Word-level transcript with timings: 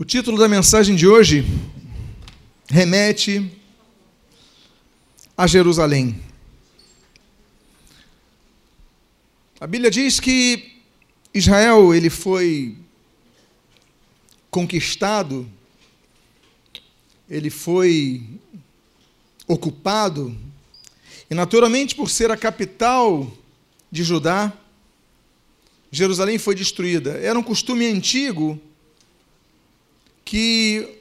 O 0.00 0.04
título 0.06 0.38
da 0.38 0.48
mensagem 0.48 0.96
de 0.96 1.06
hoje 1.06 1.44
remete 2.70 3.52
a 5.36 5.46
Jerusalém. 5.46 6.18
A 9.60 9.66
Bíblia 9.66 9.90
diz 9.90 10.18
que 10.18 10.72
Israel 11.34 11.94
ele 11.94 12.08
foi 12.08 12.78
conquistado, 14.50 15.46
ele 17.28 17.50
foi 17.50 18.22
ocupado, 19.46 20.34
e 21.30 21.34
naturalmente 21.34 21.94
por 21.94 22.08
ser 22.08 22.30
a 22.30 22.38
capital 22.38 23.30
de 23.92 24.02
Judá, 24.02 24.50
Jerusalém 25.92 26.38
foi 26.38 26.54
destruída. 26.54 27.18
Era 27.18 27.38
um 27.38 27.42
costume 27.42 27.84
antigo 27.84 28.58
que 30.30 31.00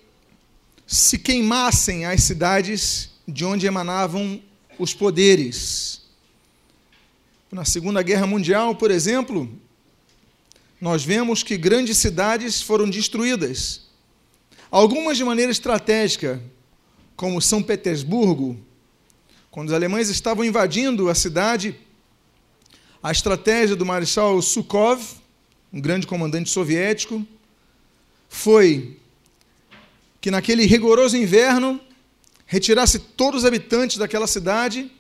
se 0.88 1.20
queimassem 1.20 2.04
as 2.04 2.24
cidades 2.24 3.12
de 3.28 3.46
onde 3.46 3.68
emanavam 3.68 4.42
os 4.80 4.92
poderes. 4.92 6.02
Na 7.52 7.64
Segunda 7.64 8.02
Guerra 8.02 8.26
Mundial, 8.26 8.74
por 8.74 8.90
exemplo, 8.90 9.48
nós 10.82 11.04
vemos 11.06 11.44
que 11.44 11.58
grandes 11.58 12.00
cidades 12.00 12.60
foram 12.60 12.90
destruídas. 12.90 13.82
Algumas 14.72 15.16
de 15.16 15.24
maneira 15.24 15.52
estratégica, 15.52 16.42
como 17.16 17.40
São 17.40 17.62
Petersburgo, 17.62 18.60
quando 19.52 19.68
os 19.68 19.76
alemães 19.76 20.10
estavam 20.10 20.44
invadindo 20.44 21.08
a 21.08 21.14
cidade, 21.14 21.76
a 23.04 23.12
estratégia 23.12 23.76
do 23.76 23.86
Marechal 23.86 24.42
Sukhov, 24.42 25.04
um 25.72 25.80
grande 25.80 26.08
comandante 26.08 26.50
soviético, 26.50 27.24
foi 28.28 28.99
que 30.22 30.32
naquele 30.32 30.66
rigoroso 30.66 31.16
inverno 31.18 31.80
retirasse 32.46 33.00
todos 33.00 33.42
os 33.42 33.46
habitantes 33.46 33.98
daquela 33.98 34.28
cidade, 34.28 34.92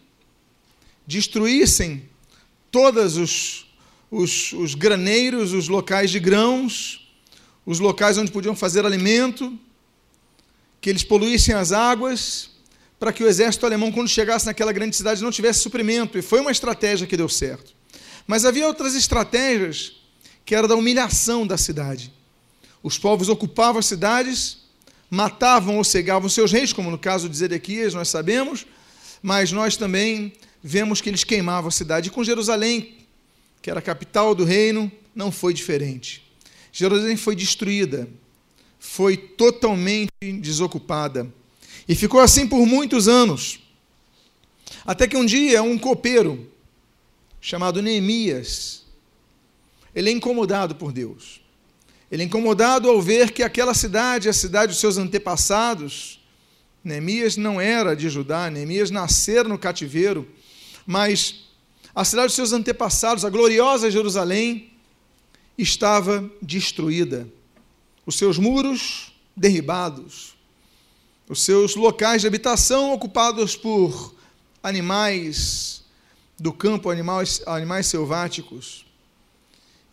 destruíssem 1.06 2.08
todos 2.72 3.18
os, 3.18 3.66
os, 4.12 4.54
os 4.54 4.76
graneiros, 4.76 5.54
os 5.54 5.68
locais 5.68 6.12
de 6.12 6.20
grãos, 6.20 7.12
os 7.66 7.80
locais 7.80 8.18
onde 8.18 8.32
podiam 8.32 8.56
fazer 8.56 8.86
alimento, 8.86 9.58
que 10.80 10.90
eles 10.90 11.04
poluíssem 11.04 11.54
as 11.56 11.72
águas, 11.72 12.52
para 13.00 13.14
que 13.14 13.24
o 13.24 13.28
exército 13.28 13.66
alemão, 13.66 13.92
quando 13.92 14.08
chegasse 14.08 14.46
naquela 14.46 14.72
grande 14.72 14.96
cidade, 14.96 15.24
não 15.24 15.32
tivesse 15.32 15.62
suprimento. 15.62 16.18
E 16.18 16.22
foi 16.22 16.42
uma 16.42 16.52
estratégia 16.52 17.08
que 17.08 17.18
deu 17.18 17.30
certo. 17.30 17.74
Mas 18.28 18.46
havia 18.46 18.68
outras 18.68 18.94
estratégias, 18.94 19.94
que 20.46 20.54
era 20.54 20.68
da 20.68 20.76
humilhação 20.76 21.48
da 21.48 21.58
cidade. 21.58 22.14
Os 22.84 22.98
povos 22.98 23.30
ocupavam 23.30 23.80
as 23.80 23.86
cidades, 23.86 24.60
matavam 25.10 25.78
ou 25.78 25.84
cegavam 25.84 26.30
seus 26.30 26.52
reis, 26.52 26.72
como 26.72 26.92
no 26.92 26.98
caso 26.98 27.28
de 27.28 27.38
Zedequias, 27.38 27.94
nós 27.94 28.10
sabemos, 28.10 28.66
mas 29.22 29.52
nós 29.52 29.76
também 29.76 30.34
vemos 30.64 31.02
que 31.02 31.10
eles 31.10 31.24
queimavam 31.24 31.70
a 31.70 31.72
cidade. 31.72 32.10
E 32.10 32.12
com 32.12 32.24
Jerusalém, 32.24 32.98
que 33.62 33.70
era 33.70 33.80
a 33.80 33.84
capital 33.84 34.36
do 34.36 34.44
reino, 34.44 34.92
não 35.16 35.32
foi 35.32 35.54
diferente. 35.54 36.24
Jerusalém 36.72 37.18
foi 37.18 37.36
destruída, 37.36 38.08
foi 38.80 39.18
totalmente 39.18 40.12
desocupada. 40.40 41.28
E 41.88 41.96
ficou 41.96 42.20
assim 42.20 42.48
por 42.48 42.66
muitos 42.66 43.08
anos. 43.08 43.60
Até 44.86 45.08
que 45.08 45.18
um 45.18 45.26
dia 45.26 45.64
um 45.64 45.78
copeiro, 45.78 46.50
chamado 47.42 47.82
Neemias, 47.82 48.84
ele 49.94 50.10
é 50.10 50.14
incomodado 50.14 50.76
por 50.76 50.92
Deus. 50.92 51.42
Ele 52.12 52.24
é 52.24 52.26
incomodado 52.26 52.90
ao 52.90 53.02
ver 53.02 53.32
que 53.32 53.44
aquela 53.44 53.74
cidade, 53.74 54.30
a 54.30 54.34
cidade 54.34 54.72
dos 54.72 54.80
seus 54.80 54.98
antepassados, 54.98 56.20
Neemias 56.84 57.38
não 57.38 57.60
era 57.60 57.96
de 57.96 58.10
Judá, 58.10 58.50
Neemias 58.50 58.90
nascera 58.90 59.48
no 59.48 59.60
cativeiro, 59.60 60.28
mas 60.86 61.48
a 61.94 62.04
cidade 62.06 62.28
dos 62.28 62.36
seus 62.36 62.54
antepassados, 62.54 63.26
a 63.26 63.30
gloriosa 63.30 63.92
Jerusalém, 63.92 64.72
estava 65.58 66.30
destruída. 66.42 67.28
Os 68.06 68.18
seus 68.18 68.38
muros 68.38 69.14
derribados, 69.36 70.36
os 71.28 71.44
seus 71.44 71.76
locais 71.76 72.22
de 72.22 72.28
habitação 72.28 72.92
ocupados 72.92 73.56
por 73.56 74.16
animais 74.64 75.84
do 76.40 76.52
campo, 76.52 76.90
animais, 76.90 77.44
animais 77.46 77.86
selváticos. 77.88 78.86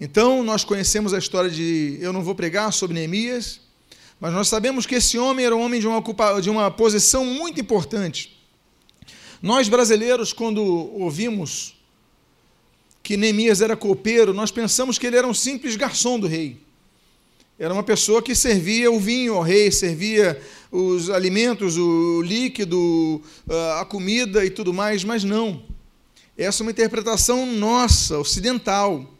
Então, 0.00 0.42
nós 0.42 0.62
conhecemos 0.62 1.14
a 1.14 1.18
história 1.18 1.50
de. 1.50 1.98
Eu 2.00 2.12
não 2.12 2.22
vou 2.22 2.34
pregar 2.34 2.72
sobre 2.72 2.94
Neemias, 2.94 3.60
mas 4.20 4.32
nós 4.32 4.48
sabemos 4.48 4.84
que 4.84 4.96
esse 4.96 5.18
homem 5.18 5.46
era 5.46 5.56
um 5.56 5.60
homem 5.60 5.80
de 5.80 5.86
uma, 5.86 6.02
de 6.40 6.50
uma 6.50 6.70
posição 6.70 7.24
muito 7.24 7.60
importante. 7.60 8.36
Nós 9.40 9.68
brasileiros, 9.68 10.32
quando 10.32 10.62
ouvimos 10.62 11.76
que 13.02 13.16
Neemias 13.16 13.60
era 13.60 13.76
copeiro, 13.76 14.34
nós 14.34 14.50
pensamos 14.50 14.98
que 14.98 15.06
ele 15.06 15.16
era 15.16 15.26
um 15.26 15.34
simples 15.34 15.76
garçom 15.76 16.18
do 16.18 16.26
rei. 16.26 16.60
Era 17.58 17.72
uma 17.72 17.82
pessoa 17.82 18.20
que 18.20 18.34
servia 18.34 18.90
o 18.92 19.00
vinho 19.00 19.34
ao 19.34 19.42
rei, 19.42 19.70
servia 19.70 20.38
os 20.70 21.08
alimentos, 21.08 21.78
o 21.78 22.20
líquido, 22.20 23.22
a 23.78 23.84
comida 23.86 24.44
e 24.44 24.50
tudo 24.50 24.74
mais, 24.74 25.04
mas 25.04 25.24
não. 25.24 25.62
Essa 26.36 26.62
é 26.62 26.64
uma 26.64 26.70
interpretação 26.70 27.46
nossa, 27.46 28.18
ocidental. 28.18 29.15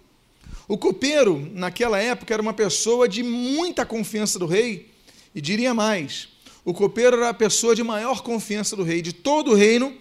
O 0.69 0.77
copeiro, 0.77 1.49
naquela 1.53 1.99
época, 1.99 2.35
era 2.35 2.43
uma 2.43 2.53
pessoa 2.53 3.09
de 3.09 3.23
muita 3.23 3.87
confiança 3.87 4.39
do 4.39 4.47
rei, 4.47 4.91
e 5.35 5.41
diria 5.41 5.73
mais: 5.73 6.29
o 6.65 6.75
copeiro 6.75 7.17
era 7.17 7.29
a 7.29 7.35
pessoa 7.35 7.75
de 7.75 7.85
maior 7.85 8.23
confiança 8.23 8.75
do 8.75 8.83
rei. 8.83 9.01
De 9.01 9.13
todo 9.13 9.53
o 9.53 9.55
reino, 9.55 9.97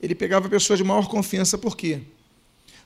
ele 0.00 0.14
pegava 0.14 0.46
a 0.46 0.50
pessoa 0.50 0.76
de 0.76 0.82
maior 0.82 1.08
confiança, 1.08 1.58
por 1.58 1.76
quê? 1.76 2.00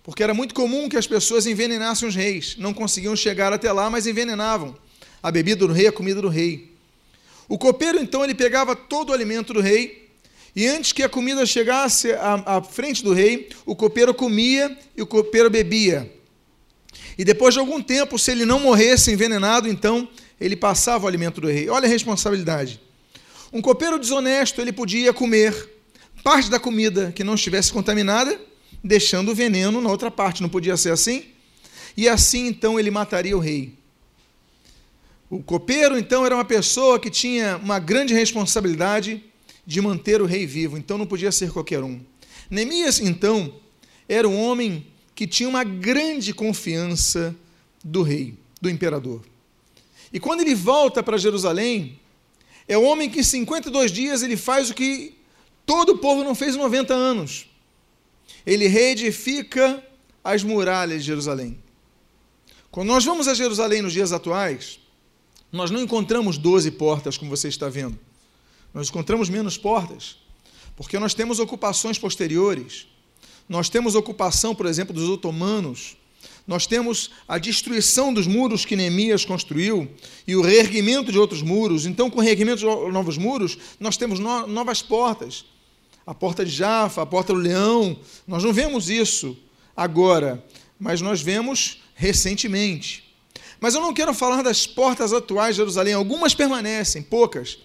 Porque 0.03 0.23
era 0.23 0.35
muito 0.35 0.55
comum 0.55 0.89
que 0.89 0.97
as 0.97 1.07
pessoas 1.07 1.47
envenenassem 1.47 2.09
os 2.09 2.15
reis, 2.15 2.57
não 2.59 2.75
conseguiam 2.75 3.15
chegar 3.15 3.53
até 3.53 3.71
lá, 3.71 3.89
mas 3.89 4.07
envenenavam 4.07 4.77
a 5.23 5.31
bebida 5.31 5.67
do 5.67 5.73
rei, 5.73 5.87
a 5.87 5.93
comida 5.93 6.21
do 6.21 6.29
rei. 6.29 6.73
O 7.49 7.59
copeiro, 7.59 7.99
então, 7.99 8.25
ele 8.25 8.35
pegava 8.35 8.75
todo 8.75 9.11
o 9.11 9.13
alimento 9.13 9.53
do 9.53 9.61
rei, 9.61 10.09
e 10.57 10.67
antes 10.67 10.93
que 10.93 11.03
a 11.03 11.09
comida 11.09 11.47
chegasse 11.47 12.13
à, 12.13 12.57
à 12.57 12.63
frente 12.63 13.05
do 13.05 13.13
rei, 13.13 13.51
o 13.65 13.77
copeiro 13.77 14.13
comia 14.13 14.77
e 14.97 15.03
o 15.03 15.07
copeiro 15.07 15.49
bebia. 15.49 16.20
E 17.21 17.25
depois 17.25 17.53
de 17.53 17.61
algum 17.61 17.83
tempo, 17.83 18.19
se 18.19 18.31
ele 18.31 18.47
não 18.47 18.59
morresse 18.59 19.13
envenenado, 19.13 19.69
então 19.69 20.09
ele 20.41 20.57
passava 20.57 21.05
o 21.05 21.07
alimento 21.07 21.39
do 21.39 21.49
rei. 21.49 21.69
Olha 21.69 21.85
a 21.85 21.89
responsabilidade. 21.91 22.81
Um 23.53 23.61
copeiro 23.61 23.99
desonesto, 23.99 24.59
ele 24.59 24.73
podia 24.73 25.13
comer 25.13 25.55
parte 26.25 26.49
da 26.49 26.59
comida 26.59 27.13
que 27.13 27.23
não 27.23 27.35
estivesse 27.35 27.71
contaminada, 27.71 28.41
deixando 28.83 29.33
o 29.33 29.35
veneno 29.35 29.83
na 29.83 29.91
outra 29.91 30.11
parte. 30.11 30.41
Não 30.41 30.49
podia 30.49 30.79
ser 30.79 30.93
assim? 30.93 31.27
E 31.95 32.09
assim, 32.09 32.47
então, 32.47 32.81
ele 32.81 32.91
mataria 32.91 33.37
o 33.37 33.41
rei. 33.41 33.75
O 35.29 35.43
copeiro, 35.43 35.99
então, 35.99 36.25
era 36.25 36.35
uma 36.35 36.45
pessoa 36.47 36.99
que 36.99 37.11
tinha 37.11 37.59
uma 37.59 37.79
grande 37.79 38.15
responsabilidade 38.15 39.23
de 39.67 39.79
manter 39.83 40.23
o 40.23 40.25
rei 40.25 40.47
vivo, 40.47 40.79
então 40.79 40.97
não 40.97 41.05
podia 41.05 41.31
ser 41.31 41.53
qualquer 41.53 41.83
um. 41.85 42.01
Neemias, 42.49 42.99
então, 42.99 43.53
era 44.09 44.27
um 44.27 44.41
homem 44.41 44.87
que 45.21 45.27
tinha 45.27 45.51
uma 45.51 45.63
grande 45.63 46.33
confiança 46.33 47.37
do 47.85 48.01
rei, 48.01 48.39
do 48.59 48.71
imperador. 48.71 49.21
E 50.11 50.19
quando 50.19 50.41
ele 50.41 50.55
volta 50.55 51.03
para 51.03 51.19
Jerusalém, 51.19 52.01
é 52.67 52.79
o 52.79 52.83
homem 52.85 53.11
que 53.11 53.21
em 53.21 53.23
52 53.23 53.93
dias 53.93 54.23
ele 54.23 54.35
faz 54.35 54.71
o 54.71 54.75
que 54.75 55.15
todo 55.67 55.91
o 55.91 55.99
povo 55.99 56.25
não 56.25 56.35
fez 56.35 56.55
em 56.55 56.59
90 56.59 56.95
anos. 56.95 57.51
Ele 58.47 58.67
reedifica 58.67 59.85
as 60.25 60.43
muralhas 60.43 61.03
de 61.03 61.09
Jerusalém. 61.09 61.59
Quando 62.71 62.89
nós 62.89 63.05
vamos 63.05 63.29
a 63.29 63.35
Jerusalém 63.35 63.83
nos 63.83 63.93
dias 63.93 64.15
atuais, 64.15 64.81
nós 65.53 65.71
não 65.71 65.83
encontramos 65.83 66.39
12 66.39 66.71
portas, 66.71 67.19
como 67.19 67.28
você 67.31 67.49
está 67.49 67.69
vendo. 67.69 67.99
Nós 68.73 68.89
encontramos 68.89 69.28
menos 69.28 69.59
portas, 69.59 70.16
porque 70.75 70.99
nós 70.99 71.13
temos 71.13 71.39
ocupações 71.39 71.99
posteriores. 71.99 72.87
Nós 73.51 73.69
temos 73.69 73.97
ocupação, 73.97 74.55
por 74.55 74.65
exemplo, 74.65 74.95
dos 74.95 75.09
otomanos. 75.09 75.97
Nós 76.47 76.69
temos 76.69 77.11
a 77.27 77.37
destruição 77.37 78.15
dos 78.15 78.29
muros 78.29 78.65
que 78.65 78.77
Neemias 78.77 79.25
construiu 79.25 79.91
e 80.25 80.37
o 80.37 80.41
reerguimento 80.41 81.11
de 81.11 81.19
outros 81.19 81.43
muros. 81.43 81.85
Então, 81.85 82.09
com 82.09 82.21
o 82.21 82.23
reerguimento 82.23 82.61
de 82.61 82.93
novos 82.93 83.19
muros, 83.19 83.59
nós 83.81 83.97
temos 83.97 84.21
no 84.21 84.47
novas 84.47 84.83
portas. 84.83 85.45
A 86.07 86.15
porta 86.15 86.45
de 86.45 86.51
Jafa, 86.53 87.03
a 87.03 87.07
porta 87.07 87.33
do 87.33 87.41
Leão. 87.41 87.99
Nós 88.25 88.45
não 88.45 88.53
vemos 88.53 88.89
isso 88.89 89.37
agora, 89.77 90.45
mas 90.79 91.01
nós 91.01 91.21
vemos 91.21 91.83
recentemente. 91.97 93.13
Mas 93.59 93.75
eu 93.75 93.81
não 93.81 93.93
quero 93.93 94.15
falar 94.15 94.43
das 94.43 94.65
portas 94.65 95.13
atuais 95.13 95.57
de 95.57 95.63
Jerusalém, 95.63 95.95
algumas 95.95 96.37
permanecem, 96.37 97.03
poucas. 97.03 97.59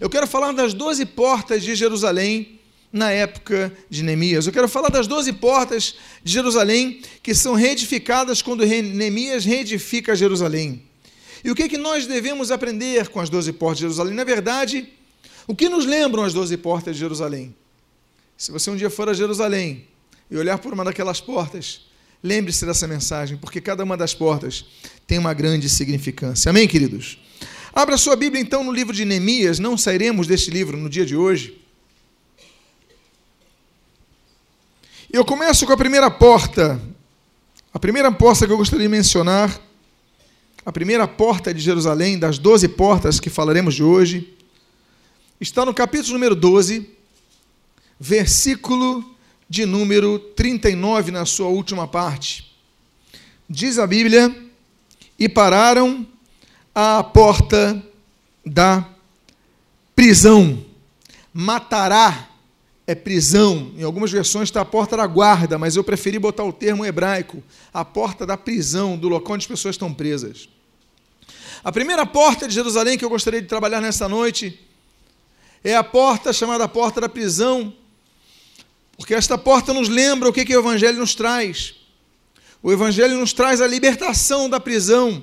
Eu 0.00 0.08
quero 0.08 0.28
falar 0.28 0.52
das 0.52 0.72
doze 0.72 1.04
portas 1.04 1.64
de 1.64 1.74
Jerusalém 1.74 2.60
na 2.94 3.10
época 3.10 3.76
de 3.90 4.04
Neemias. 4.04 4.46
Eu 4.46 4.52
quero 4.52 4.68
falar 4.68 4.88
das 4.88 5.08
doze 5.08 5.32
portas 5.32 5.96
de 6.22 6.32
Jerusalém 6.32 7.02
que 7.24 7.34
são 7.34 7.54
reedificadas 7.54 8.40
quando 8.40 8.64
Neemias 8.64 9.44
reedifica 9.44 10.14
Jerusalém. 10.14 10.80
E 11.42 11.50
o 11.50 11.56
que, 11.56 11.68
que 11.68 11.76
nós 11.76 12.06
devemos 12.06 12.52
aprender 12.52 13.08
com 13.08 13.18
as 13.18 13.28
doze 13.28 13.52
portas 13.52 13.78
de 13.78 13.82
Jerusalém? 13.82 14.14
Na 14.14 14.22
verdade, 14.22 14.88
o 15.44 15.56
que 15.56 15.68
nos 15.68 15.84
lembram 15.84 16.22
as 16.22 16.32
doze 16.32 16.56
portas 16.56 16.94
de 16.94 17.00
Jerusalém? 17.00 17.52
Se 18.38 18.52
você 18.52 18.70
um 18.70 18.76
dia 18.76 18.88
for 18.88 19.08
a 19.08 19.12
Jerusalém 19.12 19.88
e 20.30 20.36
olhar 20.36 20.58
por 20.58 20.72
uma 20.72 20.84
daquelas 20.84 21.20
portas, 21.20 21.80
lembre-se 22.22 22.64
dessa 22.64 22.86
mensagem, 22.86 23.36
porque 23.36 23.60
cada 23.60 23.82
uma 23.82 23.96
das 23.96 24.14
portas 24.14 24.64
tem 25.04 25.18
uma 25.18 25.34
grande 25.34 25.68
significância. 25.68 26.48
Amém, 26.48 26.68
queridos? 26.68 27.18
Abra 27.72 27.96
sua 27.96 28.14
Bíblia 28.14 28.40
então 28.40 28.62
no 28.62 28.70
livro 28.70 28.94
de 28.94 29.04
Neemias, 29.04 29.58
não 29.58 29.76
sairemos 29.76 30.28
deste 30.28 30.52
livro 30.52 30.76
no 30.76 30.88
dia 30.88 31.04
de 31.04 31.16
hoje. 31.16 31.63
Eu 35.14 35.24
começo 35.24 35.64
com 35.64 35.72
a 35.72 35.76
primeira 35.76 36.10
porta. 36.10 36.82
A 37.72 37.78
primeira 37.78 38.10
porta 38.10 38.48
que 38.48 38.52
eu 38.52 38.56
gostaria 38.56 38.88
de 38.88 38.90
mencionar, 38.90 39.60
a 40.66 40.72
primeira 40.72 41.06
porta 41.06 41.54
de 41.54 41.60
Jerusalém, 41.60 42.18
das 42.18 42.36
doze 42.36 42.66
portas 42.66 43.20
que 43.20 43.30
falaremos 43.30 43.76
de 43.76 43.84
hoje, 43.84 44.36
está 45.40 45.64
no 45.64 45.72
capítulo 45.72 46.14
número 46.14 46.34
12, 46.34 46.90
versículo 48.00 49.04
de 49.48 49.64
número 49.64 50.18
39, 50.18 51.12
na 51.12 51.24
sua 51.24 51.46
última 51.46 51.86
parte. 51.86 52.52
Diz 53.48 53.78
a 53.78 53.86
Bíblia: 53.86 54.36
E 55.16 55.28
pararam 55.28 56.04
à 56.74 57.04
porta 57.04 57.80
da 58.44 58.84
prisão. 59.94 60.64
Matará 61.32 62.33
é 62.86 62.94
prisão. 62.94 63.72
Em 63.76 63.82
algumas 63.82 64.10
versões 64.10 64.48
está 64.48 64.60
a 64.60 64.64
porta 64.64 64.96
da 64.96 65.06
guarda, 65.06 65.58
mas 65.58 65.76
eu 65.76 65.84
preferi 65.84 66.18
botar 66.18 66.44
o 66.44 66.52
termo 66.52 66.84
hebraico, 66.84 67.42
a 67.72 67.84
porta 67.84 68.26
da 68.26 68.36
prisão, 68.36 68.96
do 68.96 69.08
local 69.08 69.34
onde 69.34 69.44
as 69.44 69.48
pessoas 69.48 69.74
estão 69.74 69.92
presas. 69.92 70.48
A 71.62 71.72
primeira 71.72 72.04
porta 72.04 72.46
de 72.46 72.54
Jerusalém 72.54 72.98
que 72.98 73.04
eu 73.04 73.08
gostaria 73.08 73.40
de 73.40 73.48
trabalhar 73.48 73.80
nesta 73.80 74.08
noite 74.08 74.60
é 75.62 75.74
a 75.74 75.82
porta 75.82 76.32
chamada 76.32 76.68
porta 76.68 77.00
da 77.00 77.08
prisão, 77.08 77.72
porque 78.98 79.14
esta 79.14 79.38
porta 79.38 79.72
nos 79.72 79.88
lembra 79.88 80.28
o 80.28 80.32
que, 80.32 80.44
que 80.44 80.54
o 80.54 80.60
Evangelho 80.60 80.98
nos 80.98 81.14
traz. 81.14 81.74
O 82.62 82.70
Evangelho 82.70 83.18
nos 83.18 83.32
traz 83.32 83.60
a 83.60 83.66
libertação 83.66 84.48
da 84.48 84.60
prisão. 84.60 85.22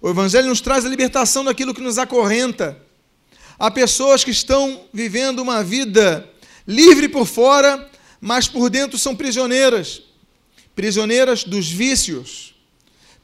O 0.00 0.08
Evangelho 0.08 0.48
nos 0.48 0.60
traz 0.60 0.86
a 0.86 0.88
libertação 0.88 1.44
daquilo 1.44 1.74
que 1.74 1.80
nos 1.80 1.98
acorrenta. 1.98 2.80
Há 3.58 3.68
pessoas 3.70 4.22
que 4.22 4.30
estão 4.30 4.84
vivendo 4.92 5.40
uma 5.40 5.62
vida 5.64 6.28
livre 6.68 7.08
por 7.08 7.26
fora, 7.26 7.90
mas 8.20 8.46
por 8.46 8.70
dentro 8.70 8.96
são 8.96 9.16
prisioneiras. 9.16 10.02
Prisioneiras 10.76 11.42
dos 11.42 11.68
vícios, 11.68 12.54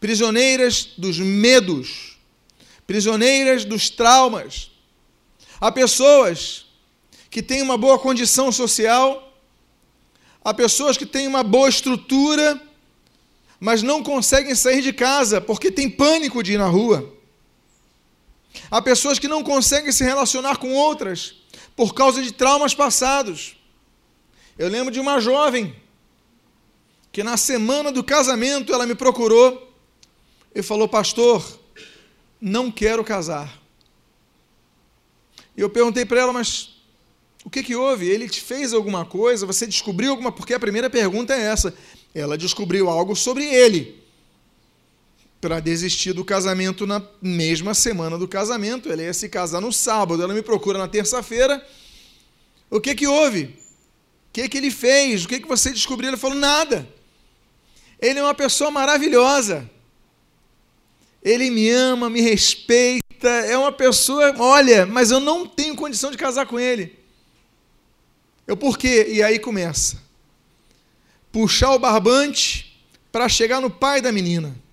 prisioneiras 0.00 0.88
dos 0.98 1.20
medos, 1.20 2.18
prisioneiras 2.84 3.64
dos 3.64 3.88
traumas, 3.90 4.72
Há 5.64 5.72
pessoas 5.72 6.66
que 7.30 7.42
têm 7.42 7.62
uma 7.62 7.78
boa 7.78 7.98
condição 7.98 8.52
social, 8.52 9.34
há 10.44 10.52
pessoas 10.52 10.96
que 10.98 11.06
têm 11.06 11.26
uma 11.26 11.42
boa 11.42 11.70
estrutura, 11.70 12.60
mas 13.58 13.82
não 13.82 14.02
conseguem 14.02 14.54
sair 14.54 14.82
de 14.82 14.92
casa 14.92 15.40
porque 15.40 15.70
têm 15.70 15.88
pânico 15.88 16.42
de 16.42 16.52
ir 16.52 16.58
na 16.58 16.66
rua. 16.66 17.10
Há 18.70 18.82
pessoas 18.82 19.18
que 19.18 19.26
não 19.26 19.42
conseguem 19.42 19.90
se 19.90 20.04
relacionar 20.04 20.58
com 20.58 20.74
outras 20.74 21.36
por 21.76 21.94
causa 21.94 22.22
de 22.22 22.32
traumas 22.32 22.74
passados. 22.74 23.56
Eu 24.58 24.68
lembro 24.68 24.92
de 24.92 25.00
uma 25.00 25.20
jovem 25.20 25.74
que 27.10 27.22
na 27.22 27.36
semana 27.36 27.90
do 27.90 28.04
casamento 28.04 28.72
ela 28.72 28.86
me 28.86 28.94
procurou 28.94 29.72
e 30.54 30.62
falou: 30.62 30.88
Pastor, 30.88 31.44
não 32.40 32.70
quero 32.70 33.02
casar. 33.04 33.60
E 35.56 35.60
eu 35.60 35.70
perguntei 35.70 36.04
para 36.04 36.20
ela, 36.20 36.32
mas 36.32 36.76
o 37.44 37.50
que, 37.50 37.62
que 37.62 37.76
houve? 37.76 38.08
Ele 38.08 38.28
te 38.28 38.40
fez 38.40 38.72
alguma 38.72 39.04
coisa? 39.04 39.46
Você 39.46 39.66
descobriu 39.66 40.10
alguma? 40.10 40.32
Porque 40.32 40.54
a 40.54 40.60
primeira 40.60 40.90
pergunta 40.90 41.34
é 41.34 41.42
essa. 41.42 41.74
Ela 42.14 42.38
descobriu 42.38 42.88
algo 42.88 43.14
sobre 43.14 43.44
ele 43.44 44.03
para 45.44 45.60
desistir 45.60 46.14
do 46.14 46.24
casamento 46.24 46.86
na 46.86 47.02
mesma 47.20 47.74
semana 47.74 48.16
do 48.16 48.26
casamento. 48.26 48.90
Ela 48.90 49.02
ia 49.02 49.12
se 49.12 49.28
casar 49.28 49.60
no 49.60 49.70
sábado. 49.70 50.22
Ela 50.22 50.32
me 50.32 50.40
procura 50.40 50.78
na 50.78 50.88
terça-feira. 50.88 51.62
O 52.70 52.80
que, 52.80 52.94
que 52.94 53.06
houve? 53.06 53.44
O 53.44 54.32
que, 54.32 54.48
que 54.48 54.56
ele 54.56 54.70
fez? 54.70 55.26
O 55.26 55.28
que, 55.28 55.40
que 55.40 55.46
você 55.46 55.70
descobriu? 55.70 56.08
Ele 56.08 56.16
falou: 56.16 56.38
nada. 56.38 56.88
Ele 58.00 58.20
é 58.20 58.22
uma 58.22 58.34
pessoa 58.34 58.70
maravilhosa. 58.70 59.70
Ele 61.22 61.50
me 61.50 61.68
ama, 61.68 62.08
me 62.08 62.22
respeita 62.22 63.04
é 63.28 63.56
uma 63.56 63.72
pessoa, 63.72 64.34
olha, 64.38 64.84
mas 64.84 65.10
eu 65.10 65.20
não 65.20 65.46
tenho 65.46 65.76
condição 65.76 66.10
de 66.10 66.16
casar 66.16 66.46
com 66.46 66.58
ele. 66.58 66.98
Eu 68.46 68.56
por 68.56 68.78
quê? 68.78 69.08
E 69.10 69.22
aí 69.22 69.38
começa. 69.38 70.02
Puxar 71.30 71.72
o 71.72 71.78
barbante 71.78 72.82
para 73.12 73.28
chegar 73.28 73.60
no 73.60 73.70
pai 73.70 74.00
da 74.00 74.10
menina. 74.10 74.63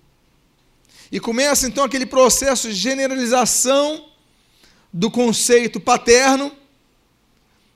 E 1.12 1.20
começa 1.20 1.68
então 1.68 1.84
aquele 1.84 2.06
processo 2.06 2.70
de 2.70 2.74
generalização 2.74 4.06
do 4.90 5.10
conceito 5.10 5.78
paterno, 5.78 6.50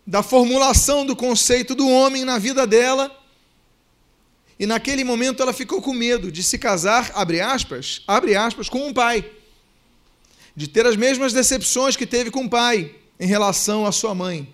da 0.07 0.23
formulação 0.23 1.05
do 1.05 1.15
conceito 1.15 1.75
do 1.75 1.87
homem 1.87 2.25
na 2.25 2.39
vida 2.39 2.67
dela. 2.67 3.15
E 4.59 4.65
naquele 4.65 5.05
momento 5.05 5.43
ela 5.43 5.53
ficou 5.53 5.83
com 5.83 5.93
medo 5.93 6.33
de 6.33 6.43
se 6.43 6.57
casar, 6.57 7.13
abre 7.15 7.43
aspas, 7.43 8.03
abre 8.09 8.35
aspas, 8.35 8.71
com 8.71 8.89
um 8.89 8.95
pai 8.95 9.31
de 10.57 10.67
ter 10.67 10.87
as 10.87 10.97
mesmas 10.97 11.35
decepções 11.35 11.95
que 11.95 12.07
teve 12.07 12.31
com 12.31 12.45
o 12.45 12.49
pai 12.49 12.95
em 13.21 13.27
relação 13.27 13.85
à 13.85 13.93
sua 13.93 14.15
mãe. 14.15 14.49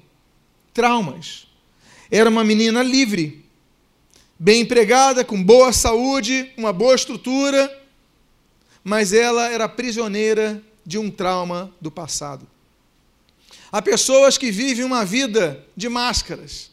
Traumas. 0.74 1.46
Era 2.10 2.28
uma 2.28 2.42
menina 2.42 2.82
livre, 2.82 3.44
bem 4.36 4.62
empregada, 4.62 5.24
com 5.24 5.40
boa 5.40 5.72
saúde, 5.72 6.50
uma 6.56 6.72
boa 6.72 6.96
estrutura, 6.96 7.81
mas 8.84 9.12
ela 9.12 9.48
era 9.48 9.68
prisioneira 9.68 10.62
de 10.84 10.98
um 10.98 11.10
trauma 11.10 11.72
do 11.80 11.90
passado. 11.90 12.46
Há 13.70 13.80
pessoas 13.80 14.36
que 14.36 14.50
vivem 14.50 14.84
uma 14.84 15.04
vida 15.04 15.64
de 15.76 15.88
máscaras. 15.88 16.70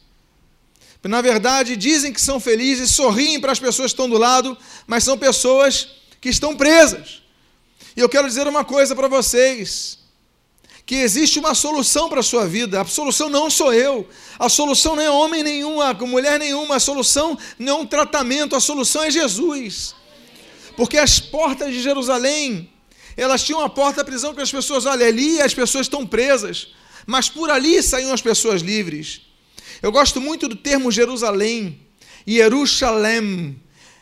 Na 1.02 1.22
verdade, 1.22 1.76
dizem 1.76 2.12
que 2.12 2.20
são 2.20 2.38
felizes, 2.38 2.90
sorriem 2.90 3.40
para 3.40 3.52
as 3.52 3.58
pessoas 3.58 3.90
que 3.90 3.94
estão 3.94 4.08
do 4.08 4.18
lado, 4.18 4.56
mas 4.86 5.04
são 5.04 5.16
pessoas 5.16 5.88
que 6.20 6.28
estão 6.28 6.54
presas. 6.54 7.22
E 7.96 8.00
eu 8.00 8.08
quero 8.08 8.28
dizer 8.28 8.46
uma 8.46 8.64
coisa 8.64 8.94
para 8.94 9.08
vocês: 9.08 9.98
que 10.84 10.96
existe 10.96 11.38
uma 11.38 11.54
solução 11.54 12.08
para 12.08 12.20
a 12.20 12.22
sua 12.22 12.46
vida. 12.46 12.80
A 12.80 12.84
solução 12.84 13.30
não 13.30 13.48
sou 13.48 13.72
eu, 13.72 14.08
a 14.38 14.48
solução 14.48 14.94
não 14.94 15.02
é 15.02 15.10
homem 15.10 15.42
nenhum, 15.42 15.78
mulher 16.06 16.38
nenhuma, 16.38 16.76
a 16.76 16.80
solução 16.80 17.38
não 17.58 17.78
é 17.78 17.80
um 17.82 17.86
tratamento, 17.86 18.54
a 18.54 18.60
solução 18.60 19.02
é 19.04 19.10
Jesus. 19.10 19.94
Porque 20.80 20.96
as 20.96 21.20
portas 21.20 21.74
de 21.74 21.82
Jerusalém, 21.82 22.70
elas 23.14 23.44
tinham 23.44 23.60
a 23.60 23.68
porta 23.68 23.98
da 23.98 24.04
prisão 24.06 24.34
que 24.34 24.40
as 24.40 24.50
pessoas, 24.50 24.86
olha, 24.86 25.06
ali 25.06 25.38
as 25.38 25.52
pessoas 25.52 25.84
estão 25.84 26.06
presas, 26.06 26.68
mas 27.06 27.28
por 27.28 27.50
ali 27.50 27.82
saíam 27.82 28.14
as 28.14 28.22
pessoas 28.22 28.62
livres. 28.62 29.20
Eu 29.82 29.92
gosto 29.92 30.22
muito 30.22 30.48
do 30.48 30.56
termo 30.56 30.90
Jerusalém, 30.90 31.78
Jerusalém, 32.26 33.60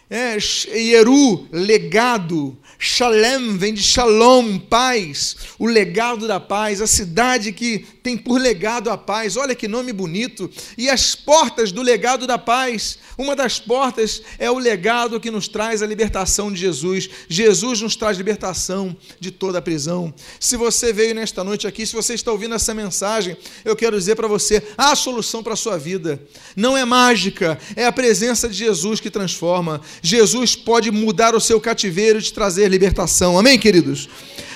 é, 0.09 0.39
Jeru, 0.39 1.49
legado, 1.51 2.57
Shalem 2.79 3.59
vem 3.59 3.75
de 3.75 3.83
Shalom, 3.83 4.57
paz, 4.61 5.37
o 5.59 5.67
legado 5.67 6.29
da 6.29 6.39
paz, 6.39 6.81
a 6.81 6.87
cidade 6.87 7.51
que 7.51 7.85
tem 8.09 8.17
por 8.17 8.41
legado 8.41 8.89
a 8.89 8.97
paz. 8.97 9.37
Olha 9.37 9.55
que 9.55 9.69
nome 9.69 9.93
bonito. 9.93 10.51
E 10.79 10.89
as 10.89 11.15
portas 11.15 11.71
do 11.71 11.83
legado 11.83 12.27
da 12.27 12.39
paz. 12.39 12.99
Uma 13.19 13.37
das 13.37 13.61
portas 13.61 14.23
é 14.39 14.51
o 14.51 14.57
legado 14.57 15.21
que 15.21 15.31
nos 15.31 15.47
traz 15.47 15.83
a 15.83 15.87
libertação 15.87 16.51
de 16.51 16.59
Jesus. 16.59 17.11
Jesus 17.29 17.83
nos 17.83 17.97
traz 17.97 18.17
libertação 18.17 18.97
de 19.21 19.31
toda 19.31 19.59
a 19.59 19.63
prisão. 19.63 20.15
Se 20.41 20.57
você 20.57 20.91
veio 20.91 21.15
nesta 21.15 21.45
noite 21.45 21.67
aqui, 21.67 21.85
se 21.85 21.95
você 21.95 22.15
está 22.15 22.33
ouvindo 22.33 22.55
essa 22.55 22.73
mensagem, 22.73 23.37
eu 23.63 23.77
quero 23.77 23.99
dizer 23.99 24.17
para 24.17 24.27
você: 24.27 24.63
há 24.79 24.97
solução 24.97 25.43
para 25.43 25.53
a 25.53 25.57
sua 25.57 25.77
vida. 25.77 26.19
Não 26.57 26.79
é 26.79 26.87
mágica, 26.87 27.59
é 27.77 27.85
a 27.85 27.93
presença 27.93 28.49
de 28.49 28.55
Jesus 28.55 29.01
que 29.01 29.11
transforma. 29.11 29.83
Jesus 30.01 30.57
pode 30.57 30.91
mudar 30.91 31.35
o 31.35 31.41
seu 31.41 31.61
cativeiro 31.61 32.21
e 32.21 32.23
te 32.23 32.33
trazer 32.33 32.69
libertação. 32.69 33.39
Amém, 33.39 33.59
queridos? 33.59 34.09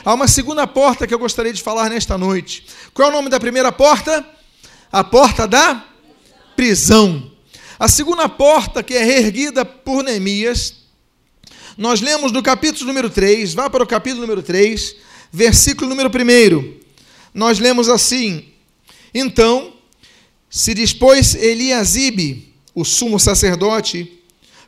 Há 0.05 0.15
uma 0.15 0.27
segunda 0.27 0.67
porta 0.67 1.07
que 1.07 1.15
eu 1.15 1.19
gostaria 1.19 1.53
de 1.53 1.63
falar 1.63 1.89
nesta 1.89 2.19
noite. 2.19 2.67
Qual 2.93 3.09
é 3.09 3.13
o 3.13 3.15
nome 3.15 3.29
da 3.29 3.39
primeira 3.43 3.73
porta? 3.73 4.25
A 4.93 5.03
porta 5.03 5.49
da 5.49 5.85
prisão. 6.55 7.33
A 7.77 7.89
segunda 7.89 8.29
porta, 8.29 8.85
que 8.85 8.95
é 8.95 9.03
reerguida 9.03 9.65
por 9.65 10.05
Neemias, 10.05 10.77
nós 11.77 12.01
lemos 12.01 12.31
no 12.31 12.41
capítulo 12.41 12.87
número 12.87 13.11
3, 13.11 13.53
vá 13.55 13.69
para 13.69 13.83
o 13.83 13.87
capítulo 13.87 14.21
número 14.21 14.45
3, 14.45 14.95
versículo 15.33 15.89
número 15.89 16.09
1. 16.09 16.81
Nós 17.35 17.59
lemos 17.59 17.89
assim: 17.89 18.45
Então 19.13 19.73
se 20.49 20.73
dispôs 20.73 21.35
Eliasibe, 21.35 22.55
o 22.73 22.85
sumo 22.85 23.19
sacerdote, 23.19 24.21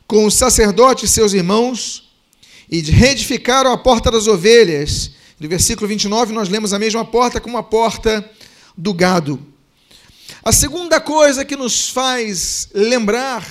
com 0.05 0.27
os 0.27 0.35
sacerdotes 0.35 1.13
seus 1.13 1.33
irmãos, 1.33 2.11
e 2.69 2.81
reedificaram 2.81 3.71
a 3.71 3.79
porta 3.79 4.11
das 4.11 4.27
ovelhas. 4.27 5.13
No 5.39 5.49
versículo 5.49 5.87
29, 5.87 6.33
nós 6.33 6.49
lemos 6.49 6.73
a 6.73 6.79
mesma 6.79 7.05
porta 7.05 7.41
como 7.41 7.57
a 7.57 7.63
porta 7.63 8.29
do 8.77 8.93
gado. 8.93 9.41
A 10.43 10.53
segunda 10.53 11.01
coisa 11.01 11.45
que 11.45 11.57
nos 11.57 11.89
faz 11.89 12.69
lembrar 12.75 13.47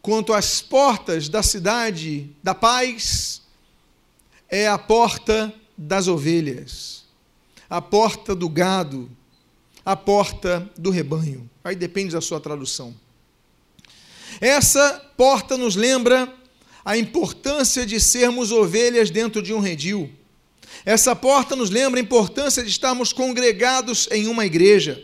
quanto 0.00 0.32
às 0.32 0.62
portas 0.62 1.28
da 1.28 1.42
cidade 1.42 2.30
da 2.42 2.54
paz 2.54 3.42
é 4.48 4.68
a 4.68 4.78
porta 4.78 5.52
das 5.76 6.08
ovelhas, 6.08 7.04
a 7.68 7.82
porta 7.82 8.34
do 8.34 8.48
gado, 8.48 9.10
a 9.84 9.96
porta 9.96 10.70
do 10.76 10.90
rebanho. 10.90 11.48
Aí 11.62 11.74
depende 11.74 12.12
da 12.12 12.20
sua 12.20 12.40
tradução. 12.40 12.94
Essa 14.40 15.02
porta 15.16 15.56
nos 15.56 15.76
lembra 15.76 16.32
a 16.84 16.96
importância 16.96 17.84
de 17.84 17.98
sermos 17.98 18.52
ovelhas 18.52 19.10
dentro 19.10 19.42
de 19.42 19.52
um 19.52 19.58
redil. 19.58 20.10
Essa 20.84 21.14
porta 21.16 21.56
nos 21.56 21.70
lembra 21.70 22.00
a 22.00 22.02
importância 22.02 22.62
de 22.62 22.70
estarmos 22.70 23.12
congregados 23.12 24.08
em 24.10 24.26
uma 24.26 24.46
igreja. 24.46 25.02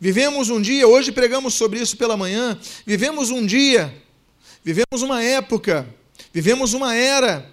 Vivemos 0.00 0.48
um 0.48 0.60
dia, 0.60 0.86
hoje 0.86 1.10
pregamos 1.10 1.54
sobre 1.54 1.80
isso 1.80 1.96
pela 1.96 2.16
manhã, 2.16 2.58
vivemos 2.86 3.30
um 3.30 3.44
dia, 3.44 3.92
vivemos 4.62 5.02
uma 5.02 5.22
época, 5.22 5.88
vivemos 6.32 6.72
uma 6.72 6.94
era 6.94 7.52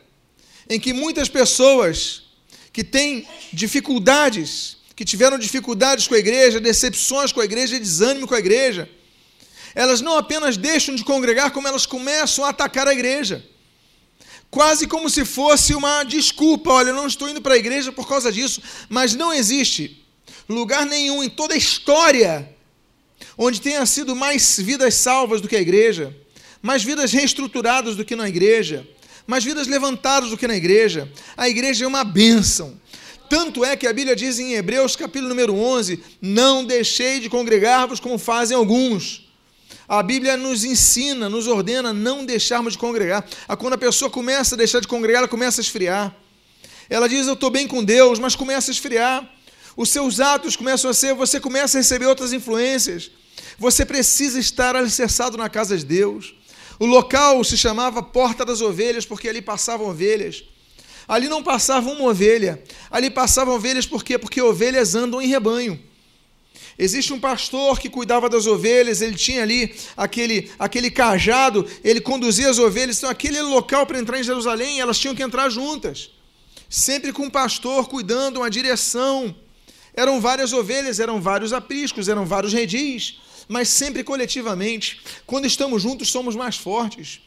em 0.69 0.79
que 0.79 0.93
muitas 0.93 1.27
pessoas 1.27 2.23
que 2.71 2.83
têm 2.83 3.27
dificuldades, 3.51 4.77
que 4.95 5.03
tiveram 5.03 5.39
dificuldades 5.39 6.07
com 6.07 6.13
a 6.13 6.19
igreja, 6.19 6.59
decepções 6.59 7.31
com 7.31 7.41
a 7.41 7.45
igreja, 7.45 7.79
desânimo 7.79 8.27
com 8.27 8.35
a 8.35 8.39
igreja, 8.39 8.89
elas 9.73 10.01
não 10.01 10.17
apenas 10.17 10.55
deixam 10.55 10.95
de 10.95 11.03
congregar, 11.03 11.51
como 11.51 11.67
elas 11.67 11.85
começam 11.85 12.45
a 12.45 12.49
atacar 12.49 12.87
a 12.87 12.93
igreja. 12.93 13.43
Quase 14.55 14.87
como 14.87 15.09
se 15.09 15.25
fosse 15.25 15.75
uma 15.75 16.03
desculpa: 16.03 16.71
olha, 16.71 16.91
eu 16.91 16.95
não 16.95 17.07
estou 17.07 17.27
indo 17.27 17.41
para 17.41 17.55
a 17.55 17.57
igreja 17.57 17.91
por 17.91 18.07
causa 18.07 18.31
disso, 18.31 18.61
mas 18.87 19.13
não 19.13 19.33
existe 19.33 20.01
lugar 20.47 20.85
nenhum 20.85 21.21
em 21.21 21.29
toda 21.29 21.53
a 21.53 21.57
história 21.57 22.49
onde 23.37 23.59
tenha 23.59 23.85
sido 23.85 24.15
mais 24.15 24.57
vidas 24.57 24.93
salvas 24.93 25.41
do 25.41 25.49
que 25.49 25.57
a 25.57 25.61
igreja, 25.61 26.15
mais 26.61 26.85
vidas 26.85 27.11
reestruturadas 27.11 27.97
do 27.97 28.05
que 28.05 28.15
na 28.15 28.29
igreja, 28.29 28.87
mais 29.27 29.43
vidas 29.43 29.67
levantadas 29.67 30.29
do 30.29 30.37
que 30.37 30.47
na 30.47 30.55
igreja. 30.55 31.11
A 31.35 31.49
igreja 31.49 31.83
é 31.83 31.87
uma 31.89 32.05
bênção. 32.05 32.79
Tanto 33.29 33.65
é 33.65 33.75
que 33.75 33.85
a 33.85 33.91
Bíblia 33.91 34.15
diz 34.15 34.39
em 34.39 34.53
Hebreus, 34.53 34.95
capítulo 34.95 35.27
número 35.27 35.53
11: 35.53 36.01
Não 36.21 36.63
deixei 36.63 37.19
de 37.19 37.29
congregar-vos 37.29 37.99
como 37.99 38.17
fazem 38.17 38.55
alguns. 38.55 39.24
A 39.87 40.01
Bíblia 40.01 40.35
nos 40.35 40.63
ensina, 40.63 41.29
nos 41.29 41.47
ordena 41.47 41.93
não 41.93 42.25
deixarmos 42.25 42.73
de 42.73 42.79
congregar. 42.79 43.25
Quando 43.59 43.73
a 43.73 43.77
pessoa 43.77 44.09
começa 44.09 44.55
a 44.55 44.57
deixar 44.57 44.79
de 44.79 44.87
congregar, 44.87 45.19
ela 45.19 45.27
começa 45.27 45.61
a 45.61 45.63
esfriar. 45.63 46.15
Ela 46.89 47.07
diz: 47.07 47.27
Eu 47.27 47.33
estou 47.33 47.49
bem 47.49 47.67
com 47.67 47.83
Deus, 47.83 48.17
mas 48.17 48.35
começa 48.35 48.71
a 48.71 48.73
esfriar. 48.73 49.29
Os 49.77 49.89
seus 49.89 50.19
atos 50.19 50.55
começam 50.55 50.89
a 50.89 50.93
ser, 50.93 51.13
você 51.13 51.39
começa 51.39 51.77
a 51.77 51.81
receber 51.81 52.05
outras 52.05 52.33
influências. 52.33 53.11
Você 53.59 53.85
precisa 53.85 54.39
estar 54.39 54.75
alicerçado 54.75 55.37
na 55.37 55.49
casa 55.49 55.77
de 55.77 55.85
Deus. 55.85 56.33
O 56.79 56.85
local 56.85 57.43
se 57.43 57.57
chamava 57.57 58.01
Porta 58.01 58.45
das 58.45 58.61
Ovelhas, 58.61 59.05
porque 59.05 59.29
ali 59.29 59.41
passavam 59.41 59.89
ovelhas. 59.89 60.43
Ali 61.07 61.29
não 61.29 61.43
passava 61.43 61.89
uma 61.91 62.09
ovelha, 62.09 62.63
ali 62.89 63.11
passavam 63.11 63.53
ovelhas 63.53 63.85
por 63.85 64.03
quê? 64.03 64.17
Porque 64.17 64.41
ovelhas 64.41 64.95
andam 64.95 65.21
em 65.21 65.27
rebanho. 65.27 65.79
Existe 66.77 67.13
um 67.13 67.19
pastor 67.19 67.79
que 67.79 67.89
cuidava 67.89 68.29
das 68.29 68.45
ovelhas, 68.47 69.01
ele 69.01 69.15
tinha 69.15 69.41
ali 69.43 69.73
aquele, 69.95 70.51
aquele 70.59 70.91
cajado, 70.91 71.65
ele 71.83 72.01
conduzia 72.01 72.49
as 72.49 72.59
ovelhas, 72.59 72.97
então 72.97 73.09
aquele 73.09 73.41
local 73.41 73.85
para 73.85 73.97
entrar 73.97 74.19
em 74.19 74.23
Jerusalém, 74.23 74.81
elas 74.81 74.99
tinham 74.99 75.15
que 75.15 75.23
entrar 75.23 75.49
juntas. 75.49 76.11
Sempre 76.69 77.13
com 77.13 77.23
um 77.23 77.29
pastor 77.29 77.87
cuidando, 77.87 78.37
uma 78.37 78.49
direção. 78.49 79.33
Eram 79.93 80.19
várias 80.19 80.51
ovelhas, 80.51 80.99
eram 80.99 81.21
vários 81.21 81.53
apriscos, 81.53 82.09
eram 82.09 82.25
vários 82.25 82.51
redis, 82.51 83.21
mas 83.47 83.69
sempre 83.69 84.03
coletivamente. 84.03 84.99
Quando 85.25 85.45
estamos 85.45 85.81
juntos, 85.81 86.11
somos 86.11 86.35
mais 86.35 86.57
fortes. 86.57 87.21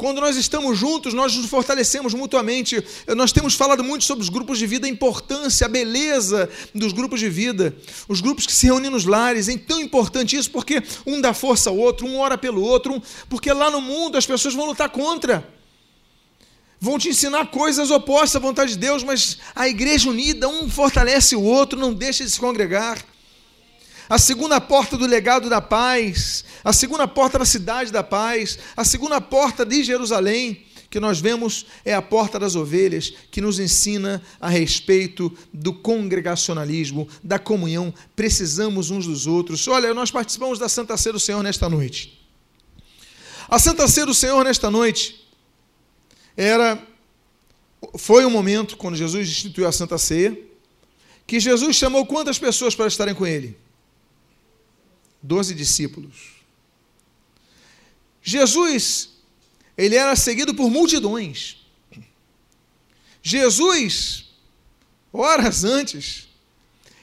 Quando 0.00 0.18
nós 0.18 0.34
estamos 0.34 0.78
juntos, 0.78 1.12
nós 1.12 1.36
nos 1.36 1.44
fortalecemos 1.44 2.14
mutuamente. 2.14 2.82
Nós 3.14 3.32
temos 3.32 3.52
falado 3.52 3.84
muito 3.84 4.02
sobre 4.02 4.22
os 4.22 4.30
grupos 4.30 4.58
de 4.58 4.66
vida, 4.66 4.86
a 4.86 4.90
importância, 4.90 5.66
a 5.66 5.68
beleza 5.68 6.48
dos 6.74 6.94
grupos 6.94 7.20
de 7.20 7.28
vida. 7.28 7.76
Os 8.08 8.22
grupos 8.22 8.46
que 8.46 8.52
se 8.52 8.64
reúnem 8.64 8.90
nos 8.90 9.04
lares. 9.04 9.46
É 9.46 9.58
tão 9.58 9.78
importante 9.78 10.34
isso 10.34 10.50
porque 10.50 10.82
um 11.04 11.20
dá 11.20 11.34
força 11.34 11.68
ao 11.68 11.76
outro, 11.76 12.06
um 12.06 12.18
ora 12.18 12.38
pelo 12.38 12.62
outro, 12.62 12.94
um, 12.94 13.02
porque 13.28 13.52
lá 13.52 13.70
no 13.70 13.82
mundo 13.82 14.16
as 14.16 14.24
pessoas 14.24 14.54
vão 14.54 14.64
lutar 14.64 14.88
contra. 14.88 15.46
Vão 16.80 16.98
te 16.98 17.10
ensinar 17.10 17.50
coisas 17.50 17.90
opostas 17.90 18.36
à 18.36 18.38
vontade 18.38 18.72
de 18.72 18.78
Deus, 18.78 19.04
mas 19.04 19.36
a 19.54 19.68
igreja 19.68 20.08
unida, 20.08 20.48
um 20.48 20.66
fortalece 20.70 21.36
o 21.36 21.42
outro, 21.42 21.78
não 21.78 21.92
deixa 21.92 22.24
de 22.24 22.30
se 22.30 22.40
congregar 22.40 23.04
a 24.10 24.18
segunda 24.18 24.60
porta 24.60 24.98
do 24.98 25.06
legado 25.06 25.48
da 25.48 25.60
paz, 25.60 26.44
a 26.64 26.72
segunda 26.72 27.06
porta 27.06 27.38
da 27.38 27.44
cidade 27.44 27.92
da 27.92 28.02
paz, 28.02 28.58
a 28.76 28.84
segunda 28.84 29.20
porta 29.20 29.64
de 29.64 29.84
Jerusalém, 29.84 30.66
que 30.90 30.98
nós 30.98 31.20
vemos 31.20 31.66
é 31.84 31.94
a 31.94 32.02
porta 32.02 32.36
das 32.36 32.56
ovelhas, 32.56 33.14
que 33.30 33.40
nos 33.40 33.60
ensina 33.60 34.20
a 34.40 34.48
respeito 34.48 35.32
do 35.54 35.72
congregacionalismo, 35.72 37.08
da 37.22 37.38
comunhão. 37.38 37.94
Precisamos 38.16 38.90
uns 38.90 39.06
dos 39.06 39.28
outros. 39.28 39.68
Olha, 39.68 39.94
nós 39.94 40.10
participamos 40.10 40.58
da 40.58 40.68
Santa 40.68 40.96
Ceia 40.96 41.12
do 41.12 41.20
Senhor 41.20 41.44
nesta 41.44 41.68
noite. 41.68 42.20
A 43.48 43.60
Santa 43.60 43.86
Ceia 43.86 44.06
do 44.06 44.14
Senhor 44.14 44.44
nesta 44.44 44.72
noite 44.72 45.24
era 46.36 46.84
foi 47.96 48.26
um 48.26 48.30
momento 48.30 48.76
quando 48.76 48.96
Jesus 48.96 49.28
instituiu 49.28 49.68
a 49.68 49.72
Santa 49.72 49.98
Ceia 49.98 50.36
que 51.28 51.38
Jesus 51.38 51.76
chamou 51.76 52.04
quantas 52.04 52.40
pessoas 52.40 52.74
para 52.74 52.88
estarem 52.88 53.14
com 53.14 53.24
ele? 53.24 53.56
Doze 55.22 55.54
discípulos. 55.54 56.40
Jesus, 58.22 59.10
ele 59.76 59.96
era 59.96 60.14
seguido 60.16 60.54
por 60.54 60.70
multidões. 60.70 61.56
Jesus, 63.22 64.26
horas 65.12 65.64
antes, 65.64 66.28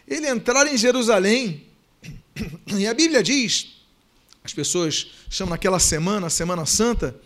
ele 0.08 0.28
entrar 0.28 0.68
em 0.68 0.78
Jerusalém, 0.78 1.66
e 2.68 2.88
a 2.88 2.94
Bíblia 2.94 3.22
diz, 3.22 3.78
as 4.44 4.54
pessoas 4.54 5.12
chamam 5.30 5.52
naquela 5.52 5.80
semana, 5.80 6.28
a 6.28 6.30
Semana 6.30 6.66
Santa, 6.66 7.20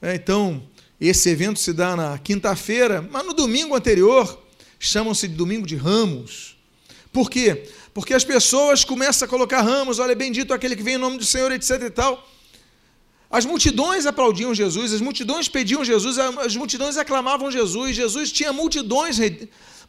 é, 0.00 0.14
então, 0.14 0.66
esse 1.00 1.28
evento 1.28 1.58
se 1.58 1.72
dá 1.72 1.96
na 1.96 2.18
quinta-feira, 2.18 3.02
mas 3.02 3.26
no 3.26 3.34
domingo 3.34 3.74
anterior, 3.74 4.46
chamam-se 4.78 5.26
de 5.26 5.34
domingo 5.34 5.66
de 5.66 5.76
ramos. 5.76 6.56
Por 7.12 7.28
quê? 7.28 7.68
Porque 7.98 8.14
as 8.14 8.22
pessoas 8.22 8.84
começam 8.84 9.26
a 9.26 9.28
colocar 9.28 9.60
ramos, 9.60 9.98
olha, 9.98 10.14
bendito 10.14 10.54
aquele 10.54 10.76
que 10.76 10.84
vem 10.84 10.94
em 10.94 10.98
nome 10.98 11.18
do 11.18 11.24
Senhor, 11.24 11.50
etc 11.50 11.82
e 11.82 11.90
tal. 11.90 12.30
As 13.28 13.44
multidões 13.44 14.06
aplaudiam 14.06 14.54
Jesus, 14.54 14.92
as 14.92 15.00
multidões 15.00 15.48
pediam 15.48 15.84
Jesus, 15.84 16.16
as 16.16 16.54
multidões 16.54 16.96
aclamavam 16.96 17.50
Jesus, 17.50 17.96
Jesus 17.96 18.30
tinha 18.30 18.52
multidões. 18.52 19.18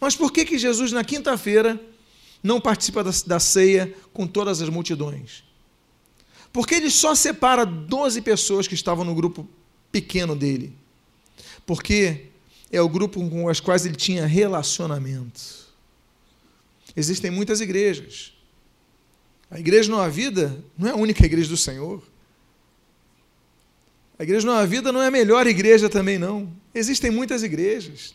Mas 0.01 0.15
por 0.15 0.33
que, 0.33 0.43
que 0.43 0.57
Jesus, 0.57 0.91
na 0.91 1.03
quinta-feira, 1.03 1.79
não 2.41 2.59
participa 2.59 3.03
da, 3.03 3.11
da 3.27 3.39
ceia 3.39 3.93
com 4.11 4.25
todas 4.25 4.59
as 4.59 4.69
multidões? 4.69 5.43
Porque 6.51 6.73
ele 6.73 6.89
só 6.89 7.13
separa 7.13 7.63
12 7.63 8.23
pessoas 8.23 8.67
que 8.67 8.73
estavam 8.73 9.05
no 9.05 9.13
grupo 9.13 9.47
pequeno 9.91 10.35
dele. 10.35 10.73
Porque 11.63 12.25
é 12.71 12.81
o 12.81 12.89
grupo 12.89 13.19
com 13.29 13.47
as 13.47 13.59
quais 13.59 13.85
ele 13.85 13.95
tinha 13.95 14.25
relacionamento. 14.25 15.58
Existem 16.99 17.31
muitas 17.31 17.61
igrejas. 17.61 18.33
A 19.49 19.57
igreja 19.57 19.89
Nova 19.89 20.09
Vida 20.09 20.61
não 20.77 20.89
é 20.89 20.91
a 20.91 20.95
única 20.95 21.25
igreja 21.25 21.47
do 21.47 21.55
Senhor. 21.55 22.03
A 24.19 24.23
igreja 24.23 24.45
Nova 24.45 24.67
Vida 24.67 24.91
não 24.91 25.01
é 25.01 25.07
a 25.07 25.11
melhor 25.11 25.47
igreja 25.47 25.87
também, 25.87 26.19
não. 26.19 26.51
Existem 26.75 27.09
muitas 27.09 27.41
igrejas. 27.41 28.13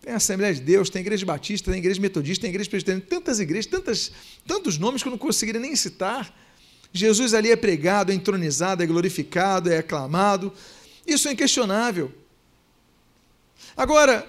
Tem 0.00 0.10
a 0.10 0.16
Assembleia 0.16 0.54
de 0.54 0.62
Deus, 0.62 0.88
tem 0.88 1.00
a 1.00 1.02
Igreja 1.02 1.26
Batista, 1.26 1.66
tem 1.70 1.74
a 1.74 1.78
Igreja 1.78 2.00
Metodista, 2.00 2.40
tem 2.40 2.48
a 2.48 2.52
Igreja 2.52 2.70
Presbiteriana, 2.70 3.06
tantas 3.06 3.38
igrejas, 3.38 3.66
tantas, 3.66 4.10
tantos 4.46 4.78
nomes 4.78 5.02
que 5.02 5.08
eu 5.08 5.12
não 5.12 5.18
conseguiria 5.18 5.60
nem 5.60 5.76
citar. 5.76 6.34
Jesus 6.94 7.34
ali 7.34 7.50
é 7.50 7.56
pregado, 7.56 8.10
é 8.10 8.14
entronizado, 8.14 8.82
é 8.82 8.86
glorificado, 8.86 9.70
é 9.70 9.78
aclamado. 9.78 10.50
Isso 11.06 11.28
é 11.28 11.32
inquestionável. 11.32 12.10
Agora, 13.76 14.26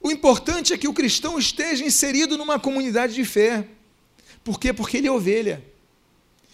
o 0.00 0.10
importante 0.10 0.72
é 0.72 0.78
que 0.78 0.88
o 0.88 0.94
cristão 0.94 1.38
esteja 1.38 1.84
inserido 1.84 2.38
numa 2.38 2.58
comunidade 2.58 3.14
de 3.14 3.24
fé. 3.24 3.66
Por 4.44 4.58
quê? 4.58 4.72
Porque 4.72 4.98
ele 4.98 5.08
é 5.08 5.12
ovelha. 5.12 5.64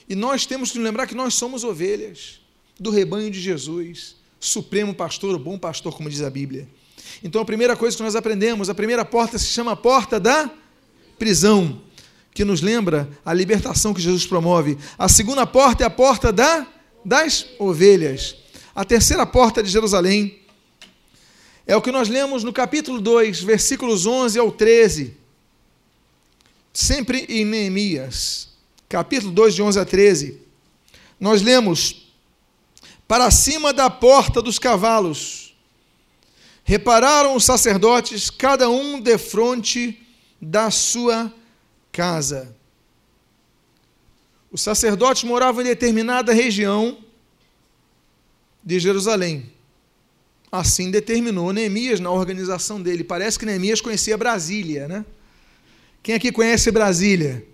E 0.09 0.15
nós 0.15 0.47
temos 0.47 0.71
que 0.71 0.79
lembrar 0.79 1.07
que 1.07 1.15
nós 1.15 1.35
somos 1.35 1.65
ovelhas 1.65 2.41
do 2.79 2.91
rebanho 2.91 3.31
de 3.31 3.41
Jesus, 3.41 4.17
supremo 4.41 4.95
pastor, 4.95 5.35
o 5.35 5.39
bom 5.39 5.59
pastor, 5.59 5.95
como 5.97 6.11
diz 6.11 6.23
a 6.23 6.31
Bíblia. 6.31 6.69
Então 7.23 7.41
a 7.41 7.45
primeira 7.45 7.77
coisa 7.77 7.97
que 7.97 8.03
nós 8.03 8.17
aprendemos, 8.17 8.69
a 8.69 8.75
primeira 8.75 9.05
porta 9.05 9.39
se 9.39 9.47
chama 9.47 9.73
a 9.73 9.77
porta 9.77 10.19
da 10.19 10.51
prisão, 11.19 11.81
que 12.33 12.45
nos 12.45 12.61
lembra 12.61 13.09
a 13.25 13.33
libertação 13.33 13.95
que 13.95 14.01
Jesus 14.01 14.27
promove. 14.27 14.77
A 14.99 15.09
segunda 15.09 15.47
porta 15.47 15.85
é 15.85 15.87
a 15.87 15.91
porta 15.91 16.33
da, 16.33 16.67
das 17.05 17.47
ovelhas. 17.59 18.37
a 18.75 18.85
terceira 18.85 19.25
porta 19.25 19.63
de 19.63 19.71
Jerusalém. 19.71 20.44
É 21.67 21.75
o 21.75 21.81
que 21.81 21.91
nós 21.91 22.09
lemos 22.09 22.45
no 22.45 22.53
capítulo 22.53 23.01
2, 23.01 23.41
versículos 23.43 24.05
11 24.05 24.39
ao 24.39 24.53
13. 24.53 25.17
Sempre 26.73 27.25
em 27.29 27.45
Neemias, 27.45 28.51
capítulo 28.89 29.33
2, 29.33 29.55
de 29.55 29.63
11 29.63 29.81
a 29.81 29.85
13. 29.85 30.43
Nós 31.19 31.41
lemos: 31.41 32.11
Para 33.09 33.31
cima 33.31 33.73
da 33.73 33.89
porta 33.89 34.43
dos 34.43 34.59
cavalos, 34.59 35.55
repararam 36.65 37.35
os 37.35 37.45
sacerdotes, 37.45 38.29
cada 38.29 38.69
um 38.69 39.01
defronte 39.01 40.07
da 40.41 40.71
sua 40.71 41.33
casa. 41.91 42.55
Os 44.53 44.61
sacerdotes 44.61 45.25
moravam 45.25 45.63
em 45.63 45.67
determinada 45.67 46.33
região 46.33 46.99
de 48.63 48.79
Jerusalém. 48.79 49.54
Assim 50.57 50.89
determinou 50.89 51.53
Neemias 51.53 51.99
na 51.99 52.13
organização 52.13 52.81
dele. 52.81 53.03
Parece 53.03 53.37
que 53.37 53.45
Neemias 53.45 53.81
conhecia 53.81 54.17
Brasília, 54.17 54.87
né? 54.87 55.05
Quem 56.01 56.15
aqui 56.15 56.31
conhece 56.31 56.71
Brasília? 56.71 57.45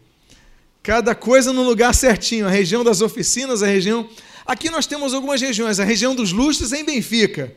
Cada 0.83 1.14
coisa 1.14 1.50
no 1.50 1.62
lugar 1.62 1.95
certinho. 1.95 2.47
A 2.47 2.50
região 2.50 2.85
das 2.85 3.00
oficinas, 3.00 3.62
a 3.62 3.66
região. 3.66 4.07
Aqui 4.45 4.69
nós 4.69 4.87
temos 4.87 5.14
algumas 5.14 5.40
regiões. 5.40 5.80
A 5.80 5.85
região 5.85 6.14
dos 6.14 6.30
lustres 6.30 6.75
é 6.75 6.80
em 6.80 6.85
Benfica, 6.85 7.57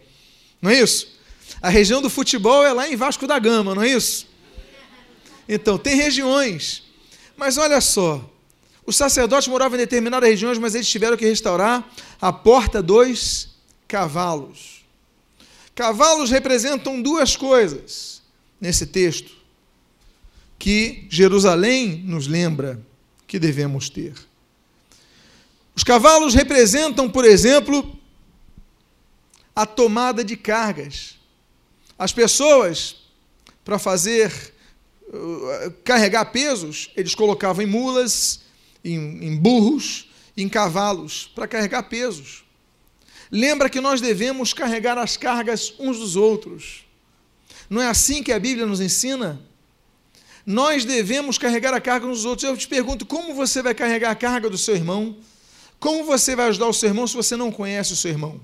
não 0.62 0.72
é 0.72 0.80
isso? 0.80 1.14
A 1.62 1.68
região 1.68 2.02
do 2.02 2.10
futebol 2.10 2.66
é 2.66 2.72
lá 2.72 2.88
em 2.88 2.96
Vasco 2.96 3.28
da 3.28 3.38
Gama, 3.38 3.76
não 3.76 3.84
é 3.84 3.90
isso? 3.90 4.26
Então, 5.50 5.78
tem 5.78 5.98
regiões. 5.98 6.84
Mas 7.36 7.58
olha 7.58 7.82
só, 7.82 8.24
os 8.86 8.96
sacerdotes 8.96 9.50
moravam 9.50 9.76
em 9.76 9.82
determinadas 9.82 10.30
regiões, 10.30 10.58
mas 10.58 10.74
eles 10.74 10.88
tiveram 10.88 11.18
que 11.18 11.26
restaurar 11.26 11.86
a 12.22 12.32
porta 12.32 12.82
dos 12.82 13.50
cavalos. 13.90 14.73
Cavalos 15.76 16.30
representam 16.30 17.02
duas 17.02 17.36
coisas 17.36 18.22
nesse 18.62 18.86
texto 18.86 19.32
que 20.60 21.08
Jerusalém 21.10 22.04
nos 22.06 22.28
lembra 22.28 22.80
que 23.28 23.40
devemos 23.40 23.90
ter. 23.90 24.14
Os 25.76 25.84
cavalos 25.84 26.36
representam, 26.36 27.10
por 27.10 27.26
exemplo, 27.26 27.98
a 29.56 29.66
tomada 29.66 30.24
de 30.24 30.38
cargas. 30.38 31.18
As 31.98 32.14
pessoas, 32.14 32.96
para 33.66 33.80
fazer 33.80 34.54
uh, 35.08 35.72
carregar 35.84 36.26
pesos, 36.26 36.92
eles 36.96 37.16
colocavam 37.16 37.64
em 37.64 37.68
mulas 37.68 38.42
em, 38.84 38.96
em 39.26 39.36
burros, 39.36 40.10
em 40.36 40.48
cavalos, 40.48 41.32
para 41.34 41.48
carregar 41.48 41.84
pesos. 41.84 42.43
Lembra 43.36 43.68
que 43.68 43.82
nós 43.82 44.00
devemos 44.00 44.54
carregar 44.54 44.96
as 44.96 45.18
cargas 45.18 45.74
uns 45.80 45.98
dos 45.98 46.16
outros. 46.16 46.86
Não 47.68 47.82
é 47.82 47.88
assim 47.88 48.22
que 48.22 48.32
a 48.32 48.38
Bíblia 48.38 48.68
nos 48.68 48.80
ensina? 48.80 49.42
Nós 50.46 50.86
devemos 50.86 51.40
carregar 51.40 51.74
a 51.74 51.82
carga 51.82 52.06
uns 52.06 52.18
dos 52.18 52.26
outros. 52.26 52.48
Eu 52.48 52.56
te 52.56 52.68
pergunto, 52.68 53.08
como 53.08 53.34
você 53.34 53.64
vai 53.64 53.74
carregar 53.74 54.12
a 54.12 54.16
carga 54.16 54.52
do 54.52 54.58
seu 54.58 54.76
irmão? 54.76 55.18
Como 55.80 56.04
você 56.04 56.36
vai 56.36 56.50
ajudar 56.50 56.68
o 56.68 56.74
seu 56.74 56.90
irmão 56.90 57.08
se 57.08 57.16
você 57.16 57.36
não 57.36 57.52
conhece 57.52 57.94
o 57.94 57.96
seu 57.96 58.12
irmão? 58.12 58.40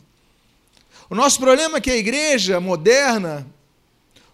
O 1.07 1.13
nosso 1.13 1.39
problema 1.39 1.77
é 1.77 1.81
que 1.81 1.91
a 1.91 1.95
igreja 1.95 2.59
moderna, 2.59 3.45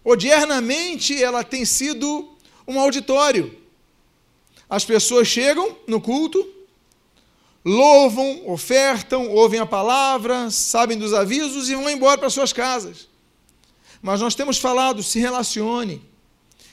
odiernamente, 0.02 1.22
ela 1.22 1.44
tem 1.44 1.66
sido 1.66 2.34
um 2.66 2.80
auditório. 2.80 3.54
As 4.70 4.86
pessoas 4.86 5.28
chegam 5.28 5.76
no 5.86 6.00
culto, 6.00 6.55
louvam, 7.66 8.42
ofertam, 8.46 9.28
ouvem 9.28 9.58
a 9.58 9.66
palavra, 9.66 10.52
sabem 10.52 10.96
dos 10.96 11.12
avisos 11.12 11.68
e 11.68 11.74
vão 11.74 11.90
embora 11.90 12.16
para 12.16 12.30
suas 12.30 12.52
casas. 12.52 13.08
Mas 14.00 14.20
nós 14.20 14.36
temos 14.36 14.56
falado, 14.56 15.02
se 15.02 15.18
relacione, 15.18 16.00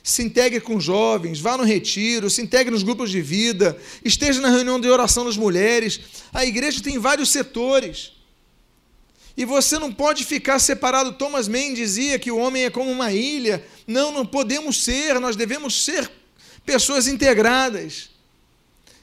se 0.04 0.22
integre 0.22 0.62
com 0.62 0.80
jovens, 0.80 1.40
vá 1.40 1.58
no 1.58 1.64
retiro, 1.64 2.30
se 2.30 2.44
integre 2.44 2.72
nos 2.72 2.84
grupos 2.84 3.10
de 3.10 3.22
vida, 3.22 3.76
esteja 4.06 4.39
na 4.39 4.50
reunião 4.50 4.80
de 4.80 4.88
oração 4.88 5.26
das 5.26 5.36
mulheres. 5.36 6.00
A 6.32 6.46
igreja 6.46 6.84
tem 6.84 7.00
vários 7.00 7.30
setores. 7.30 8.12
E 9.36 9.46
você 9.46 9.80
não 9.80 9.91
pode 9.91 10.24
ficar 10.24 10.60
separado. 10.60 11.13
Thomas 11.13 11.48
Mann 11.48 11.74
dizia 11.74 12.20
que 12.20 12.32
o 12.32 12.38
homem 12.38 12.65
é 12.65 12.70
como 12.70 12.91
uma 12.91 13.12
ilha. 13.12 13.65
Não, 13.88 14.12
não 14.12 14.28
podemos 14.28 14.84
ser, 14.84 15.20
nós 15.20 15.36
devemos 15.36 15.84
ser 15.84 16.12
pessoas 16.63 17.08
integradas. 17.08 18.13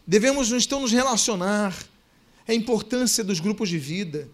Devemos 0.06 0.50
então 0.50 0.80
nos 0.80 0.90
relacionar. 0.90 1.72
A 2.50 2.54
importância 2.54 3.22
dos 3.22 3.38
grupos 3.38 3.68
de 3.68 3.78
vida. 3.78 4.28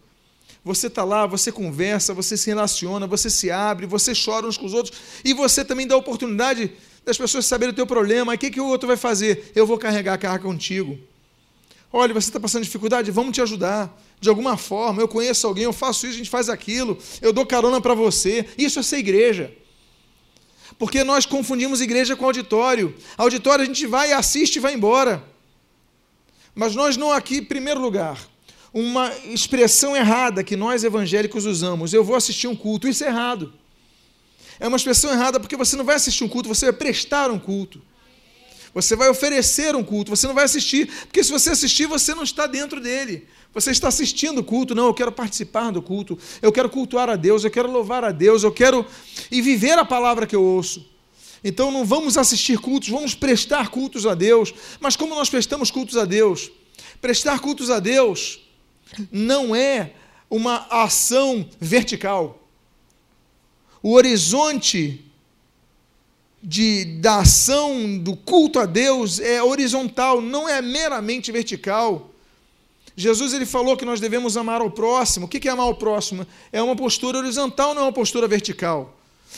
Você 0.64 0.86
está 0.86 1.04
lá, 1.04 1.26
você 1.26 1.52
conversa, 1.52 2.14
você 2.14 2.34
se 2.34 2.46
relaciona, 2.46 3.06
você 3.06 3.28
se 3.28 3.50
abre, 3.50 3.86
você 3.86 4.12
chora 4.14 4.46
uns 4.46 4.56
com 4.56 4.64
os 4.64 4.72
outros 4.72 4.98
e 5.22 5.34
você 5.34 5.62
também 5.62 5.86
dá 5.86 5.94
a 5.94 5.98
oportunidade 5.98 6.72
das 7.04 7.18
pessoas 7.18 7.44
saberem 7.44 7.72
o 7.72 7.76
teu 7.76 7.86
problema. 7.86 8.32
O 8.32 8.38
que, 8.38 8.50
que 8.50 8.60
o 8.60 8.66
outro 8.66 8.88
vai 8.88 8.96
fazer? 8.96 9.52
Eu 9.54 9.66
vou 9.66 9.76
carregar 9.76 10.14
a 10.14 10.18
carga 10.18 10.44
contigo. 10.44 10.98
Olha, 11.92 12.14
você 12.14 12.30
está 12.30 12.40
passando 12.40 12.64
dificuldade? 12.64 13.10
Vamos 13.10 13.34
te 13.34 13.42
ajudar. 13.42 13.94
De 14.18 14.30
alguma 14.30 14.56
forma, 14.56 15.02
eu 15.02 15.06
conheço 15.06 15.46
alguém, 15.46 15.64
eu 15.64 15.72
faço 15.74 16.06
isso, 16.06 16.14
a 16.14 16.18
gente 16.18 16.30
faz 16.30 16.48
aquilo, 16.48 16.98
eu 17.20 17.34
dou 17.34 17.44
carona 17.44 17.82
para 17.82 17.92
você. 17.92 18.46
Isso 18.56 18.78
é 18.78 18.82
ser 18.82 18.96
igreja. 18.96 19.54
Porque 20.78 21.04
nós 21.04 21.26
confundimos 21.26 21.82
igreja 21.82 22.16
com 22.16 22.24
auditório. 22.24 22.94
Auditório 23.18 23.62
a 23.62 23.66
gente 23.66 23.86
vai, 23.86 24.12
assiste 24.12 24.56
e 24.56 24.60
vai 24.60 24.72
embora. 24.72 25.22
Mas 26.56 26.74
nós 26.74 26.96
não 26.96 27.12
aqui, 27.12 27.36
em 27.36 27.44
primeiro 27.44 27.78
lugar, 27.78 28.18
uma 28.72 29.12
expressão 29.26 29.94
errada 29.94 30.42
que 30.42 30.56
nós 30.56 30.82
evangélicos 30.82 31.44
usamos. 31.44 31.92
Eu 31.92 32.02
vou 32.02 32.16
assistir 32.16 32.48
um 32.48 32.56
culto. 32.56 32.88
Isso 32.88 33.04
é 33.04 33.08
errado. 33.08 33.52
É 34.58 34.66
uma 34.66 34.78
expressão 34.78 35.12
errada 35.12 35.38
porque 35.38 35.54
você 35.54 35.76
não 35.76 35.84
vai 35.84 35.96
assistir 35.96 36.24
um 36.24 36.28
culto, 36.28 36.48
você 36.48 36.64
vai 36.64 36.72
prestar 36.72 37.30
um 37.30 37.38
culto. 37.38 37.82
Você 38.72 38.96
vai 38.96 39.08
oferecer 39.10 39.76
um 39.76 39.84
culto, 39.84 40.10
você 40.10 40.26
não 40.26 40.34
vai 40.34 40.44
assistir, 40.44 40.86
porque 41.06 41.22
se 41.22 41.30
você 41.30 41.50
assistir, 41.50 41.86
você 41.86 42.14
não 42.14 42.22
está 42.22 42.46
dentro 42.46 42.80
dele. 42.80 43.26
Você 43.52 43.70
está 43.70 43.88
assistindo 43.88 44.38
o 44.38 44.44
culto, 44.44 44.74
não, 44.74 44.86
eu 44.86 44.94
quero 44.94 45.12
participar 45.12 45.70
do 45.70 45.80
culto, 45.80 46.18
eu 46.42 46.52
quero 46.52 46.68
cultuar 46.68 47.08
a 47.08 47.16
Deus, 47.16 47.44
eu 47.44 47.50
quero 47.50 47.70
louvar 47.70 48.04
a 48.04 48.12
Deus, 48.12 48.42
eu 48.42 48.52
quero 48.52 48.84
e 49.30 49.40
viver 49.40 49.78
a 49.78 49.84
palavra 49.84 50.26
que 50.26 50.36
eu 50.36 50.42
ouço. 50.42 50.95
Então 51.48 51.70
não 51.70 51.84
vamos 51.84 52.18
assistir 52.18 52.58
cultos, 52.58 52.88
vamos 52.88 53.14
prestar 53.14 53.68
cultos 53.68 54.04
a 54.04 54.16
Deus. 54.16 54.52
Mas 54.80 54.96
como 54.96 55.14
nós 55.14 55.30
prestamos 55.30 55.70
cultos 55.70 55.96
a 55.96 56.04
Deus? 56.04 56.50
Prestar 57.00 57.38
cultos 57.38 57.70
a 57.70 57.78
Deus 57.78 58.40
não 59.12 59.54
é 59.54 59.92
uma 60.28 60.66
ação 60.68 61.48
vertical. 61.60 62.48
O 63.80 63.92
horizonte 63.92 65.04
de, 66.42 66.84
da 67.00 67.20
ação 67.20 67.96
do 67.96 68.16
culto 68.16 68.58
a 68.58 68.66
Deus 68.66 69.20
é 69.20 69.40
horizontal, 69.40 70.20
não 70.20 70.48
é 70.48 70.60
meramente 70.60 71.30
vertical. 71.30 72.10
Jesus 72.96 73.32
ele 73.32 73.46
falou 73.46 73.76
que 73.76 73.84
nós 73.84 74.00
devemos 74.00 74.36
amar 74.36 74.60
ao 74.60 74.70
próximo. 74.72 75.26
O 75.26 75.28
que 75.28 75.46
é 75.46 75.52
amar 75.52 75.66
ao 75.66 75.76
próximo? 75.76 76.26
É 76.50 76.60
uma 76.60 76.74
postura 76.74 77.18
horizontal, 77.18 77.72
não 77.72 77.82
é 77.82 77.84
uma 77.84 77.92
postura 77.92 78.26
vertical. 78.26 78.95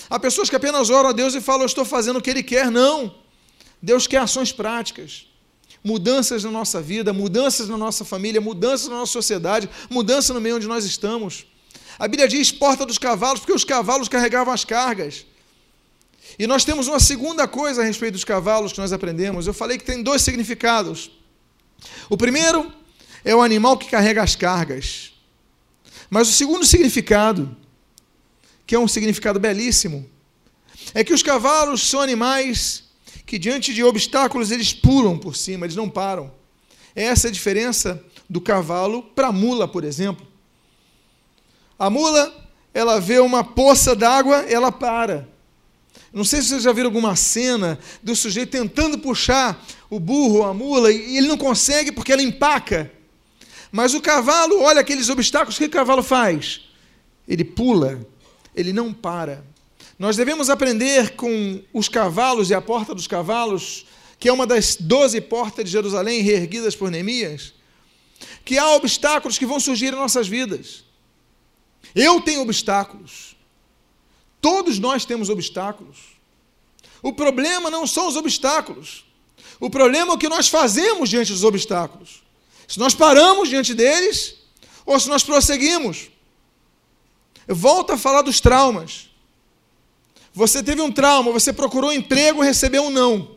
Há 0.08 0.18
pessoas 0.18 0.48
que 0.48 0.56
apenas 0.56 0.90
oram 0.90 1.10
a 1.10 1.12
Deus 1.12 1.34
e 1.34 1.40
falam, 1.40 1.62
eu 1.62 1.66
estou 1.66 1.84
fazendo 1.84 2.18
o 2.18 2.22
que 2.22 2.30
Ele 2.30 2.42
quer. 2.42 2.70
Não. 2.70 3.14
Deus 3.82 4.06
quer 4.06 4.18
ações 4.18 4.52
práticas. 4.52 5.26
Mudanças 5.82 6.44
na 6.44 6.50
nossa 6.50 6.80
vida, 6.80 7.12
mudanças 7.12 7.68
na 7.68 7.76
nossa 7.76 8.04
família, 8.04 8.40
mudanças 8.40 8.88
na 8.88 8.96
nossa 8.96 9.12
sociedade, 9.12 9.68
mudança 9.88 10.34
no 10.34 10.40
meio 10.40 10.56
onde 10.56 10.66
nós 10.66 10.84
estamos. 10.84 11.46
A 11.98 12.06
Bíblia 12.06 12.28
diz 12.28 12.50
porta 12.50 12.84
dos 12.84 12.98
cavalos, 12.98 13.40
porque 13.40 13.52
os 13.52 13.64
cavalos 13.64 14.08
carregavam 14.08 14.52
as 14.52 14.64
cargas. 14.64 15.26
E 16.38 16.46
nós 16.46 16.64
temos 16.64 16.88
uma 16.88 17.00
segunda 17.00 17.46
coisa 17.48 17.82
a 17.82 17.84
respeito 17.84 18.14
dos 18.14 18.24
cavalos 18.24 18.72
que 18.72 18.78
nós 18.78 18.92
aprendemos. 18.92 19.46
Eu 19.46 19.54
falei 19.54 19.78
que 19.78 19.84
tem 19.84 20.02
dois 20.02 20.22
significados. 20.22 21.10
O 22.08 22.16
primeiro 22.16 22.72
é 23.24 23.34
o 23.34 23.42
animal 23.42 23.76
que 23.76 23.88
carrega 23.88 24.22
as 24.22 24.36
cargas. 24.36 25.12
Mas 26.10 26.28
o 26.28 26.32
segundo 26.32 26.64
significado, 26.64 27.56
que 28.68 28.74
é 28.74 28.78
um 28.78 28.86
significado 28.86 29.40
belíssimo, 29.40 30.06
é 30.92 31.02
que 31.02 31.14
os 31.14 31.22
cavalos 31.22 31.88
são 31.88 32.02
animais 32.02 32.84
que, 33.24 33.38
diante 33.38 33.72
de 33.72 33.82
obstáculos, 33.82 34.50
eles 34.50 34.74
pulam 34.74 35.16
por 35.16 35.34
cima, 35.34 35.64
eles 35.64 35.74
não 35.74 35.88
param. 35.88 36.30
Essa 36.94 37.28
é 37.28 37.30
a 37.30 37.32
diferença 37.32 38.04
do 38.28 38.42
cavalo 38.42 39.02
para 39.02 39.28
a 39.28 39.32
mula, 39.32 39.66
por 39.66 39.84
exemplo. 39.84 40.26
A 41.78 41.88
mula, 41.88 42.30
ela 42.74 43.00
vê 43.00 43.18
uma 43.20 43.42
poça 43.42 43.96
d'água, 43.96 44.44
ela 44.46 44.70
para. 44.70 45.26
Não 46.12 46.22
sei 46.22 46.42
se 46.42 46.48
vocês 46.48 46.62
já 46.62 46.72
viram 46.72 46.88
alguma 46.88 47.16
cena 47.16 47.78
do 48.02 48.14
sujeito 48.14 48.50
tentando 48.50 48.98
puxar 48.98 49.64
o 49.88 49.98
burro, 49.98 50.44
a 50.44 50.52
mula, 50.52 50.92
e 50.92 51.16
ele 51.16 51.26
não 51.26 51.38
consegue 51.38 51.90
porque 51.90 52.12
ela 52.12 52.22
empaca. 52.22 52.92
Mas 53.72 53.94
o 53.94 54.00
cavalo, 54.02 54.60
olha 54.60 54.82
aqueles 54.82 55.08
obstáculos, 55.08 55.56
o 55.56 55.58
que 55.58 55.64
o 55.64 55.70
cavalo 55.70 56.02
faz? 56.02 56.68
Ele 57.26 57.44
pula, 57.44 58.06
ele 58.58 58.72
não 58.72 58.92
para. 58.92 59.44
Nós 59.96 60.16
devemos 60.16 60.50
aprender 60.50 61.14
com 61.14 61.62
os 61.72 61.88
cavalos 61.88 62.50
e 62.50 62.54
a 62.54 62.60
porta 62.60 62.92
dos 62.92 63.06
cavalos, 63.06 63.86
que 64.18 64.28
é 64.28 64.32
uma 64.32 64.46
das 64.46 64.74
doze 64.74 65.20
portas 65.20 65.64
de 65.64 65.70
Jerusalém 65.70 66.22
reerguidas 66.22 66.74
por 66.74 66.90
Neemias, 66.90 67.54
que 68.44 68.58
há 68.58 68.72
obstáculos 68.72 69.38
que 69.38 69.46
vão 69.46 69.60
surgir 69.60 69.92
em 69.92 69.96
nossas 69.96 70.26
vidas. 70.26 70.82
Eu 71.94 72.20
tenho 72.20 72.42
obstáculos. 72.42 73.36
Todos 74.40 74.78
nós 74.80 75.04
temos 75.04 75.28
obstáculos. 75.28 75.98
O 77.00 77.12
problema 77.12 77.70
não 77.70 77.86
são 77.86 78.08
os 78.08 78.16
obstáculos. 78.16 79.04
O 79.60 79.70
problema 79.70 80.12
é 80.12 80.14
o 80.14 80.18
que 80.18 80.28
nós 80.28 80.48
fazemos 80.48 81.08
diante 81.08 81.32
dos 81.32 81.44
obstáculos. 81.44 82.22
Se 82.66 82.78
nós 82.78 82.94
paramos 82.94 83.48
diante 83.48 83.72
deles 83.72 84.34
ou 84.84 84.98
se 84.98 85.08
nós 85.08 85.22
prosseguimos. 85.22 86.10
Volta 87.48 87.94
a 87.94 87.98
falar 87.98 88.22
dos 88.22 88.40
traumas. 88.40 89.08
Você 90.34 90.62
teve 90.62 90.80
um 90.82 90.92
trauma, 90.92 91.32
você 91.32 91.52
procurou 91.52 91.92
emprego 91.92 92.44
e 92.44 92.46
recebeu 92.46 92.84
um 92.84 92.90
não. 92.90 93.36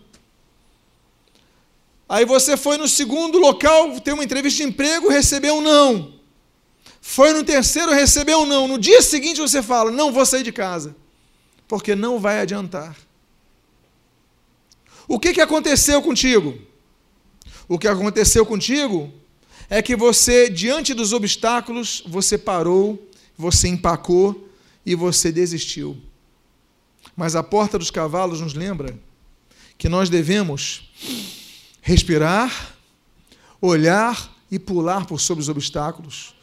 Aí 2.07 2.25
você 2.25 2.57
foi 2.57 2.77
no 2.77 2.89
segundo 2.89 3.39
local, 3.39 3.99
tem 4.01 4.13
uma 4.13 4.23
entrevista 4.23 4.61
de 4.61 4.69
emprego, 4.69 5.09
recebeu 5.09 5.55
um 5.55 5.61
não. 5.61 6.13
Foi 6.99 7.33
no 7.33 7.43
terceiro, 7.43 7.91
recebeu 7.91 8.41
um 8.41 8.45
não. 8.45 8.67
No 8.67 8.77
dia 8.77 9.01
seguinte 9.01 9.39
você 9.39 9.63
fala: 9.63 9.89
Não 9.89 10.11
vou 10.11 10.25
sair 10.25 10.43
de 10.43 10.51
casa, 10.51 10.95
porque 11.67 11.95
não 11.95 12.19
vai 12.19 12.41
adiantar. 12.41 12.95
O 15.07 15.19
que, 15.19 15.33
que 15.33 15.41
aconteceu 15.41 16.01
contigo? 16.01 16.57
O 17.67 17.79
que 17.79 17.87
aconteceu 17.87 18.45
contigo 18.45 19.11
é 19.69 19.81
que 19.81 19.95
você, 19.95 20.49
diante 20.49 20.93
dos 20.93 21.13
obstáculos, 21.13 22.03
você 22.05 22.37
parou, 22.37 23.09
você 23.41 23.67
empacou 23.67 24.47
e 24.85 24.93
você 24.95 25.31
desistiu. 25.31 25.99
Mas 27.15 27.35
a 27.35 27.41
porta 27.41 27.77
dos 27.77 27.89
cavalos 27.89 28.39
nos 28.39 28.53
lembra 28.53 28.97
que 29.77 29.89
nós 29.89 30.09
devemos 30.09 30.91
respirar, 31.81 32.77
olhar 33.59 34.31
e 34.51 34.59
pular 34.59 35.07
por 35.07 35.19
sobre 35.19 35.41
os 35.41 35.49
obstáculos. 35.49 36.35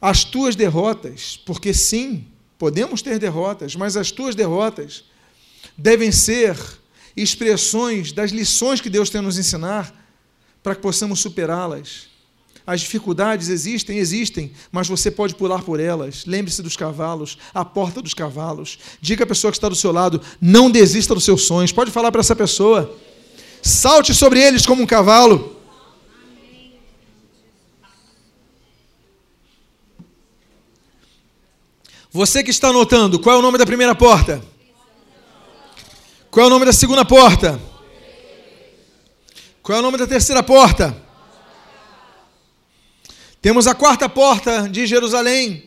As 0.00 0.24
tuas 0.24 0.54
derrotas, 0.54 1.40
porque 1.46 1.72
sim, 1.72 2.26
podemos 2.58 3.00
ter 3.00 3.18
derrotas, 3.18 3.74
mas 3.74 3.96
as 3.96 4.10
tuas 4.10 4.34
derrotas 4.34 5.04
devem 5.76 6.12
ser 6.12 6.56
expressões 7.16 8.12
das 8.12 8.30
lições 8.30 8.80
que 8.80 8.90
Deus 8.90 9.08
tem 9.08 9.20
a 9.20 9.22
nos 9.22 9.38
ensinar 9.38 10.04
para 10.62 10.74
que 10.74 10.82
possamos 10.82 11.20
superá-las. 11.20 12.08
As 12.66 12.80
dificuldades 12.80 13.48
existem, 13.48 13.98
existem, 13.98 14.50
mas 14.72 14.88
você 14.88 15.08
pode 15.08 15.36
pular 15.36 15.62
por 15.62 15.78
elas. 15.78 16.24
Lembre-se 16.26 16.60
dos 16.62 16.76
cavalos, 16.76 17.38
a 17.54 17.64
porta 17.64 18.02
dos 18.02 18.12
cavalos. 18.12 18.78
Diga 19.00 19.22
à 19.22 19.26
pessoa 19.26 19.52
que 19.52 19.56
está 19.56 19.68
do 19.68 19.76
seu 19.76 19.92
lado: 19.92 20.20
não 20.40 20.68
desista 20.68 21.14
dos 21.14 21.24
seus 21.24 21.46
sonhos. 21.46 21.70
Pode 21.70 21.92
falar 21.92 22.10
para 22.10 22.20
essa 22.20 22.34
pessoa. 22.34 22.92
Salte 23.62 24.12
sobre 24.12 24.40
eles 24.42 24.66
como 24.66 24.82
um 24.82 24.86
cavalo. 24.86 25.54
Você 32.10 32.42
que 32.42 32.50
está 32.50 32.68
anotando, 32.68 33.20
qual 33.20 33.36
é 33.36 33.38
o 33.38 33.42
nome 33.42 33.58
da 33.58 33.66
primeira 33.66 33.94
porta? 33.94 34.42
Qual 36.30 36.44
é 36.44 36.46
o 36.48 36.50
nome 36.50 36.64
da 36.64 36.72
segunda 36.72 37.04
porta? 37.04 37.60
Qual 39.62 39.76
é 39.76 39.80
o 39.80 39.82
nome 39.82 39.98
da 39.98 40.06
terceira 40.06 40.42
porta? 40.42 41.05
Temos 43.46 43.68
a 43.68 43.76
quarta 43.76 44.08
porta 44.08 44.68
de 44.68 44.88
Jerusalém, 44.88 45.62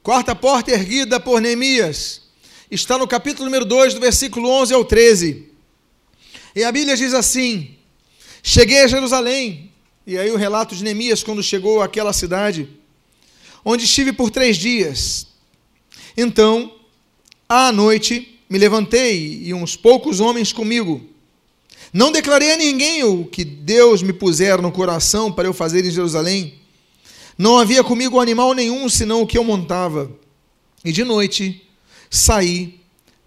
quarta 0.00 0.32
porta 0.32 0.70
erguida 0.70 1.18
por 1.18 1.40
Neemias. 1.40 2.20
Está 2.70 2.96
no 2.96 3.08
capítulo 3.08 3.46
número 3.46 3.64
2, 3.64 3.94
do 3.94 4.00
versículo 4.00 4.48
11 4.48 4.72
ao 4.72 4.84
13. 4.84 5.48
E 6.54 6.62
a 6.62 6.70
Bíblia 6.70 6.96
diz 6.96 7.12
assim: 7.12 7.74
Cheguei 8.44 8.78
a 8.78 8.86
Jerusalém, 8.86 9.72
e 10.06 10.16
aí 10.16 10.30
o 10.30 10.36
relato 10.36 10.76
de 10.76 10.84
Neemias 10.84 11.24
quando 11.24 11.42
chegou 11.42 11.82
àquela 11.82 12.12
cidade, 12.12 12.68
onde 13.64 13.86
estive 13.86 14.12
por 14.12 14.30
três 14.30 14.56
dias. 14.56 15.26
Então, 16.16 16.76
à 17.48 17.72
noite, 17.72 18.38
me 18.48 18.56
levantei 18.56 19.42
e 19.42 19.52
uns 19.52 19.74
poucos 19.74 20.20
homens 20.20 20.52
comigo. 20.52 21.04
Não 21.92 22.12
declarei 22.12 22.52
a 22.52 22.56
ninguém 22.56 23.02
o 23.02 23.24
que 23.24 23.44
Deus 23.44 24.00
me 24.00 24.12
pusera 24.12 24.62
no 24.62 24.70
coração 24.70 25.32
para 25.32 25.48
eu 25.48 25.52
fazer 25.52 25.84
em 25.84 25.90
Jerusalém. 25.90 26.65
Não 27.38 27.58
havia 27.58 27.84
comigo 27.84 28.18
animal 28.20 28.54
nenhum 28.54 28.88
senão 28.88 29.22
o 29.22 29.26
que 29.26 29.36
eu 29.36 29.44
montava. 29.44 30.10
E 30.84 30.90
de 30.90 31.04
noite 31.04 31.68
saí 32.10 32.80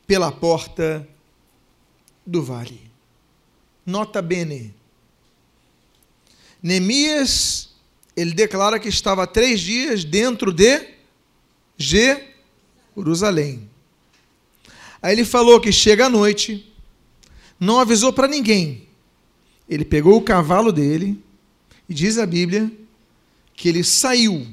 pela 0.08 0.32
porta 0.32 1.08
do 2.26 2.42
vale. 2.42 2.82
Nota 3.86 4.22
bene. 4.22 4.74
Neemias, 6.62 7.70
ele 8.16 8.34
declara 8.34 8.80
que 8.80 8.90
estava 8.90 9.28
três 9.28 9.60
dias 9.62 10.04
dentro 10.04 10.52
de 10.52 10.88
Jerusalém. 11.78 13.70
Aí 15.02 15.14
ele 15.14 15.24
falou 15.24 15.62
que 15.62 15.72
chega 15.72 16.08
à 16.08 16.10
noite, 16.10 16.70
não 17.60 17.80
avisou 17.80 18.12
para 18.12 18.28
ninguém. 18.28 18.88
Ele 19.70 19.86
pegou 19.86 20.18
o 20.18 20.22
cavalo 20.22 20.72
dele 20.72 21.24
e 21.88 21.94
diz 21.94 22.18
a 22.18 22.26
Bíblia 22.26 22.72
que 23.60 23.68
ele 23.68 23.84
saiu 23.84 24.48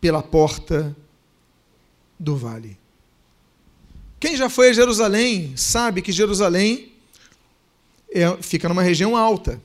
pela 0.00 0.22
porta 0.22 0.96
do 2.18 2.34
vale. 2.34 2.78
Quem 4.18 4.34
já 4.34 4.48
foi 4.48 4.70
a 4.70 4.72
Jerusalém 4.72 5.54
sabe 5.54 6.00
que 6.00 6.10
Jerusalém 6.10 6.92
é, 8.10 8.38
fica 8.40 8.70
numa 8.70 8.82
região 8.82 9.14
alta. 9.14 9.60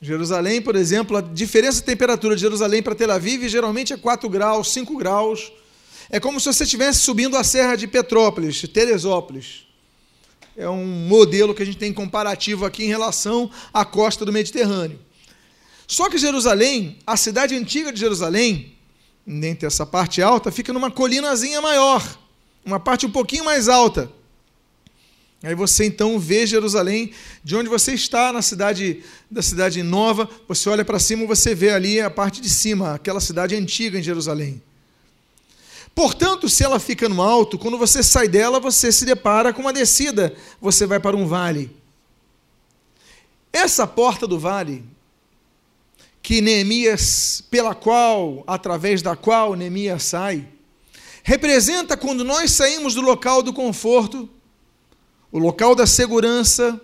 Jerusalém, 0.00 0.62
por 0.62 0.76
exemplo, 0.76 1.16
a 1.16 1.20
diferença 1.20 1.80
de 1.80 1.84
temperatura 1.84 2.36
de 2.36 2.42
Jerusalém 2.42 2.80
para 2.80 2.94
Tel 2.94 3.10
Aviv 3.10 3.48
geralmente 3.48 3.92
é 3.92 3.96
4 3.96 4.28
graus, 4.28 4.72
5 4.72 4.96
graus. 4.96 5.52
É 6.08 6.20
como 6.20 6.38
se 6.38 6.46
você 6.46 6.62
estivesse 6.62 7.00
subindo 7.00 7.36
a 7.36 7.42
serra 7.42 7.74
de 7.74 7.88
Petrópolis, 7.88 8.62
Teresópolis. 8.68 9.66
É 10.56 10.68
um 10.68 10.86
modelo 10.86 11.56
que 11.56 11.62
a 11.64 11.66
gente 11.66 11.78
tem 11.78 11.92
comparativo 11.92 12.64
aqui 12.64 12.84
em 12.84 12.88
relação 12.88 13.50
à 13.72 13.84
costa 13.84 14.24
do 14.24 14.32
Mediterrâneo. 14.32 15.00
Só 15.86 16.08
que 16.08 16.18
Jerusalém, 16.18 16.98
a 17.06 17.16
cidade 17.16 17.54
antiga 17.54 17.92
de 17.92 18.00
Jerusalém, 18.00 18.74
dentro 19.26 19.66
dessa 19.66 19.84
parte 19.84 20.22
alta, 20.22 20.50
fica 20.50 20.72
numa 20.72 20.90
colinazinha 20.90 21.60
maior, 21.60 22.18
uma 22.64 22.80
parte 22.80 23.06
um 23.06 23.10
pouquinho 23.10 23.44
mais 23.44 23.68
alta. 23.68 24.10
Aí 25.42 25.54
você 25.54 25.84
então 25.84 26.18
vê 26.18 26.46
Jerusalém, 26.46 27.12
de 27.42 27.54
onde 27.54 27.68
você 27.68 27.92
está 27.92 28.32
na 28.32 28.40
cidade 28.40 29.04
da 29.30 29.42
cidade 29.42 29.82
nova, 29.82 30.28
você 30.48 30.70
olha 30.70 30.84
para 30.86 30.98
cima, 30.98 31.26
você 31.26 31.54
vê 31.54 31.70
ali 31.70 32.00
a 32.00 32.08
parte 32.08 32.40
de 32.40 32.48
cima, 32.48 32.94
aquela 32.94 33.20
cidade 33.20 33.54
antiga 33.54 33.98
em 33.98 34.02
Jerusalém. 34.02 34.62
Portanto, 35.94 36.48
se 36.48 36.64
ela 36.64 36.80
fica 36.80 37.10
no 37.10 37.20
alto, 37.20 37.58
quando 37.58 37.76
você 37.76 38.02
sai 38.02 38.26
dela, 38.26 38.58
você 38.58 38.90
se 38.90 39.04
depara 39.04 39.52
com 39.52 39.60
uma 39.60 39.72
descida, 39.72 40.34
você 40.60 40.86
vai 40.86 40.98
para 40.98 41.14
um 41.14 41.26
vale. 41.26 41.70
Essa 43.52 43.86
porta 43.86 44.26
do 44.26 44.38
vale, 44.38 44.82
que 46.24 46.40
Neemias, 46.40 47.44
pela 47.50 47.74
qual, 47.74 48.42
através 48.46 49.02
da 49.02 49.14
qual 49.14 49.54
Neemias 49.54 50.04
sai, 50.04 50.48
representa 51.22 51.98
quando 51.98 52.24
nós 52.24 52.50
saímos 52.50 52.94
do 52.94 53.02
local 53.02 53.42
do 53.42 53.52
conforto 53.52 54.26
o 55.30 55.38
local 55.38 55.74
da 55.74 55.86
segurança, 55.86 56.80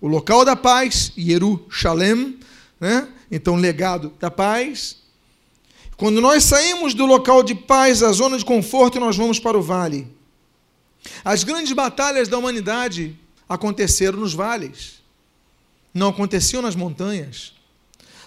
o 0.00 0.08
local 0.08 0.44
da 0.44 0.56
paz, 0.56 1.12
Jerusalém, 1.16 2.40
né? 2.80 3.06
então 3.30 3.54
legado 3.54 4.12
da 4.18 4.32
paz. 4.32 4.96
Quando 5.96 6.20
nós 6.20 6.42
saímos 6.42 6.92
do 6.92 7.06
local 7.06 7.44
de 7.44 7.54
paz, 7.54 8.02
a 8.02 8.10
zona 8.10 8.36
de 8.36 8.44
conforto, 8.44 8.98
nós 8.98 9.16
vamos 9.16 9.38
para 9.38 9.56
o 9.56 9.62
vale. 9.62 10.08
As 11.24 11.44
grandes 11.44 11.72
batalhas 11.72 12.26
da 12.26 12.36
humanidade 12.36 13.16
aconteceram 13.48 14.18
nos 14.18 14.34
vales, 14.34 15.02
não 15.94 16.08
aconteciam 16.08 16.62
nas 16.62 16.74
montanhas. 16.74 17.55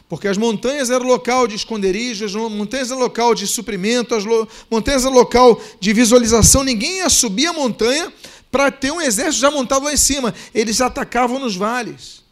Porque 0.10 0.28
as 0.28 0.38
montanhas 0.39 0.89
eram 0.89 1.06
local 1.06 1.48
de 1.48 1.56
esconderijo, 1.56 2.26
as 2.26 2.34
montanhas 2.34 2.89
eram 2.89 3.00
local 3.00 3.36
de 3.36 3.45
suprimento, 3.45 4.15
as 4.15 4.24
montanhas 4.69 5.06
eram 5.06 5.13
local 5.13 5.62
de 5.80 5.93
visualização. 5.93 6.63
Ninguém 6.63 6.98
ia 6.98 7.10
subir 7.10 7.45
a 7.45 7.54
montanha 7.54 8.12
para 8.52 8.72
ter 8.72 8.91
um 8.91 9.00
exército 9.00 9.41
já 9.41 9.52
montado 9.52 9.86
lá 9.86 9.93
em 9.93 9.98
cima. 9.98 10.34
Eles 10.54 10.82
atacavam 10.82 11.38
nos 11.38 11.56
vales. 11.56 12.24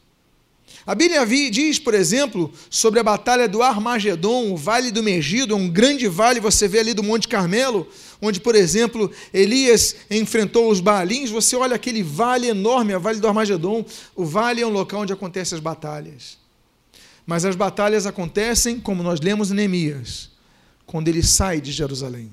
A 0.87 0.95
Bíblia 0.95 1.23
diz, 1.51 1.77
por 1.77 1.93
exemplo, 1.93 2.51
sobre 2.69 2.99
a 2.99 3.03
batalha 3.03 3.47
do 3.47 3.61
Armagedon, 3.61 4.53
o 4.53 4.57
vale 4.57 4.89
do 4.89 5.03
Megido, 5.03 5.55
um 5.55 5.69
grande 5.69 6.07
vale, 6.07 6.39
você 6.39 6.65
vê 6.67 6.79
ali 6.79 6.93
do 6.93 7.03
Monte 7.03 7.27
Carmelo, 7.27 7.85
onde, 8.21 8.39
por 8.39 8.55
exemplo, 8.55 9.11
Elias 9.31 9.97
enfrentou 10.09 10.71
os 10.71 10.79
Baalins. 10.79 11.29
Você 11.29 11.55
olha 11.55 11.75
aquele 11.75 12.01
vale 12.01 12.47
enorme, 12.47 12.95
o 12.95 12.99
vale 12.99 13.19
do 13.19 13.27
Armagedon. 13.27 13.85
O 14.15 14.25
vale 14.25 14.61
é 14.61 14.65
um 14.65 14.71
local 14.71 15.01
onde 15.01 15.13
acontecem 15.13 15.55
as 15.57 15.61
batalhas. 15.61 16.46
Mas 17.27 17.43
as 17.43 17.57
batalhas 17.57 18.05
acontecem, 18.05 18.79
como 18.79 19.03
nós 19.03 19.19
lemos 19.19 19.51
em 19.51 19.55
Neemias, 19.55 20.31
quando 20.85 21.09
ele 21.09 21.21
sai 21.21 21.59
de 21.59 21.73
Jerusalém. 21.73 22.31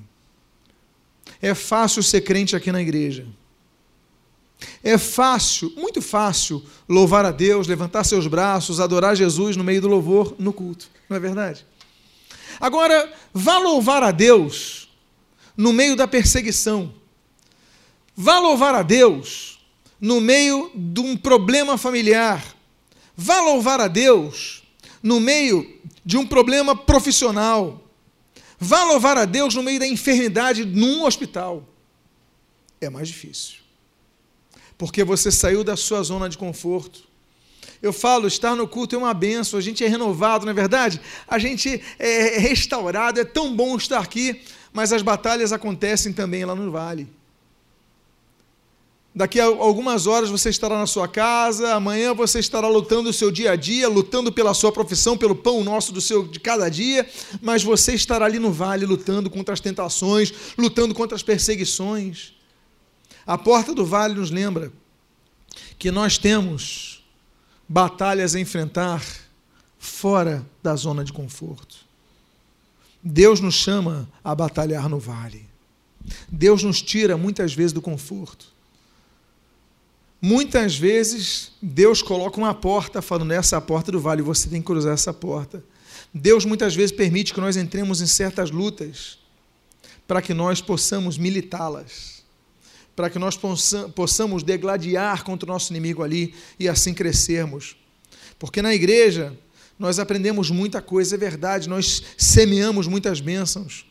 É 1.41 1.53
fácil 1.53 2.01
ser 2.01 2.21
crente 2.21 2.55
aqui 2.55 2.71
na 2.71 2.81
igreja. 2.81 3.27
É 4.81 4.97
fácil, 4.97 5.73
muito 5.75 6.01
fácil, 6.01 6.63
louvar 6.87 7.25
a 7.25 7.31
Deus, 7.31 7.67
levantar 7.67 8.05
seus 8.05 8.25
braços, 8.25 8.79
adorar 8.79 9.17
Jesus 9.17 9.57
no 9.57 9.65
meio 9.65 9.81
do 9.81 9.89
louvor, 9.89 10.33
no 10.39 10.53
culto. 10.53 10.89
Não 11.09 11.17
é 11.17 11.19
verdade? 11.19 11.65
Agora, 12.57 13.11
vá 13.33 13.57
louvar 13.57 14.01
a 14.01 14.11
Deus 14.11 14.87
no 15.57 15.73
meio 15.73 15.97
da 15.97 16.07
perseguição. 16.07 16.93
Vá 18.15 18.39
louvar 18.39 18.73
a 18.73 18.81
Deus 18.81 19.59
no 19.99 20.21
meio 20.21 20.71
de 20.73 21.01
um 21.01 21.17
problema 21.17 21.77
familiar. 21.77 22.55
Vá 23.17 23.41
louvar 23.41 23.81
a 23.81 23.89
Deus 23.89 24.64
no 25.05 25.19
meio 25.19 25.79
de 26.03 26.17
um 26.17 26.25
problema 26.25 26.75
profissional. 26.75 27.79
Vá 28.57 28.83
louvar 28.85 29.19
a 29.19 29.25
Deus 29.25 29.53
no 29.53 29.61
meio 29.61 29.79
da 29.79 29.85
enfermidade 29.85 30.65
num 30.65 31.03
hospital. 31.05 31.63
É 32.81 32.89
mais 32.89 33.07
difícil. 33.07 33.57
Porque 34.75 35.03
você 35.03 35.31
saiu 35.31 35.63
da 35.63 35.77
sua 35.77 36.01
zona 36.01 36.27
de 36.27 36.39
conforto. 36.39 37.03
Eu 37.83 37.93
falo, 37.93 38.27
estar 38.27 38.55
no 38.55 38.67
culto 38.67 38.95
é 38.95 38.97
uma 38.97 39.13
benção, 39.13 39.59
a 39.59 39.61
gente 39.61 39.83
é 39.83 39.87
renovado, 39.87 40.43
não 40.43 40.51
é 40.51 40.55
verdade? 40.55 40.99
A 41.27 41.37
gente 41.37 41.79
é 41.99 42.39
restaurado, 42.39 43.19
é 43.19 43.23
tão 43.23 43.55
bom 43.55 43.77
estar 43.77 43.99
aqui, 43.99 44.41
mas 44.73 44.91
as 44.91 45.03
batalhas 45.03 45.53
acontecem 45.53 46.13
também 46.13 46.45
lá 46.45 46.55
no 46.55 46.71
vale. 46.71 47.07
Daqui 49.15 49.39
a 49.39 49.45
algumas 49.45 50.07
horas 50.07 50.29
você 50.29 50.49
estará 50.49 50.77
na 50.77 50.85
sua 50.85 51.07
casa, 51.07 51.73
amanhã 51.73 52.13
você 52.13 52.37
estará 52.37 52.67
lutando 52.67 53.09
o 53.09 53.13
seu 53.13 53.31
dia 53.31 53.51
a 53.51 53.55
dia, 53.55 53.87
lutando 53.87 54.29
pela 54.29 54.53
sua 54.53 54.73
profissão, 54.73 55.17
pelo 55.17 55.33
pão 55.33 55.63
nosso 55.63 55.93
do 55.93 56.01
seu 56.01 56.27
de 56.27 56.37
cada 56.37 56.67
dia, 56.67 57.09
mas 57.41 57.63
você 57.63 57.93
estará 57.93 58.25
ali 58.25 58.39
no 58.39 58.51
vale 58.51 58.85
lutando 58.85 59.29
contra 59.29 59.53
as 59.53 59.61
tentações, 59.61 60.33
lutando 60.57 60.93
contra 60.93 61.15
as 61.15 61.23
perseguições. 61.23 62.33
A 63.25 63.37
porta 63.37 63.73
do 63.73 63.85
vale 63.85 64.15
nos 64.15 64.31
lembra 64.31 64.69
que 65.79 65.91
nós 65.91 66.17
temos 66.17 67.01
batalhas 67.69 68.35
a 68.35 68.39
enfrentar 68.41 69.01
fora 69.79 70.45
da 70.61 70.75
zona 70.75 71.05
de 71.05 71.13
conforto. 71.13 71.77
Deus 73.01 73.39
nos 73.39 73.55
chama 73.55 74.09
a 74.21 74.35
batalhar 74.35 74.89
no 74.89 74.99
vale. 74.99 75.47
Deus 76.27 76.63
nos 76.63 76.81
tira 76.81 77.15
muitas 77.15 77.53
vezes 77.53 77.71
do 77.71 77.81
conforto. 77.81 78.54
Muitas 80.27 80.75
vezes 80.75 81.51
Deus 81.61 82.01
coloca 82.01 82.39
uma 82.39 82.51
porta 82.51 82.99
falando 82.99 83.31
essa 83.31 83.55
é 83.55 83.59
a 83.59 83.61
porta 83.61 83.91
do 83.91 83.99
vale, 83.99 84.23
você 84.23 84.49
tem 84.49 84.59
que 84.59 84.65
cruzar 84.65 84.95
essa 84.95 85.13
porta. 85.13 85.63
Deus 86.11 86.45
muitas 86.45 86.75
vezes 86.75 86.91
permite 86.91 87.31
que 87.31 87.39
nós 87.39 87.55
entremos 87.55 88.01
em 88.01 88.07
certas 88.07 88.49
lutas 88.49 89.19
para 90.07 90.23
que 90.23 90.33
nós 90.33 90.61
possamos 90.61 91.19
militá-las, 91.19 92.23
para 92.95 93.07
que 93.07 93.19
nós 93.19 93.39
possamos 93.93 94.41
degladiar 94.41 95.23
contra 95.23 95.47
o 95.47 95.53
nosso 95.53 95.71
inimigo 95.71 96.01
ali 96.01 96.33
e 96.59 96.67
assim 96.67 96.91
crescermos. 96.91 97.77
Porque 98.39 98.63
na 98.63 98.73
igreja 98.73 99.37
nós 99.77 99.99
aprendemos 99.99 100.49
muita 100.49 100.81
coisa, 100.81 101.13
é 101.13 101.19
verdade, 101.19 101.69
nós 101.69 102.01
semeamos 102.17 102.87
muitas 102.87 103.21
bênçãos 103.21 103.85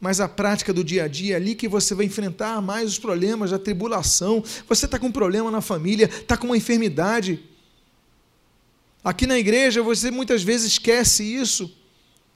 mas 0.00 0.20
a 0.20 0.28
prática 0.28 0.72
do 0.72 0.84
dia 0.84 1.04
a 1.04 1.08
dia, 1.08 1.36
ali 1.36 1.54
que 1.54 1.68
você 1.68 1.94
vai 1.94 2.06
enfrentar 2.06 2.60
mais 2.60 2.90
os 2.90 2.98
problemas, 2.98 3.52
a 3.52 3.58
tribulação. 3.58 4.42
Você 4.68 4.84
está 4.84 4.98
com 4.98 5.06
um 5.06 5.12
problema 5.12 5.50
na 5.50 5.60
família, 5.60 6.06
está 6.06 6.36
com 6.36 6.46
uma 6.46 6.56
enfermidade. 6.56 7.40
Aqui 9.02 9.26
na 9.26 9.38
igreja 9.38 9.82
você 9.82 10.10
muitas 10.10 10.42
vezes 10.42 10.72
esquece 10.72 11.22
isso. 11.22 11.74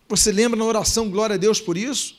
Você 0.09 0.33
lembra 0.33 0.59
na 0.59 0.65
oração, 0.65 1.11
glória 1.11 1.35
a 1.35 1.39
Deus 1.39 1.61
por 1.61 1.77
isso. 1.77 2.17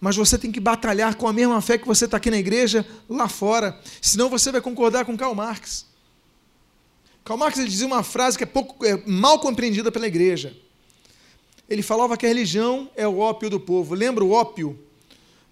Mas 0.00 0.16
você 0.16 0.38
tem 0.38 0.50
que 0.50 0.60
batalhar 0.60 1.16
com 1.16 1.28
a 1.28 1.32
mesma 1.32 1.60
fé 1.60 1.76
que 1.76 1.86
você 1.86 2.06
está 2.06 2.16
aqui 2.16 2.30
na 2.30 2.38
igreja, 2.38 2.86
lá 3.08 3.28
fora. 3.28 3.78
Senão 4.00 4.30
você 4.30 4.50
vai 4.50 4.60
concordar 4.60 5.04
com 5.04 5.16
Karl 5.16 5.34
Marx. 5.34 5.86
Karl 7.24 7.38
Marx 7.38 7.58
dizia 7.58 7.86
uma 7.86 8.02
frase 8.02 8.38
que 8.38 8.44
é, 8.44 8.46
pouco, 8.46 8.84
é 8.84 9.02
mal 9.06 9.38
compreendida 9.38 9.90
pela 9.92 10.06
igreja 10.06 10.56
ele 11.68 11.82
falava 11.82 12.16
que 12.16 12.24
a 12.26 12.28
religião 12.28 12.88
é 12.96 13.06
o 13.06 13.18
ópio 13.18 13.50
do 13.50 13.58
povo. 13.58 13.94
Lembra 13.94 14.24
o 14.24 14.30
ópio? 14.32 14.78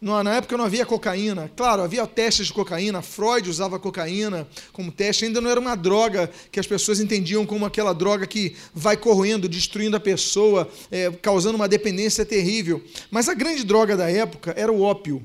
Na 0.05 0.35
época 0.35 0.59
não 0.59 0.66
havia 0.66 0.85
cocaína. 0.85 1.50
Claro, 1.57 1.83
havia 1.83 2.07
testes 2.07 2.48
de 2.48 2.53
cocaína. 2.53 3.00
Freud 3.00 3.48
usava 3.48 3.79
cocaína 3.79 4.46
como 4.70 4.92
teste. 4.92 5.24
Ainda 5.24 5.40
não 5.40 5.50
era 5.50 5.59
uma 5.59 5.74
droga 5.74 6.31
que 6.53 6.61
as 6.61 6.66
pessoas 6.66 7.00
entendiam 7.00 7.46
como 7.46 7.64
aquela 7.64 7.94
droga 7.94 8.27
que 8.27 8.55
vai 8.74 8.98
corroendo, 8.98 9.48
destruindo 9.48 9.96
a 9.96 10.00
pessoa, 10.00 10.68
é, 10.90 11.11
causando 11.11 11.57
uma 11.57 11.66
dependência 11.66 12.22
terrível. 12.22 12.85
Mas 13.11 13.31
a 13.31 13.35
grande 13.35 13.64
droga 13.64 13.96
da 13.96 14.11
época 14.11 14.53
era 14.59 14.70
o 14.70 14.83
ópio. 14.83 15.24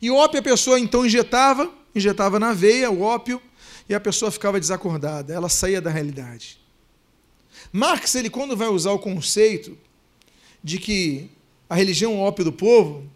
E 0.00 0.10
o 0.10 0.16
ópio 0.16 0.40
a 0.40 0.42
pessoa 0.42 0.80
então 0.80 1.04
injetava, 1.04 1.70
injetava 1.94 2.40
na 2.40 2.54
veia 2.54 2.90
o 2.90 3.02
ópio, 3.02 3.40
e 3.86 3.94
a 3.94 4.00
pessoa 4.00 4.30
ficava 4.30 4.58
desacordada. 4.58 5.34
Ela 5.34 5.50
saía 5.50 5.80
da 5.80 5.90
realidade. 5.90 6.61
Marx, 7.72 8.14
ele 8.14 8.28
quando 8.28 8.56
vai 8.56 8.68
usar 8.68 8.92
o 8.92 8.98
conceito 8.98 9.76
de 10.62 10.78
que 10.78 11.30
a 11.68 11.74
religião 11.74 12.12
é 12.12 12.16
o 12.16 12.20
ópio 12.20 12.44
do 12.44 12.52
povo, 12.52 13.08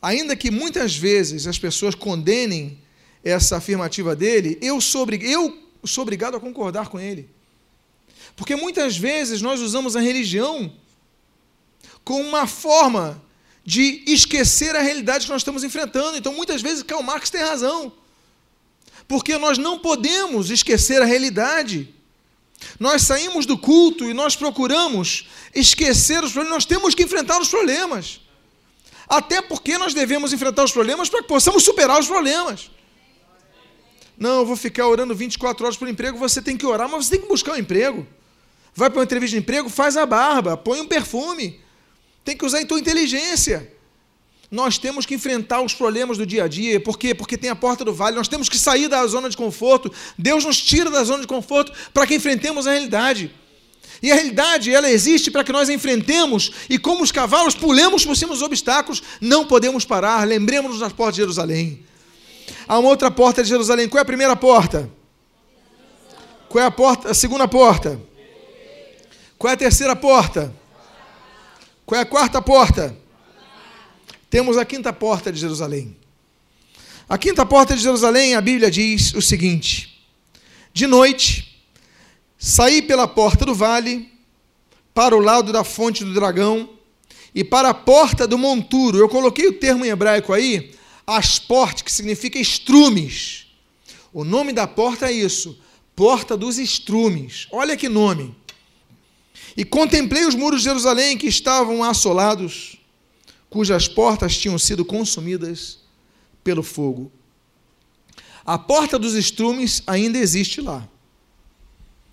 ainda 0.00 0.34
que 0.34 0.50
muitas 0.50 0.96
vezes 0.96 1.46
as 1.46 1.58
pessoas 1.58 1.94
condenem 1.94 2.78
essa 3.22 3.58
afirmativa 3.58 4.16
dele, 4.16 4.58
eu 4.60 4.80
sou, 4.80 5.06
eu 5.20 5.58
sou 5.84 6.02
obrigado 6.02 6.36
a 6.36 6.40
concordar 6.40 6.88
com 6.88 6.98
ele. 6.98 7.28
Porque 8.34 8.56
muitas 8.56 8.96
vezes 8.96 9.42
nós 9.42 9.60
usamos 9.60 9.94
a 9.94 10.00
religião 10.00 10.72
como 12.04 12.24
uma 12.24 12.46
forma 12.46 13.22
de 13.64 14.02
esquecer 14.06 14.74
a 14.74 14.80
realidade 14.80 15.26
que 15.26 15.30
nós 15.30 15.42
estamos 15.42 15.62
enfrentando. 15.62 16.16
Então, 16.16 16.32
muitas 16.32 16.62
vezes, 16.62 16.82
Karl 16.82 17.02
Marx 17.02 17.30
tem 17.30 17.40
razão. 17.40 17.92
Porque 19.06 19.36
nós 19.38 19.58
não 19.58 19.78
podemos 19.78 20.50
esquecer 20.50 21.00
a 21.00 21.04
realidade. 21.04 21.94
Nós 22.78 23.02
saímos 23.02 23.46
do 23.46 23.56
culto 23.56 24.04
e 24.04 24.14
nós 24.14 24.36
procuramos 24.36 25.28
esquecer 25.54 26.22
os 26.22 26.32
problemas, 26.32 26.56
nós 26.56 26.64
temos 26.64 26.94
que 26.94 27.02
enfrentar 27.02 27.40
os 27.40 27.48
problemas. 27.48 28.20
Até 29.08 29.42
porque 29.42 29.76
nós 29.76 29.92
devemos 29.92 30.32
enfrentar 30.32 30.64
os 30.64 30.72
problemas 30.72 31.08
para 31.08 31.22
que 31.22 31.28
possamos 31.28 31.62
superar 31.62 32.00
os 32.00 32.06
problemas. 32.06 32.70
Não, 34.16 34.40
eu 34.40 34.46
vou 34.46 34.56
ficar 34.56 34.86
orando 34.86 35.14
24 35.14 35.64
horas 35.64 35.76
por 35.76 35.88
emprego, 35.88 36.16
você 36.16 36.40
tem 36.40 36.56
que 36.56 36.64
orar, 36.64 36.88
mas 36.88 37.06
você 37.06 37.12
tem 37.12 37.20
que 37.20 37.28
buscar 37.28 37.52
um 37.52 37.56
emprego. 37.56 38.06
Vai 38.74 38.88
para 38.88 39.00
uma 39.00 39.04
entrevista 39.04 39.36
de 39.36 39.42
emprego, 39.42 39.68
faz 39.68 39.96
a 39.96 40.06
barba, 40.06 40.56
põe 40.56 40.80
um 40.80 40.86
perfume. 40.86 41.60
Tem 42.24 42.36
que 42.36 42.44
usar 42.44 42.60
a 42.60 42.66
tua 42.66 42.78
inteligência 42.78 43.70
nós 44.52 44.76
temos 44.76 45.06
que 45.06 45.14
enfrentar 45.14 45.62
os 45.62 45.72
problemas 45.72 46.18
do 46.18 46.26
dia 46.26 46.44
a 46.44 46.48
dia. 46.48 46.78
Por 46.78 46.98
quê? 46.98 47.14
Porque 47.14 47.38
tem 47.38 47.48
a 47.48 47.56
porta 47.56 47.86
do 47.86 47.94
vale, 47.94 48.14
nós 48.14 48.28
temos 48.28 48.50
que 48.50 48.58
sair 48.58 48.86
da 48.86 49.04
zona 49.06 49.30
de 49.30 49.36
conforto. 49.36 49.90
Deus 50.18 50.44
nos 50.44 50.60
tira 50.60 50.90
da 50.90 51.02
zona 51.02 51.22
de 51.22 51.26
conforto 51.26 51.72
para 51.94 52.06
que 52.06 52.14
enfrentemos 52.14 52.66
a 52.66 52.72
realidade. 52.72 53.34
E 54.02 54.12
a 54.12 54.14
realidade, 54.14 54.70
ela 54.70 54.90
existe 54.90 55.30
para 55.30 55.42
que 55.42 55.52
nós 55.52 55.70
enfrentemos 55.70 56.52
e, 56.68 56.78
como 56.78 57.02
os 57.02 57.10
cavalos, 57.10 57.54
pulemos 57.54 58.04
por 58.04 58.14
cima 58.14 58.34
dos 58.34 58.42
obstáculos, 58.42 59.02
não 59.22 59.46
podemos 59.46 59.86
parar. 59.86 60.28
Lembremos-nos 60.28 60.80
das 60.80 60.92
portas 60.92 61.14
de 61.14 61.22
Jerusalém. 61.22 61.82
Há 62.68 62.78
uma 62.78 62.90
outra 62.90 63.10
porta 63.10 63.42
de 63.42 63.48
Jerusalém. 63.48 63.88
Qual 63.88 64.00
é 64.00 64.02
a 64.02 64.04
primeira 64.04 64.36
porta? 64.36 64.90
Qual 66.50 66.62
é 66.62 66.66
a 66.66 66.70
porta? 66.70 67.10
A 67.10 67.14
segunda 67.14 67.48
porta? 67.48 67.98
Qual 69.38 69.50
é 69.50 69.54
a 69.54 69.56
terceira 69.56 69.96
porta? 69.96 70.54
Qual 71.86 71.98
é 71.98 72.02
a 72.02 72.06
quarta 72.06 72.42
porta? 72.42 73.00
Temos 74.32 74.56
a 74.56 74.64
quinta 74.64 74.94
porta 74.94 75.30
de 75.30 75.38
Jerusalém. 75.38 75.94
A 77.06 77.18
quinta 77.18 77.44
porta 77.44 77.76
de 77.76 77.82
Jerusalém, 77.82 78.34
a 78.34 78.40
Bíblia 78.40 78.70
diz 78.70 79.12
o 79.12 79.20
seguinte: 79.20 80.02
De 80.72 80.86
noite, 80.86 81.62
saí 82.38 82.80
pela 82.80 83.06
porta 83.06 83.44
do 83.44 83.54
vale, 83.54 84.10
para 84.94 85.14
o 85.14 85.20
lado 85.20 85.52
da 85.52 85.62
fonte 85.62 86.02
do 86.02 86.14
dragão, 86.14 86.70
e 87.34 87.44
para 87.44 87.68
a 87.68 87.74
porta 87.74 88.26
do 88.26 88.38
monturo. 88.38 88.96
Eu 88.96 89.06
coloquei 89.06 89.48
o 89.48 89.52
termo 89.52 89.84
em 89.84 89.90
hebraico 89.90 90.32
aí, 90.32 90.74
asporte, 91.06 91.84
que 91.84 91.92
significa 91.92 92.38
estrumes. 92.38 93.48
O 94.14 94.24
nome 94.24 94.54
da 94.54 94.66
porta 94.66 95.08
é 95.08 95.12
isso, 95.12 95.60
porta 95.94 96.38
dos 96.38 96.56
estrumes. 96.56 97.48
Olha 97.52 97.76
que 97.76 97.86
nome. 97.86 98.34
E 99.54 99.62
contemplei 99.62 100.24
os 100.24 100.34
muros 100.34 100.60
de 100.60 100.68
Jerusalém 100.68 101.18
que 101.18 101.26
estavam 101.26 101.84
assolados 101.84 102.78
cujas 103.52 103.86
portas 103.86 104.36
tinham 104.36 104.58
sido 104.58 104.82
consumidas 104.82 105.78
pelo 106.42 106.62
fogo. 106.62 107.12
A 108.46 108.58
porta 108.58 108.98
dos 108.98 109.14
estrumes 109.14 109.82
ainda 109.86 110.18
existe 110.18 110.62
lá. 110.62 110.88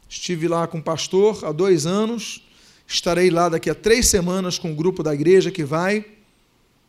Estive 0.10 0.50
lá 0.50 0.68
com 0.68 0.80
o 0.80 0.84
pastor 0.84 1.46
há 1.46 1.54
dois 1.54 1.86
anos, 1.86 2.44
estarei 2.86 3.30
lá 3.30 3.48
daqui 3.48 3.70
a 3.70 3.76
três 3.76 4.08
semanas 4.08 4.60
com 4.60 4.72
o 4.72 4.76
grupo 4.76 5.02
da 5.02 5.14
igreja 5.14 5.50
que 5.50 5.64
vai. 5.64 6.06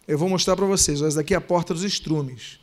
Eu 0.07 0.19
vou 0.19 0.29
mostrar 0.29 0.57
para 0.57 0.67
vocês, 0.67 1.01
mas 1.01 1.15
daqui 1.15 1.33
é 1.33 1.37
a 1.37 1.41
porta 1.41 1.73
dos 1.73 1.85
estrumes. 1.85 2.59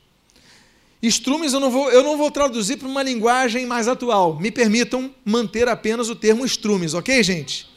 Estrumes 1.01 1.53
eu 1.53 1.59
não 1.61 1.71
vou, 1.71 1.89
eu 1.89 2.03
não 2.03 2.17
vou 2.17 2.29
traduzir 2.29 2.77
para 2.77 2.87
uma 2.87 3.01
linguagem 3.01 3.65
mais 3.65 3.87
atual. 3.87 4.37
Me 4.39 4.51
permitam 4.51 5.13
manter 5.23 5.69
apenas 5.69 6.09
o 6.09 6.15
termo 6.15 6.43
estrumes, 6.43 6.93
ok, 6.93 7.23
gente? 7.23 7.69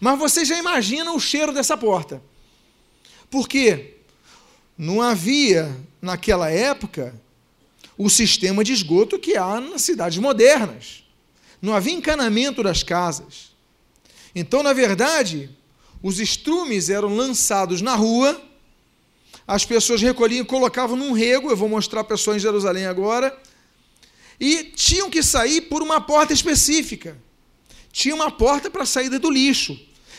Mas 0.00 0.18
vocês 0.18 0.46
já 0.46 0.56
imaginam 0.56 1.16
o 1.16 1.20
cheiro 1.20 1.52
dessa 1.52 1.76
porta. 1.76 2.22
Porque 3.30 3.94
não 4.76 5.00
havia, 5.00 5.74
naquela 6.00 6.50
época, 6.50 7.14
o 7.96 8.10
sistema 8.10 8.62
de 8.62 8.72
esgoto 8.72 9.18
que 9.18 9.36
há 9.36 9.60
nas 9.60 9.82
cidades 9.82 10.18
modernas. 10.18 11.04
Não 11.60 11.74
havia 11.74 11.94
encanamento 11.94 12.62
das 12.62 12.82
casas. 12.82 13.50
Então, 14.34 14.62
na 14.62 14.72
verdade, 14.72 15.50
os 16.02 16.20
estrumes 16.20 16.90
eram 16.90 17.14
lançados 17.14 17.80
na 17.80 17.94
rua, 17.94 18.40
as 19.46 19.64
pessoas 19.64 20.02
recolhiam 20.02 20.42
e 20.42 20.46
colocavam 20.46 20.96
num 20.96 21.12
rego, 21.12 21.50
eu 21.50 21.56
vou 21.56 21.68
mostrar 21.68 22.00
a 22.00 22.04
pessoa 22.04 22.36
em 22.36 22.40
Jerusalém 22.40 22.84
agora, 22.84 23.36
e 24.38 24.64
tinham 24.64 25.08
que 25.08 25.22
sair 25.22 25.62
por 25.62 25.82
uma 25.82 26.00
porta 26.00 26.32
específica. 26.32 27.16
Tinha 27.90 28.14
uma 28.14 28.30
porta 28.30 28.70
para 28.70 28.82
a 28.82 28.86
saída 28.86 29.18
do 29.18 29.30
lixo. 29.30 29.78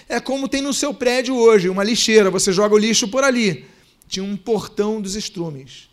É 0.09 0.19
como 0.19 0.47
tem 0.47 0.61
no 0.61 0.73
seu 0.73 0.93
prédio 0.93 1.35
hoje, 1.35 1.69
uma 1.69 1.83
lixeira, 1.83 2.31
você 2.31 2.53
joga 2.53 2.75
o 2.75 2.77
lixo 2.77 3.07
por 3.07 3.23
ali. 3.23 3.65
Tinha 4.07 4.23
um 4.23 4.37
portão 4.37 5.01
dos 5.01 5.15
estrumes. 5.15 5.89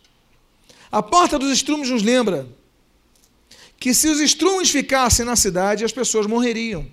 A 0.91 1.03
porta 1.03 1.37
dos 1.37 1.51
estrumes 1.51 1.89
nos 1.89 2.01
lembra 2.01 2.47
que 3.77 3.93
se 3.93 4.07
os 4.07 4.19
estrumes 4.19 4.69
ficassem 4.69 5.25
na 5.25 5.35
cidade, 5.35 5.83
as 5.83 5.91
pessoas 5.91 6.25
morreriam. 6.25 6.87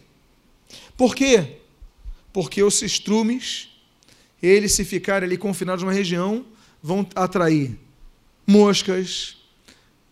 Por 0.96 1.14
quê? 1.14 1.58
Porque 2.32 2.62
os 2.62 2.82
estrumes, 2.82 3.68
eles 4.42 4.72
se 4.72 4.84
ficarem 4.84 5.26
ali 5.26 5.38
confinados 5.38 5.84
numa 5.84 5.92
região, 5.92 6.44
vão 6.82 7.06
atrair 7.14 7.78
moscas, 8.44 9.36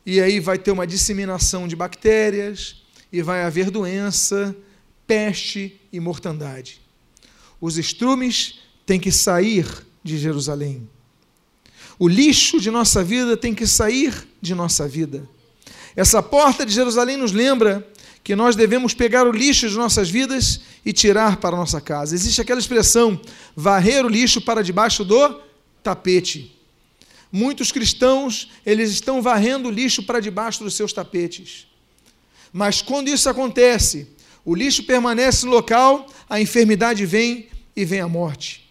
e 0.07 0.21
aí 0.21 0.39
vai 0.39 0.59
ter 0.59 0.71
uma 0.71 0.87
disseminação 0.87 1.67
de 1.67 1.75
bactérias, 1.75 2.77
e 3.13 3.23
vai 3.23 3.43
haver 3.43 3.71
doença, 3.71 4.57
peste 5.07 5.81
e 5.93 5.99
mortandade. 5.99 6.80
Os 7.61 7.79
estrumes 7.79 8.61
têm 8.87 8.99
que 8.99 9.13
sair 9.13 9.67
de 10.03 10.19
Jerusalém. 10.19 10.89
O 11.99 12.09
lixo 12.09 12.59
de 12.59 12.71
nossa 12.71 13.05
vida 13.05 13.37
tem 13.37 13.55
que 13.55 13.67
sair 13.67 14.27
de 14.41 14.55
nossa 14.55 14.89
vida. 14.89 15.29
Essa 15.95 16.23
porta 16.23 16.65
de 16.65 16.73
Jerusalém 16.73 17.17
nos 17.17 17.33
lembra 17.33 17.87
que 18.23 18.35
nós 18.35 18.57
devemos 18.57 18.95
pegar 18.95 19.27
o 19.27 19.33
lixo 19.33 19.69
de 19.69 19.77
nossas 19.77 20.09
vidas 20.09 20.61
e 20.85 20.93
tirar 20.93 21.37
para 21.37 21.57
nossa 21.57 21.81
casa. 21.81 22.15
Existe 22.15 22.41
aquela 22.41 22.61
expressão, 22.61 23.21
varrer 23.55 24.05
o 24.05 24.09
lixo 24.09 24.41
para 24.41 24.63
debaixo 24.63 25.05
do 25.05 25.41
tapete. 25.83 26.57
Muitos 27.33 27.71
cristãos, 27.71 28.51
eles 28.65 28.91
estão 28.91 29.23
varrendo 29.23 29.69
o 29.69 29.71
lixo 29.71 30.03
para 30.03 30.21
debaixo 30.21 30.65
dos 30.65 30.75
seus 30.75 30.93
tapetes. 30.93 31.67
Mas 32.53 32.83
quando 32.83 33.09
isso 33.09 33.29
acontece, 33.29 34.09
o 34.45 34.55
lixo 34.55 34.83
permanece 34.85 35.47
no 35.47 35.53
local, 35.53 36.07
a 36.31 36.41
enfermidade 36.41 37.05
vem 37.05 37.49
e 37.75 37.85
vem 37.85 37.99
a 38.01 38.09
morte. 38.09 38.71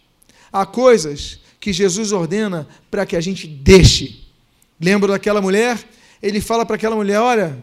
Há 0.50 0.64
coisas 0.64 1.38
que 1.60 1.74
Jesus 1.74 2.10
ordena 2.10 2.66
para 2.90 3.04
que 3.04 3.14
a 3.14 3.20
gente 3.20 3.46
deixe. 3.46 4.24
Lembra 4.80 5.12
daquela 5.12 5.42
mulher? 5.42 5.78
Ele 6.22 6.40
fala 6.40 6.64
para 6.64 6.76
aquela 6.76 6.96
mulher: 6.96 7.20
olha, 7.20 7.62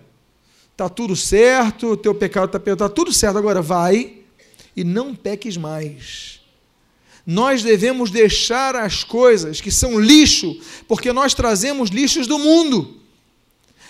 está 0.72 0.88
tudo 0.88 1.16
certo, 1.16 1.94
o 1.94 1.98
teu 1.98 2.14
pecado 2.14 2.56
está 2.56 2.72
está 2.72 2.88
tudo 2.88 3.12
certo, 3.12 3.40
agora 3.40 3.60
vai 3.60 4.20
e 4.76 4.84
não 4.84 5.16
peques 5.16 5.58
mais. 5.58 6.40
Nós 7.26 7.64
devemos 7.64 8.12
deixar 8.12 8.76
as 8.76 9.04
coisas 9.04 9.60
que 9.60 9.72
são 9.72 10.00
lixo, 10.00 10.62
porque 10.88 11.12
nós 11.12 11.34
trazemos 11.34 11.90
lixos 11.90 12.28
do 12.28 12.38
mundo. 12.38 13.02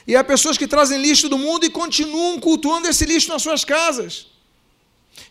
E 0.07 0.15
há 0.15 0.23
pessoas 0.23 0.57
que 0.57 0.65
trazem 0.65 0.99
lixo 0.99 1.27
do 1.27 1.37
mundo 1.37 1.65
e 1.65 1.69
continuam 1.69 2.39
cultuando 2.39 2.87
esse 2.87 3.05
lixo 3.05 3.27
nas 3.27 3.41
suas 3.41 3.65
casas. 3.65 4.36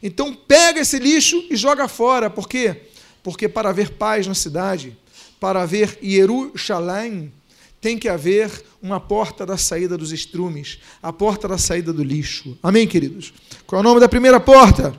Então 0.03 0.35
pega 0.35 0.81
esse 0.81 0.99
lixo 0.99 1.45
e 1.51 1.57
joga 1.57 1.89
fora. 1.89 2.29
Por 2.31 2.49
quê? 2.49 2.83
Porque 3.23 3.49
para 3.49 3.71
haver 3.71 3.91
paz 3.93 4.27
na 4.27 4.35
cidade, 4.35 4.97
para 5.41 5.63
haver 5.63 5.99
Jerusalém, 6.03 7.33
tem 7.81 7.99
que 7.99 8.09
haver 8.09 8.51
uma 8.83 8.99
porta 8.99 9.45
da 9.45 9.57
saída 9.57 9.97
dos 9.97 10.13
estrumes, 10.13 10.79
a 11.03 11.13
porta 11.13 11.47
da 11.47 11.59
saída 11.59 11.93
do 11.93 12.03
lixo. 12.03 12.59
Amém, 12.63 12.87
queridos? 12.87 13.33
Qual 13.67 13.81
é 13.81 13.81
o 13.81 13.85
nome 13.85 14.01
da 14.01 14.09
primeira 14.09 14.41
porta? 14.41 14.95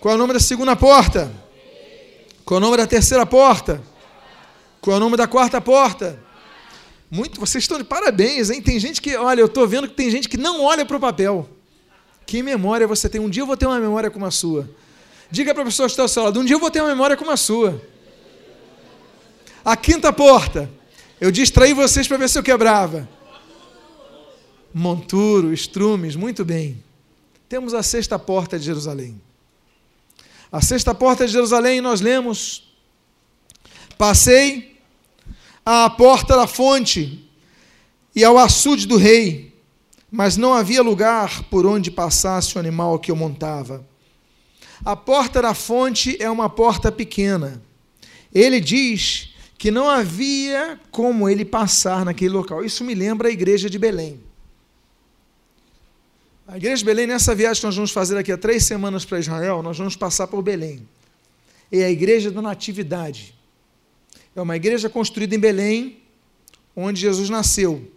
Qual 0.00 0.12
é 0.12 0.14
o 0.14 0.18
nome 0.18 0.32
da 0.32 0.40
segunda 0.40 0.74
porta? 0.74 1.30
Qual 2.44 2.58
é 2.58 2.62
o 2.62 2.64
nome 2.64 2.76
da 2.76 2.86
terceira 2.86 3.26
porta? 3.26 3.82
Qual 4.80 4.94
é 4.94 4.96
o 4.96 5.00
nome 5.00 5.16
da 5.16 5.26
quarta 5.26 5.60
porta? 5.60 6.18
Muito, 7.10 7.38
vocês 7.38 7.64
estão 7.64 7.76
de 7.76 7.84
parabéns, 7.84 8.50
hein? 8.50 8.62
Tem 8.62 8.78
gente 8.78 9.00
que, 9.00 9.14
olha, 9.16 9.40
eu 9.40 9.46
estou 9.46 9.66
vendo 9.66 9.88
que 9.88 9.94
tem 9.94 10.10
gente 10.10 10.28
que 10.28 10.36
não 10.36 10.62
olha 10.62 10.86
para 10.86 10.96
o 10.96 11.00
papel. 11.00 11.48
Que 12.30 12.44
memória 12.44 12.86
você 12.86 13.08
tem? 13.08 13.20
Um 13.20 13.28
dia 13.28 13.42
eu 13.42 13.46
vou 13.46 13.56
ter 13.56 13.66
uma 13.66 13.80
memória 13.80 14.08
como 14.08 14.24
a 14.24 14.30
sua. 14.30 14.70
Diga 15.32 15.52
para 15.52 15.64
a 15.64 15.66
pessoa 15.66 15.88
que 15.88 15.94
está 15.94 16.04
ao 16.04 16.08
seu 16.08 16.22
lado, 16.22 16.38
um 16.38 16.44
dia 16.44 16.54
eu 16.54 16.60
vou 16.60 16.70
ter 16.70 16.80
uma 16.80 16.90
memória 16.90 17.16
como 17.16 17.28
a 17.28 17.36
sua. 17.36 17.82
A 19.64 19.76
quinta 19.76 20.12
porta. 20.12 20.70
Eu 21.20 21.32
distraí 21.32 21.74
vocês 21.74 22.06
para 22.06 22.18
ver 22.18 22.28
se 22.28 22.38
eu 22.38 22.42
quebrava. 22.44 23.08
Monturo, 24.72 25.52
estrumes, 25.52 26.14
muito 26.14 26.44
bem. 26.44 26.80
Temos 27.48 27.74
a 27.74 27.82
sexta 27.82 28.16
porta 28.16 28.60
de 28.60 28.64
Jerusalém. 28.64 29.20
A 30.52 30.60
sexta 30.60 30.94
porta 30.94 31.26
de 31.26 31.32
Jerusalém 31.32 31.80
nós 31.80 32.00
lemos: 32.00 32.62
Passei 33.98 34.78
à 35.66 35.90
porta 35.90 36.36
da 36.36 36.46
fonte 36.46 37.28
e 38.14 38.22
ao 38.22 38.38
açude 38.38 38.86
do 38.86 38.96
rei, 38.96 39.49
mas 40.10 40.36
não 40.36 40.52
havia 40.52 40.82
lugar 40.82 41.44
por 41.44 41.64
onde 41.64 41.90
passasse 41.90 42.56
o 42.56 42.58
animal 42.58 42.98
que 42.98 43.10
eu 43.10 43.16
montava. 43.16 43.86
A 44.84 44.96
porta 44.96 45.40
da 45.40 45.54
fonte 45.54 46.20
é 46.20 46.28
uma 46.28 46.48
porta 46.48 46.90
pequena. 46.90 47.62
Ele 48.34 48.60
diz 48.60 49.34
que 49.58 49.70
não 49.70 49.88
havia 49.88 50.80
como 50.90 51.28
ele 51.28 51.44
passar 51.44 52.04
naquele 52.04 52.30
local. 52.30 52.64
Isso 52.64 52.82
me 52.82 52.94
lembra 52.94 53.28
a 53.28 53.30
igreja 53.30 53.68
de 53.68 53.78
Belém. 53.78 54.20
A 56.48 56.56
igreja 56.56 56.78
de 56.78 56.84
Belém, 56.84 57.06
nessa 57.06 57.34
viagem 57.34 57.60
que 57.60 57.66
nós 57.66 57.76
vamos 57.76 57.92
fazer 57.92 58.16
aqui 58.16 58.32
há 58.32 58.38
três 58.38 58.64
semanas 58.64 59.04
para 59.04 59.20
Israel, 59.20 59.62
nós 59.62 59.78
vamos 59.78 59.94
passar 59.94 60.26
por 60.26 60.42
Belém. 60.42 60.88
É 61.70 61.84
a 61.84 61.90
igreja 61.90 62.30
da 62.30 62.42
Natividade. 62.42 63.34
É 64.34 64.40
uma 64.40 64.56
igreja 64.56 64.88
construída 64.88 65.36
em 65.36 65.38
Belém, 65.38 65.98
onde 66.74 67.00
Jesus 67.00 67.28
nasceu. 67.30 67.88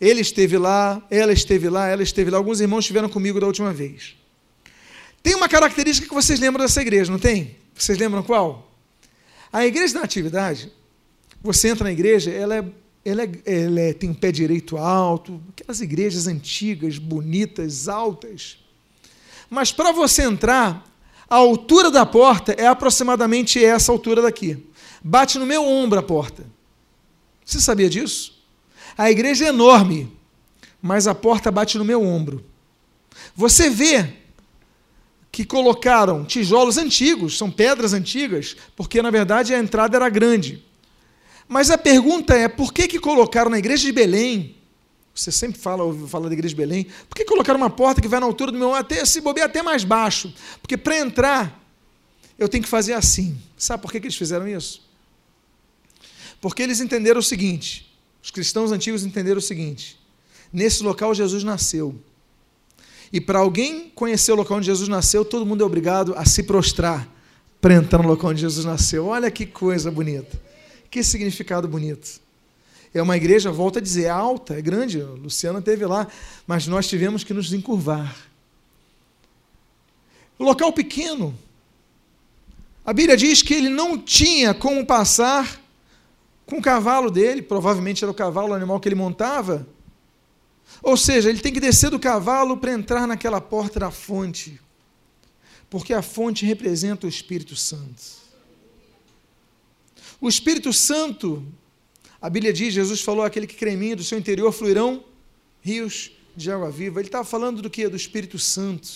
Ele 0.00 0.20
esteve 0.20 0.56
lá, 0.56 1.02
ela 1.10 1.32
esteve 1.32 1.68
lá, 1.68 1.88
ela 1.88 2.02
esteve 2.02 2.30
lá. 2.30 2.38
Alguns 2.38 2.60
irmãos 2.60 2.80
estiveram 2.80 3.08
comigo 3.08 3.40
da 3.40 3.46
última 3.46 3.72
vez. 3.72 4.16
Tem 5.22 5.34
uma 5.34 5.48
característica 5.48 6.06
que 6.06 6.14
vocês 6.14 6.38
lembram 6.38 6.64
dessa 6.64 6.80
igreja, 6.80 7.10
não 7.10 7.18
tem? 7.18 7.56
Vocês 7.74 7.98
lembram 7.98 8.22
qual? 8.22 8.72
A 9.52 9.66
igreja 9.66 9.94
da 9.94 10.02
atividade, 10.02 10.72
você 11.42 11.68
entra 11.68 11.84
na 11.84 11.92
igreja, 11.92 12.30
ela, 12.30 12.56
é, 12.56 12.64
ela, 13.04 13.22
é, 13.22 13.30
ela 13.44 13.80
é, 13.80 13.92
tem 13.92 14.10
um 14.10 14.14
pé 14.14 14.30
direito 14.30 14.76
alto, 14.76 15.40
aquelas 15.50 15.80
igrejas 15.80 16.26
antigas, 16.26 16.98
bonitas, 16.98 17.88
altas. 17.88 18.58
Mas 19.50 19.72
para 19.72 19.90
você 19.90 20.22
entrar, 20.22 20.86
a 21.28 21.36
altura 21.36 21.90
da 21.90 22.06
porta 22.06 22.52
é 22.52 22.66
aproximadamente 22.66 23.62
essa 23.62 23.90
altura 23.90 24.22
daqui. 24.22 24.64
Bate 25.02 25.38
no 25.38 25.46
meu 25.46 25.64
ombro 25.64 25.98
a 25.98 26.02
porta. 26.02 26.44
Você 27.44 27.60
sabia 27.60 27.88
disso? 27.88 28.37
A 28.98 29.10
igreja 29.10 29.46
é 29.46 29.48
enorme, 29.48 30.12
mas 30.82 31.06
a 31.06 31.14
porta 31.14 31.50
bate 31.50 31.78
no 31.78 31.84
meu 31.84 32.02
ombro. 32.02 32.44
Você 33.34 33.70
vê 33.70 34.12
que 35.32 35.44
colocaram 35.44 36.24
tijolos 36.24 36.76
antigos, 36.76 37.38
são 37.38 37.50
pedras 37.50 37.92
antigas, 37.92 38.56
porque 38.76 39.00
na 39.00 39.10
verdade 39.10 39.54
a 39.54 39.58
entrada 39.58 39.96
era 39.96 40.08
grande. 40.08 40.64
Mas 41.46 41.70
a 41.70 41.78
pergunta 41.78 42.34
é: 42.34 42.48
por 42.48 42.72
que, 42.72 42.88
que 42.88 42.98
colocaram 42.98 43.50
na 43.50 43.58
igreja 43.58 43.86
de 43.86 43.92
Belém 43.92 44.58
você 45.18 45.32
sempre 45.32 45.60
fala, 45.60 45.82
fala 46.06 46.28
da 46.28 46.32
igreja 46.32 46.50
de 46.50 46.56
Belém. 46.56 46.86
Por 47.08 47.16
que 47.16 47.24
colocaram 47.24 47.58
uma 47.58 47.68
porta 47.68 48.00
que 48.00 48.06
vai 48.06 48.20
na 48.20 48.26
altura 48.26 48.52
do 48.52 48.58
meu 48.58 48.72
até 48.72 49.04
se 49.04 49.20
bobear 49.20 49.46
até 49.48 49.62
mais 49.62 49.82
baixo? 49.82 50.32
Porque 50.60 50.76
para 50.76 50.96
entrar, 50.96 51.60
eu 52.38 52.48
tenho 52.48 52.62
que 52.62 52.70
fazer 52.70 52.92
assim. 52.92 53.36
Sabe 53.56 53.82
por 53.82 53.90
que, 53.90 53.98
que 53.98 54.06
eles 54.06 54.16
fizeram 54.16 54.46
isso? 54.46 54.80
Porque 56.40 56.62
eles 56.62 56.80
entenderam 56.80 57.18
o 57.18 57.22
seguinte: 57.22 57.87
os 58.28 58.30
cristãos 58.30 58.70
antigos 58.72 59.06
entenderam 59.06 59.38
o 59.38 59.42
seguinte: 59.42 59.98
nesse 60.52 60.82
local 60.82 61.14
Jesus 61.14 61.42
nasceu. 61.42 61.98
E 63.10 63.22
para 63.22 63.38
alguém 63.38 63.88
conhecer 63.94 64.32
o 64.32 64.34
local 64.34 64.58
onde 64.58 64.66
Jesus 64.66 64.86
nasceu, 64.86 65.24
todo 65.24 65.46
mundo 65.46 65.62
é 65.62 65.66
obrigado 65.66 66.12
a 66.14 66.26
se 66.26 66.42
prostrar 66.42 67.08
para 67.58 67.72
entrar 67.72 68.02
no 68.02 68.08
local 68.08 68.30
onde 68.30 68.42
Jesus 68.42 68.66
nasceu. 68.66 69.06
Olha 69.06 69.30
que 69.30 69.46
coisa 69.46 69.90
bonita. 69.90 70.38
Que 70.90 71.02
significado 71.02 71.66
bonito. 71.66 72.20
É 72.92 73.00
uma 73.00 73.16
igreja, 73.16 73.50
volta 73.50 73.78
a 73.78 73.82
dizer, 73.82 74.04
é 74.04 74.10
alta, 74.10 74.58
é 74.58 74.60
grande. 74.60 75.00
Luciana 75.00 75.62
teve 75.62 75.86
lá, 75.86 76.06
mas 76.46 76.66
nós 76.66 76.86
tivemos 76.86 77.24
que 77.24 77.32
nos 77.32 77.50
encurvar. 77.50 78.14
Local 80.38 80.70
pequeno. 80.70 81.34
A 82.84 82.92
Bíblia 82.92 83.16
diz 83.16 83.40
que 83.40 83.54
ele 83.54 83.70
não 83.70 83.96
tinha 83.96 84.52
como 84.52 84.84
passar 84.84 85.58
com 86.48 86.58
o 86.58 86.62
cavalo 86.62 87.10
dele, 87.10 87.42
provavelmente 87.42 88.02
era 88.02 88.10
o 88.10 88.14
cavalo, 88.14 88.54
animal 88.54 88.80
que 88.80 88.88
ele 88.88 88.94
montava. 88.94 89.66
Ou 90.82 90.96
seja, 90.96 91.28
ele 91.28 91.40
tem 91.40 91.52
que 91.52 91.60
descer 91.60 91.90
do 91.90 91.98
cavalo 91.98 92.56
para 92.56 92.72
entrar 92.72 93.06
naquela 93.06 93.40
porta 93.40 93.80
da 93.80 93.90
fonte, 93.90 94.60
porque 95.68 95.92
a 95.92 96.02
fonte 96.02 96.44
representa 96.46 97.06
o 97.06 97.08
Espírito 97.08 97.54
Santo. 97.54 98.18
O 100.20 100.28
Espírito 100.28 100.72
Santo 100.72 101.46
a 102.20 102.28
Bíblia 102.28 102.52
diz, 102.52 102.74
Jesus 102.74 103.00
falou, 103.00 103.24
aquele 103.24 103.46
que 103.46 103.54
crê 103.54 103.72
em 103.72 103.76
mim, 103.76 103.94
do 103.94 104.02
seu 104.02 104.18
interior 104.18 104.50
fluirão 104.50 105.04
rios 105.60 106.10
de 106.36 106.50
água 106.50 106.70
viva. 106.70 107.00
Ele 107.00 107.08
estava 107.08 107.24
falando 107.24 107.62
do 107.62 107.70
que? 107.70 107.88
Do 107.88 107.96
Espírito 107.96 108.38
Santo. 108.38 108.88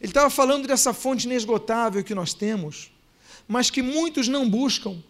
Ele 0.00 0.10
estava 0.10 0.30
falando 0.30 0.66
dessa 0.66 0.94
fonte 0.94 1.26
inesgotável 1.26 2.02
que 2.02 2.14
nós 2.14 2.32
temos, 2.32 2.90
mas 3.46 3.70
que 3.70 3.82
muitos 3.82 4.26
não 4.26 4.48
buscam. 4.48 5.02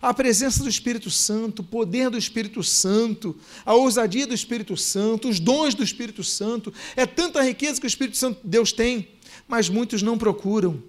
A 0.00 0.14
presença 0.14 0.62
do 0.62 0.68
Espírito 0.68 1.10
Santo, 1.10 1.60
o 1.60 1.64
poder 1.64 2.08
do 2.08 2.18
Espírito 2.18 2.62
Santo, 2.62 3.36
a 3.64 3.74
ousadia 3.74 4.26
do 4.26 4.34
Espírito 4.34 4.76
Santo, 4.76 5.28
os 5.28 5.40
dons 5.40 5.74
do 5.74 5.82
Espírito 5.82 6.22
Santo, 6.22 6.72
é 6.94 7.04
tanta 7.04 7.42
riqueza 7.42 7.80
que 7.80 7.86
o 7.86 7.88
Espírito 7.88 8.16
Santo 8.16 8.40
Deus 8.44 8.72
tem, 8.72 9.08
mas 9.48 9.68
muitos 9.68 10.02
não 10.02 10.16
procuram. 10.16 10.82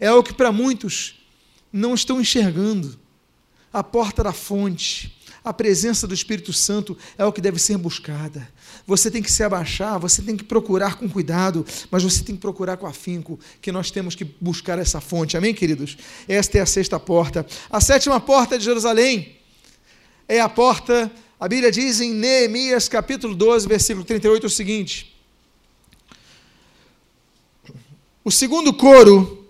É 0.00 0.10
o 0.12 0.22
que 0.22 0.34
para 0.34 0.50
muitos 0.50 1.20
não 1.72 1.94
estão 1.94 2.20
enxergando. 2.20 2.98
A 3.72 3.84
porta 3.84 4.24
da 4.24 4.32
fonte, 4.32 5.16
a 5.46 5.52
presença 5.52 6.08
do 6.08 6.12
Espírito 6.12 6.52
Santo 6.52 6.98
é 7.16 7.24
o 7.24 7.32
que 7.32 7.40
deve 7.40 7.60
ser 7.60 7.78
buscada. 7.78 8.48
Você 8.84 9.12
tem 9.12 9.22
que 9.22 9.30
se 9.30 9.44
abaixar, 9.44 9.96
você 9.96 10.20
tem 10.20 10.36
que 10.36 10.42
procurar 10.42 10.96
com 10.96 11.08
cuidado, 11.08 11.64
mas 11.88 12.02
você 12.02 12.20
tem 12.24 12.34
que 12.34 12.40
procurar 12.40 12.76
com 12.76 12.84
afinco, 12.84 13.38
que 13.62 13.70
nós 13.70 13.88
temos 13.88 14.16
que 14.16 14.24
buscar 14.24 14.76
essa 14.76 15.00
fonte. 15.00 15.36
Amém, 15.36 15.54
queridos? 15.54 15.96
Esta 16.26 16.58
é 16.58 16.60
a 16.62 16.66
sexta 16.66 16.98
porta. 16.98 17.46
A 17.70 17.80
sétima 17.80 18.18
porta 18.18 18.58
de 18.58 18.64
Jerusalém 18.64 19.36
é 20.26 20.40
a 20.40 20.48
porta, 20.48 21.12
a 21.38 21.46
Bíblia 21.46 21.70
diz 21.70 22.00
em 22.00 22.12
Neemias 22.12 22.88
capítulo 22.88 23.32
12, 23.32 23.68
versículo 23.68 24.04
38 24.04 24.48
o 24.48 24.50
seguinte: 24.50 25.16
O 28.24 28.32
segundo 28.32 28.74
coro 28.74 29.48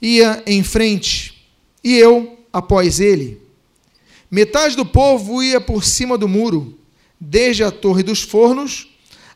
ia 0.00 0.42
em 0.46 0.64
frente, 0.64 1.52
e 1.84 1.98
eu 1.98 2.46
após 2.50 2.98
ele. 2.98 3.41
Metade 4.34 4.74
do 4.74 4.86
povo 4.86 5.42
ia 5.42 5.60
por 5.60 5.84
cima 5.84 6.16
do 6.16 6.26
muro, 6.26 6.78
desde 7.20 7.62
a 7.62 7.70
torre 7.70 8.02
dos 8.02 8.22
fornos 8.22 8.88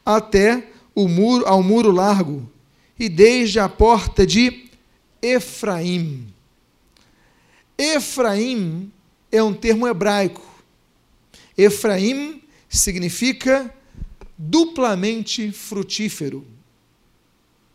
até 0.03 0.71
o 0.95 1.07
muro, 1.07 1.47
ao 1.47 1.63
muro 1.63 1.91
largo, 1.91 2.51
e 2.99 3.07
desde 3.07 3.61
a 3.61 3.69
porta 3.69 4.27
de 4.27 4.71
Efraim. 5.21 6.27
Efraim 7.77 8.91
é 9.31 9.43
um 9.43 9.53
termo 9.53 9.87
hebraico. 9.87 10.43
Efraim 11.59 12.43
significa 12.67 13.71
duplamente 14.39 15.53
frutífero. 15.53 16.47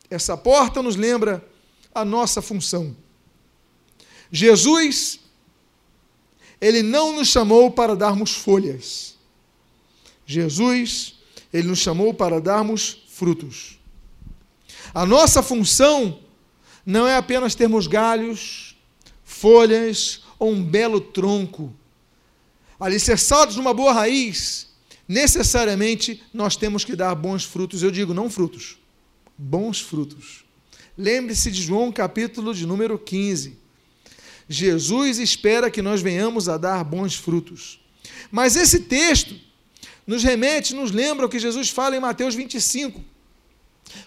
Essa 0.09 0.35
porta 0.35 0.81
nos 0.81 0.95
lembra 0.95 1.47
a 1.93 2.03
nossa 2.03 2.41
função. 2.41 2.95
Jesus 4.31 5.20
ele 6.61 6.83
não 6.83 7.15
nos 7.15 7.27
chamou 7.27 7.71
para 7.71 7.95
darmos 7.95 8.35
folhas. 8.35 9.15
Jesus, 10.25 11.15
ele 11.51 11.67
nos 11.67 11.79
chamou 11.79 12.13
para 12.13 12.39
darmos 12.39 13.03
frutos. 13.09 13.79
A 14.93 15.05
nossa 15.05 15.41
função 15.41 16.19
não 16.85 17.07
é 17.07 17.17
apenas 17.17 17.55
termos 17.55 17.87
galhos, 17.87 18.75
folhas 19.23 20.23
ou 20.37 20.51
um 20.51 20.63
belo 20.63 21.01
tronco. 21.01 21.73
Alicerçados 22.79 23.55
numa 23.55 23.73
boa 23.73 23.93
raiz, 23.93 24.67
necessariamente 25.07 26.23
nós 26.33 26.55
temos 26.55 26.85
que 26.85 26.95
dar 26.95 27.13
bons 27.15 27.43
frutos. 27.43 27.81
Eu 27.81 27.91
digo, 27.91 28.13
não 28.13 28.29
frutos, 28.29 28.77
bons 29.37 29.81
frutos. 29.81 30.43
Lembre-se 30.97 31.49
de 31.49 31.61
João 31.61 31.91
capítulo 31.91 32.53
de 32.53 32.65
número 32.67 32.99
15. 32.99 33.60
Jesus 34.51 35.17
espera 35.17 35.71
que 35.71 35.81
nós 35.81 36.01
venhamos 36.01 36.49
a 36.49 36.57
dar 36.57 36.83
bons 36.83 37.15
frutos. 37.15 37.79
Mas 38.29 38.57
esse 38.57 38.81
texto 38.81 39.33
nos 40.05 40.23
remete, 40.23 40.75
nos 40.75 40.91
lembra 40.91 41.25
o 41.25 41.29
que 41.29 41.39
Jesus 41.39 41.69
fala 41.69 41.95
em 41.95 42.01
Mateus 42.01 42.35
25, 42.35 43.01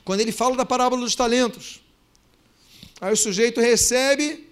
quando 0.04 0.20
ele 0.20 0.32
fala 0.32 0.54
da 0.54 0.66
parábola 0.66 1.00
dos 1.00 1.14
talentos. 1.14 1.80
Aí 3.00 3.12
o 3.12 3.16
sujeito 3.16 3.58
recebe, 3.58 4.46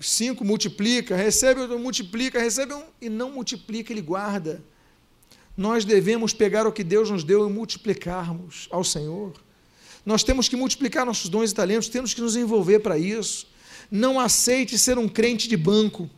cinco 0.00 0.44
multiplica, 0.44 1.16
recebe, 1.16 1.66
multiplica, 1.76 2.40
recebe 2.40 2.72
um, 2.72 2.84
e 3.00 3.08
não 3.08 3.32
multiplica, 3.32 3.92
ele 3.92 4.00
guarda. 4.00 4.62
Nós 5.56 5.84
devemos 5.84 6.32
pegar 6.32 6.68
o 6.68 6.72
que 6.72 6.84
Deus 6.84 7.10
nos 7.10 7.24
deu 7.24 7.48
e 7.48 7.52
multiplicarmos 7.52 8.68
ao 8.70 8.84
Senhor. 8.84 9.32
Nós 10.06 10.22
temos 10.22 10.48
que 10.48 10.54
multiplicar 10.54 11.04
nossos 11.04 11.28
dons 11.28 11.50
e 11.50 11.54
talentos, 11.54 11.88
temos 11.88 12.14
que 12.14 12.20
nos 12.20 12.36
envolver 12.36 12.78
para 12.78 12.96
isso. 12.96 13.48
Não 13.90 14.20
aceite 14.20 14.78
ser 14.78 14.98
um 14.98 15.08
crente 15.08 15.48
de 15.48 15.56
banco. 15.56 16.08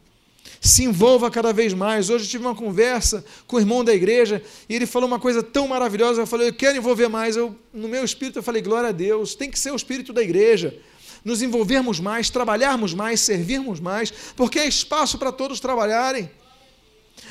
Se 0.60 0.84
envolva 0.84 1.30
cada 1.30 1.52
vez 1.52 1.72
mais. 1.72 2.10
Hoje 2.10 2.24
eu 2.24 2.30
tive 2.30 2.44
uma 2.44 2.54
conversa 2.54 3.24
com 3.46 3.56
o 3.56 3.60
irmão 3.60 3.84
da 3.84 3.94
igreja 3.94 4.42
e 4.68 4.74
ele 4.74 4.86
falou 4.86 5.08
uma 5.08 5.18
coisa 5.18 5.42
tão 5.42 5.68
maravilhosa. 5.68 6.22
Eu 6.22 6.26
falei, 6.26 6.48
eu 6.48 6.54
quero 6.54 6.76
envolver 6.76 7.08
mais. 7.08 7.36
Eu, 7.36 7.56
no 7.72 7.88
meu 7.88 8.04
espírito, 8.04 8.38
eu 8.38 8.42
falei, 8.42 8.60
glória 8.60 8.90
a 8.90 8.92
Deus. 8.92 9.34
Tem 9.34 9.50
que 9.50 9.58
ser 9.58 9.72
o 9.72 9.76
espírito 9.76 10.12
da 10.12 10.22
igreja. 10.22 10.78
Nos 11.24 11.42
envolvermos 11.42 12.00
mais, 12.00 12.30
trabalharmos 12.30 12.94
mais, 12.94 13.20
servirmos 13.20 13.78
mais, 13.78 14.10
porque 14.34 14.58
é 14.58 14.66
espaço 14.66 15.18
para 15.18 15.30
todos 15.30 15.60
trabalharem. 15.60 16.30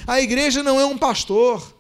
A 0.06 0.22
igreja 0.22 0.64
não 0.64 0.80
é 0.80 0.86
um 0.86 0.98
pastor. 0.98 1.79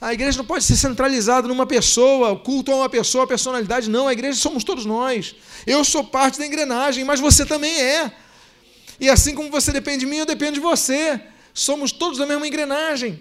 A 0.00 0.12
igreja 0.12 0.36
não 0.36 0.44
pode 0.44 0.62
ser 0.62 0.76
centralizada 0.76 1.48
numa 1.48 1.64
pessoa, 1.64 2.32
o 2.32 2.38
culto 2.38 2.70
a 2.70 2.76
uma 2.76 2.88
pessoa, 2.88 3.24
a 3.24 3.26
personalidade. 3.26 3.88
Não, 3.88 4.06
a 4.06 4.12
igreja 4.12 4.38
somos 4.38 4.62
todos 4.62 4.84
nós. 4.84 5.34
Eu 5.66 5.82
sou 5.84 6.04
parte 6.04 6.38
da 6.38 6.46
engrenagem, 6.46 7.02
mas 7.02 7.18
você 7.18 7.46
também 7.46 7.80
é. 7.80 8.12
E 9.00 9.08
assim 9.08 9.34
como 9.34 9.50
você 9.50 9.72
depende 9.72 10.00
de 10.00 10.06
mim, 10.06 10.18
eu 10.18 10.26
dependo 10.26 10.52
de 10.52 10.60
você. 10.60 11.20
Somos 11.54 11.92
todos 11.92 12.18
da 12.18 12.26
mesma 12.26 12.46
engrenagem. 12.46 13.20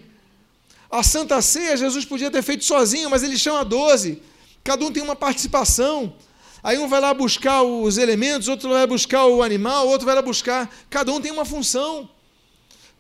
A 0.92 1.02
Santa 1.02 1.42
Ceia, 1.42 1.78
Jesus 1.78 2.04
podia 2.04 2.30
ter 2.30 2.42
feito 2.42 2.66
sozinho, 2.66 3.10
mas 3.10 3.24
ele 3.24 3.38
chama 3.38 3.64
doze. 3.64 4.22
Cada 4.64 4.84
um 4.84 4.92
tem 4.92 5.02
uma 5.02 5.16
participação. 5.16 6.14
Aí 6.62 6.78
um 6.78 6.88
vai 6.88 7.00
lá 7.00 7.14
buscar 7.14 7.62
os 7.62 7.98
elementos, 7.98 8.48
outro 8.48 8.70
vai 8.70 8.86
buscar 8.86 9.26
o 9.26 9.42
animal, 9.42 9.88
outro 9.88 10.06
vai 10.06 10.16
lá 10.16 10.22
buscar. 10.22 10.70
Cada 10.90 11.12
um 11.12 11.22
tem 11.22 11.32
uma 11.32 11.46
função. 11.46 12.10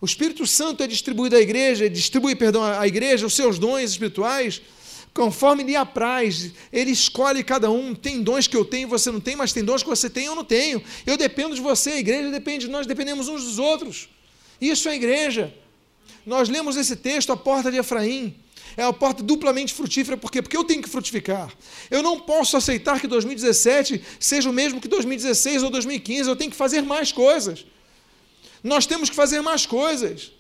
O 0.06 0.14
Espírito 0.14 0.46
Santo 0.46 0.84
é 0.84 0.88
distribuído 0.88 1.36
à 1.36 1.42
igreja, 1.42 1.90
distribui, 1.90 2.36
perdão, 2.36 2.64
à 2.64 2.86
igreja 2.86 3.26
os 3.26 3.34
seus 3.34 3.58
dons 3.58 3.82
espirituais, 3.82 4.62
conforme 5.12 5.64
lhe 5.64 5.76
apraz. 5.76 6.52
Ele 6.72 6.92
escolhe 6.92 7.44
cada 7.44 7.72
um. 7.72 7.96
Tem 7.96 8.22
dons 8.22 8.46
que 8.46 8.56
eu 8.56 8.64
tenho, 8.64 8.88
você 8.88 9.10
não 9.10 9.20
tem, 9.20 9.36
mas 9.36 9.52
tem 9.52 9.64
dons 9.64 9.82
que 9.82 9.90
você 9.90 10.08
tem, 10.08 10.26
eu 10.26 10.36
não 10.36 10.44
tenho. 10.44 10.80
Eu 11.08 11.18
dependo 11.18 11.56
de 11.56 11.62
você, 11.62 11.90
a 11.94 11.98
igreja 11.98 12.30
depende 12.30 12.68
de 12.68 12.72
nós, 12.72 12.86
dependemos 12.86 13.28
uns 13.28 13.46
dos 13.46 13.58
outros. 13.58 14.08
Isso 14.62 14.88
é 14.88 14.92
a 14.92 14.96
igreja. 14.96 15.52
Nós 16.24 16.50
lemos 16.50 16.78
esse 16.78 16.96
texto, 16.96 17.32
a 17.32 17.38
porta 17.38 17.72
de 17.72 17.78
Efraim. 17.78 18.36
É 18.78 18.84
a 18.84 18.94
porta 18.94 19.24
duplamente 19.24 19.74
frutífera, 19.74 20.16
por 20.16 20.30
quê? 20.30 20.40
Porque 20.40 20.56
eu 20.56 20.64
tenho 20.64 20.84
que 20.84 20.90
frutificar. 20.90 21.52
Eu 21.90 22.04
não 22.04 22.20
posso 22.20 22.56
aceitar 22.56 23.02
que 23.02 23.08
2017 23.08 24.04
seja 24.20 24.52
o 24.52 24.54
mesmo 24.54 24.80
que 24.80 24.88
2016 24.88 25.64
ou 25.64 25.72
2015, 25.72 26.30
eu 26.30 26.36
tenho 26.36 26.52
que 26.52 26.58
fazer 26.58 26.84
mais 26.84 27.12
coisas. 27.12 27.66
Nós 28.66 28.88
temos 28.88 29.12
que 29.12 29.16
fazer 29.16 29.42
mais 29.42 29.64
coisas. 29.68 30.32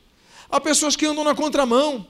Há 0.49 0.59
pessoas 0.59 0.95
que 0.95 1.05
andam 1.05 1.23
na 1.23 1.35
contramão. 1.35 2.07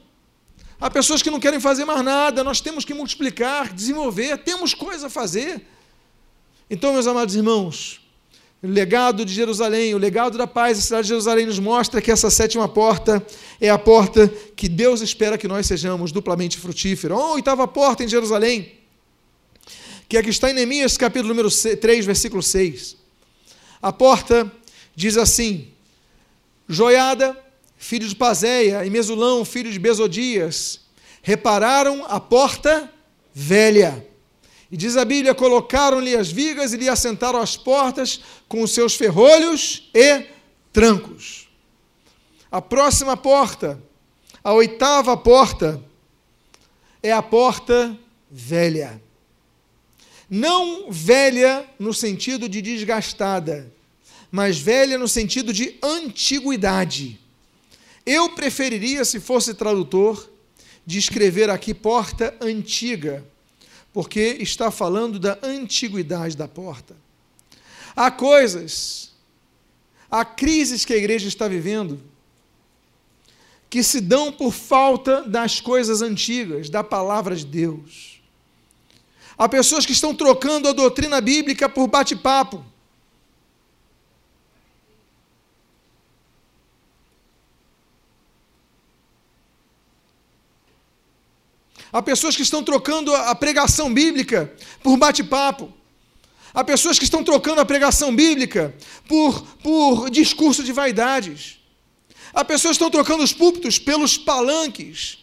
Há 0.80 0.90
pessoas 0.90 1.22
que 1.22 1.30
não 1.30 1.42
querem 1.42 1.60
fazer 1.60 1.84
mais 1.84 2.02
nada. 2.06 2.42
Nós 2.42 2.62
temos 2.62 2.86
que 2.86 2.94
multiplicar, 2.94 3.74
desenvolver. 3.74 4.38
Temos 4.38 4.74
coisa 4.74 5.08
a 5.08 5.10
fazer. 5.10 5.68
Então, 6.70 6.94
meus 6.94 7.06
amados 7.06 7.36
irmãos, 7.36 8.00
o 8.64 8.68
legado 8.68 9.26
de 9.26 9.34
Jerusalém, 9.34 9.94
o 9.94 9.98
legado 9.98 10.38
da 10.38 10.48
paz 10.48 10.78
da 10.78 10.84
cidade 10.84 11.04
de 11.04 11.10
Jerusalém 11.10 11.46
nos 11.48 11.60
mostra 11.60 12.02
que 12.02 12.10
essa 12.10 12.30
sétima 12.30 12.70
porta 12.70 13.22
é 13.60 13.70
a 13.70 13.78
porta 13.78 14.30
que 14.56 14.70
Deus 14.70 15.02
espera 15.02 15.38
que 15.38 15.50
nós 15.50 15.68
sejamos 15.68 16.14
duplamente 16.14 16.58
frutíferos. 16.58 17.20
A 17.20 17.34
oitava 17.34 17.68
porta 17.68 18.06
em 18.06 18.08
Jerusalém, 18.08 18.72
que 20.08 20.16
aqui 20.16 20.30
está 20.30 20.50
em 20.50 20.54
Neemias, 20.54 20.96
capítulo 20.96 21.34
número 21.34 21.50
3, 21.52 22.06
versículo 22.06 22.42
6. 22.42 22.96
A 23.82 23.92
porta 23.92 24.50
diz 24.96 25.18
assim: 25.18 25.75
Joiada, 26.68 27.38
filho 27.78 28.08
de 28.08 28.16
Pazéia, 28.16 28.86
e 28.86 28.90
Mesulão, 28.90 29.46
filho 29.46 29.72
de 29.72 29.80
Besodias, 29.80 30.82
repararam 31.22 32.06
a 32.08 32.20
porta 32.20 32.92
velha. 33.34 34.06
E 34.72 34.78
diz 34.78 34.98
a 34.98 35.06
Bíblia: 35.06 35.36
colocaram-lhe 35.36 36.16
as 36.16 36.32
vigas 36.32 36.74
e 36.74 36.78
lhe 36.78 36.90
assentaram 36.90 37.40
as 37.40 37.56
portas 37.56 38.22
com 38.48 38.62
os 38.62 38.74
seus 38.74 38.96
ferrolhos 38.96 39.90
e 39.94 40.26
trancos. 40.74 41.48
A 42.52 42.62
próxima 42.62 43.16
porta, 43.16 43.82
a 44.44 44.54
oitava 44.54 45.16
porta, 45.16 45.82
é 47.04 47.12
a 47.12 47.22
porta 47.22 47.98
velha. 48.30 49.02
Não 50.30 50.92
velha 50.92 51.66
no 51.78 51.94
sentido 51.94 52.50
de 52.50 52.62
desgastada, 52.62 53.72
mas 54.32 54.58
velha 54.58 54.98
no 54.98 55.08
sentido 55.08 55.54
de 55.54 55.78
antiguidade. 55.82 57.20
Eu 58.06 58.30
preferiria, 58.30 59.04
se 59.04 59.20
fosse 59.20 59.54
tradutor, 59.54 60.30
de 60.86 61.00
escrever 61.00 61.50
aqui 61.50 61.74
porta 61.74 62.36
antiga, 62.40 63.26
porque 63.92 64.38
está 64.40 64.70
falando 64.70 65.18
da 65.18 65.38
antiguidade 65.42 66.38
da 66.38 66.48
porta. 66.48 66.96
Há 67.96 68.12
coisas, 68.12 69.12
há 70.12 70.24
crises 70.24 70.86
que 70.86 70.94
a 70.94 70.98
igreja 70.98 71.28
está 71.28 71.48
vivendo, 71.48 72.00
que 73.70 73.82
se 73.82 74.00
dão 74.00 74.32
por 74.32 74.54
falta 74.54 75.24
das 75.24 75.60
coisas 75.60 76.02
antigas, 76.02 76.70
da 76.70 76.84
palavra 76.84 77.36
de 77.36 77.46
Deus. 77.46 78.22
Há 79.38 79.50
pessoas 79.50 79.86
que 79.86 79.92
estão 79.92 80.14
trocando 80.14 80.68
a 80.68 80.74
doutrina 80.74 81.20
bíblica 81.20 81.68
por 81.68 81.88
bate-papo. 81.88 82.64
Há 91.96 92.02
pessoas 92.02 92.36
que 92.36 92.42
estão 92.42 92.62
trocando 92.62 93.16
a 93.16 93.34
pregação 93.34 93.94
bíblica 93.94 94.54
por 94.84 94.98
bate-papo. 94.98 95.72
Há 96.54 96.62
pessoas 96.62 97.00
que 97.00 97.06
estão 97.06 97.24
trocando 97.24 97.62
a 97.62 97.66
pregação 97.66 98.14
bíblica 98.14 98.76
por, 99.08 99.42
por 99.64 100.10
discurso 100.10 100.62
de 100.62 100.74
vaidades. 100.74 101.58
Há 102.34 102.44
pessoas 102.44 102.72
que 102.72 102.84
estão 102.84 102.92
trocando 102.92 103.24
os 103.24 103.32
púlpitos 103.32 103.80
pelos 103.80 104.18
palanques. 104.18 105.20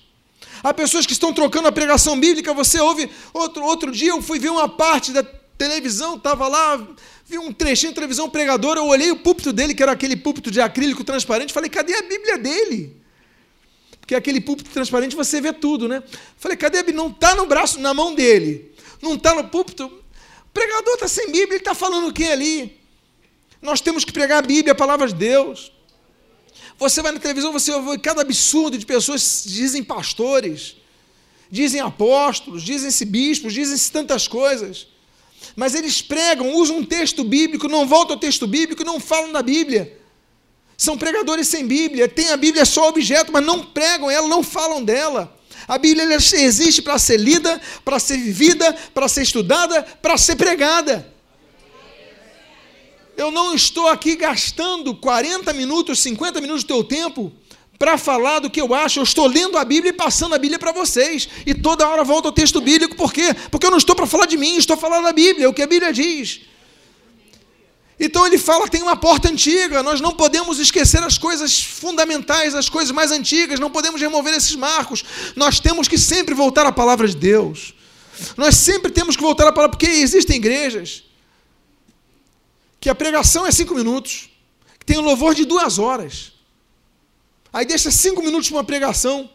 Há 0.62 0.73
pessoas 0.73 1.05
que 1.05 1.12
estão 1.12 1.31
trocando 1.35 1.68
a 1.68 1.73
pregação 1.73 2.18
bíblica. 2.18 2.55
Você 2.55 2.81
ouve. 2.81 3.11
Outro, 3.35 3.62
outro 3.64 3.93
dia 3.93 4.09
eu 4.09 4.23
fui 4.23 4.39
ver 4.39 4.49
uma 4.49 4.66
parte 4.66 5.12
da 5.12 5.23
televisão, 5.23 6.16
estava 6.16 6.49
lá, 6.49 6.89
vi 7.27 7.37
um 7.37 7.53
trechinho 7.53 7.93
de 7.93 7.97
televisão 7.97 8.31
pregador. 8.31 8.79
Eu 8.79 8.87
olhei 8.87 9.11
o 9.11 9.16
púlpito 9.16 9.53
dele, 9.53 9.75
que 9.75 9.83
era 9.83 9.93
aquele 9.93 10.16
púlpito 10.16 10.51
de 10.51 10.62
acrílico 10.62 11.05
transparente. 11.05 11.53
Falei, 11.53 11.68
cadê 11.68 11.95
a 11.97 12.03
Bíblia 12.03 12.39
dele? 12.39 13.01
Porque 14.03 14.16
aquele 14.16 14.40
púlpito 14.40 14.68
transparente 14.70 15.14
você 15.14 15.40
vê 15.40 15.53
tudo, 15.53 15.86
né? 15.86 16.03
Falei, 16.36 16.57
cadê? 16.57 16.82
Não 16.92 17.07
está 17.07 17.36
no 17.36 17.46
braço, 17.46 17.78
na 17.78 17.94
mão 17.94 18.12
dele. 18.12 18.74
Não 19.00 19.14
está 19.14 19.32
no 19.32 19.44
púlpito. 19.44 19.86
O 19.86 20.53
pregador 20.53 20.94
está 20.94 21.07
sem 21.07 21.26
Bíblia, 21.26 21.53
ele 21.53 21.57
está 21.59 21.72
falando 21.72 22.09
o 22.09 22.12
que 22.12 22.24
ali? 22.24 22.78
Nós 23.62 23.80
temos 23.80 24.05
que 24.05 24.12
pregar 24.12 24.40
a 24.40 24.46
Bíblia, 24.46 24.72
a 24.72 24.74
palavra 24.74 25.07
de 25.07 25.14
Deus. 25.14 25.70
Você 26.78 27.00
vai 27.00 27.12
na 27.12 27.20
televisão, 27.20 27.53
você 27.53 27.70
ouve 27.70 27.96
cada 28.00 28.22
absurdo 28.22 28.76
de 28.76 28.84
pessoas 28.84 29.44
dizem 29.46 29.84
pastores, 29.84 30.74
dizem 31.48 31.80
apóstolos, 31.80 32.64
dizem-se 32.64 33.05
bispos, 33.05 33.55
dizem-se 33.55 33.92
tantas 33.92 34.26
coisas. 34.26 34.88
Mas 35.55 35.76
eles 35.76 36.03
pregam, 36.03 36.55
usam 36.57 36.78
um 36.78 36.84
texto 36.84 37.22
bíblico, 37.22 37.68
não 37.68 37.86
voltam 37.86 38.14
ao 38.16 38.20
texto 38.20 38.48
bíblico, 38.48 38.82
não 38.82 38.98
falam 38.98 39.30
da 39.30 39.42
Bíblia. 39.42 39.96
São 40.83 40.99
pregadores 40.99 41.47
sem 41.47 41.64
Bíblia, 41.64 42.09
tem 42.09 42.30
a 42.30 42.37
Bíblia 42.37 42.64
só 42.64 42.89
objeto, 42.89 43.30
mas 43.30 43.47
não 43.47 43.64
pregam 43.64 44.11
ela, 44.11 44.26
não 44.26 44.43
falam 44.43 44.83
dela. 44.83 45.33
A 45.68 45.78
Bíblia 45.78 46.12
existe 46.12 46.83
para 46.83 46.99
ser 46.99 47.18
lida, 47.18 47.61
para 47.85 48.01
ser 48.01 48.16
vivida, 48.16 48.76
para 48.93 49.07
ser 49.07 49.22
estudada, 49.22 49.80
para 50.03 50.18
ser 50.18 50.35
pregada. 50.35 51.07
Eu 53.16 53.30
não 53.30 53.55
estou 53.55 53.87
aqui 53.87 54.16
gastando 54.16 54.93
40 54.93 55.53
minutos, 55.53 56.01
50 56.01 56.41
minutos 56.41 56.64
do 56.64 56.66
teu 56.66 56.83
tempo 56.83 57.33
para 57.78 57.97
falar 57.97 58.41
do 58.41 58.51
que 58.51 58.61
eu 58.61 58.74
acho. 58.74 58.99
Eu 58.99 59.05
estou 59.05 59.28
lendo 59.28 59.57
a 59.57 59.64
Bíblia 59.64 59.91
e 59.91 59.97
passando 59.97 60.35
a 60.35 60.39
Bíblia 60.39 60.59
para 60.59 60.72
vocês. 60.72 61.28
E 61.47 61.55
toda 61.55 61.87
hora 61.87 62.03
volta 62.03 62.26
ao 62.26 62.33
texto 62.33 62.61
bíblico. 62.61 62.97
Por 62.97 63.12
quê? 63.12 63.33
Porque 63.53 63.66
eu 63.66 63.70
não 63.70 63.78
estou 63.78 63.95
para 63.95 64.09
falar 64.09 64.26
de 64.26 64.37
mim, 64.37 64.57
estou 64.57 64.76
falando 64.76 65.05
da 65.05 65.12
Bíblia, 65.12 65.49
o 65.49 65.55
que 65.55 65.62
a 65.62 65.66
Bíblia 65.68 65.93
diz. 65.93 66.41
Então 68.05 68.26
ele 68.26 68.36
fala 68.36 68.66
tem 68.66 68.82
uma 68.82 68.96
porta 68.96 69.28
antiga, 69.28 69.80
nós 69.80 70.00
não 70.00 70.11
podemos 70.11 70.59
esquecer 70.59 71.00
as 71.05 71.16
coisas 71.16 71.62
fundamentais, 71.62 72.53
as 72.53 72.68
coisas 72.68 72.90
mais 72.90 73.12
antigas, 73.12 73.61
não 73.61 73.70
podemos 73.70 74.00
remover 74.00 74.34
esses 74.34 74.57
marcos. 74.57 75.05
Nós 75.36 75.61
temos 75.61 75.86
que 75.86 75.96
sempre 75.96 76.34
voltar 76.34 76.66
à 76.66 76.72
palavra 76.72 77.07
de 77.07 77.14
Deus. 77.14 77.72
Nós 78.36 78.57
sempre 78.57 78.90
temos 78.90 79.14
que 79.14 79.22
voltar 79.22 79.46
à 79.46 79.53
palavra, 79.53 79.76
porque 79.76 79.86
existem 79.86 80.36
igrejas 80.38 81.05
que 82.80 82.90
a 82.90 82.94
pregação 82.94 83.46
é 83.46 83.53
cinco 83.53 83.72
minutos, 83.72 84.30
que 84.80 84.84
tem 84.84 84.98
um 84.98 85.03
louvor 85.03 85.32
de 85.32 85.44
duas 85.44 85.78
horas. 85.78 86.32
Aí 87.53 87.64
deixa 87.64 87.88
cinco 87.92 88.20
minutos 88.20 88.48
para 88.48 88.57
uma 88.57 88.64
pregação. 88.64 89.30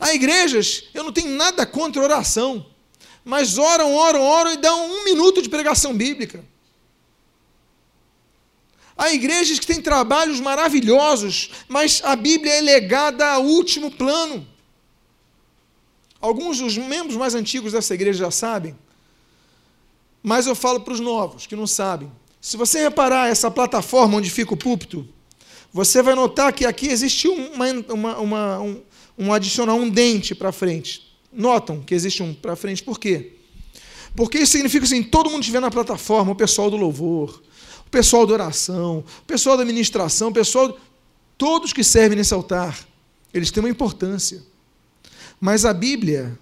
Há 0.00 0.14
igrejas, 0.14 0.84
eu 0.94 1.04
não 1.04 1.12
tenho 1.12 1.36
nada 1.36 1.66
contra 1.66 2.02
oração 2.02 2.64
mas 3.26 3.58
oram, 3.58 3.92
oram, 3.92 4.22
oram 4.22 4.52
e 4.52 4.56
dão 4.56 4.88
um 4.88 5.04
minuto 5.04 5.42
de 5.42 5.48
pregação 5.48 5.92
bíblica. 5.92 6.44
Há 8.96 9.12
igrejas 9.12 9.58
que 9.58 9.66
têm 9.66 9.82
trabalhos 9.82 10.38
maravilhosos, 10.38 11.50
mas 11.66 12.00
a 12.04 12.14
Bíblia 12.14 12.52
é 12.52 12.60
legada 12.60 13.26
a 13.32 13.38
último 13.38 13.90
plano. 13.90 14.46
Alguns 16.20 16.60
dos 16.60 16.78
membros 16.78 17.16
mais 17.16 17.34
antigos 17.34 17.72
dessa 17.72 17.94
igreja 17.94 18.20
já 18.20 18.30
sabem, 18.30 18.78
mas 20.22 20.46
eu 20.46 20.54
falo 20.54 20.80
para 20.80 20.94
os 20.94 21.00
novos 21.00 21.48
que 21.48 21.56
não 21.56 21.66
sabem. 21.66 22.10
Se 22.40 22.56
você 22.56 22.80
reparar 22.80 23.28
essa 23.28 23.50
plataforma 23.50 24.18
onde 24.18 24.30
fica 24.30 24.54
o 24.54 24.56
púlpito, 24.56 25.06
você 25.72 26.00
vai 26.00 26.14
notar 26.14 26.52
que 26.52 26.64
aqui 26.64 26.86
existe 26.86 27.26
uma, 27.26 27.66
uma, 27.88 28.18
uma, 28.18 28.60
um, 28.60 28.82
um 29.18 29.32
adicional, 29.34 29.76
um 29.76 29.90
dente 29.90 30.32
para 30.32 30.52
frente 30.52 31.05
notam 31.36 31.80
que 31.80 31.94
existe 31.94 32.22
um 32.22 32.34
para 32.34 32.56
frente. 32.56 32.82
Por 32.82 32.98
quê? 32.98 33.32
Porque 34.16 34.38
isso 34.38 34.52
significa 34.52 34.84
assim: 34.84 35.02
todo 35.02 35.30
mundo 35.30 35.40
estiver 35.40 35.60
na 35.60 35.70
plataforma, 35.70 36.32
o 36.32 36.34
pessoal 36.34 36.70
do 36.70 36.76
louvor, 36.76 37.42
o 37.86 37.90
pessoal 37.90 38.26
da 38.26 38.32
oração, 38.32 39.04
o 39.20 39.26
pessoal 39.26 39.56
da 39.56 39.62
administração, 39.62 40.28
o 40.28 40.32
pessoal. 40.32 40.78
Todos 41.38 41.74
que 41.74 41.84
servem 41.84 42.16
nesse 42.16 42.32
altar, 42.32 42.78
eles 43.32 43.50
têm 43.50 43.62
uma 43.62 43.68
importância. 43.68 44.42
Mas 45.38 45.66
a 45.66 45.74
Bíblia, 45.74 46.38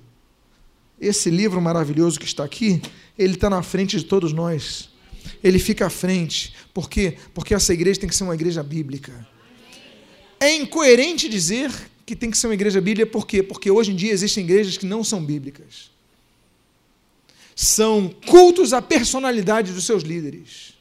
esse 1.01 1.31
livro 1.31 1.61
maravilhoso 1.61 2.21
que 2.21 2.27
está 2.27 2.45
aqui, 2.45 2.81
ele 3.19 3.35
está 3.35 3.51
na 3.51 3.61
frente 3.61 3.99
de 3.99 4.05
todos 4.05 4.33
nós. 4.33 4.89
Ele 5.43 5.59
fica 5.59 5.87
à 5.87 5.91
frente. 5.91 6.55
Por 6.73 6.89
quê? 6.89 7.17
Porque 7.33 7.55
essa 7.55 7.73
igreja 7.75 7.99
tem 7.99 8.09
que 8.09 8.15
ser 8.15 8.23
uma 8.23 8.35
igreja 8.35 8.63
bíblica. 8.63 9.27
É 10.39 10.55
incoerente 10.55 11.29
dizer 11.29 11.73
que 12.07 12.15
tem 12.15 12.31
que 12.31 12.37
ser 12.37 12.47
uma 12.47 12.55
igreja 12.55 12.81
bíblica, 12.81 13.11
por 13.11 13.27
quê? 13.27 13.43
Porque 13.43 13.71
hoje 13.71 13.93
em 13.93 13.97
dia 13.97 14.13
existem 14.13 14.45
igrejas 14.45 14.77
que 14.77 14.87
não 14.87 15.03
são 15.03 15.25
bíblicas. 15.25 15.91
São 17.57 18.15
cultos 18.27 18.73
à 18.73 18.83
personalidade 18.83 19.73
dos 19.73 19.85
seus 19.85 20.03
líderes. 20.03 20.75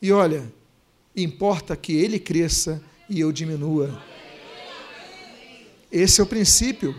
E 0.00 0.10
olha, 0.10 0.50
importa 1.14 1.76
que 1.76 1.92
ele 1.92 2.18
cresça 2.18 2.82
e 3.08 3.20
eu 3.20 3.30
diminua. 3.30 4.02
Esse 5.90 6.20
é 6.20 6.24
o 6.24 6.26
princípio. 6.26 6.94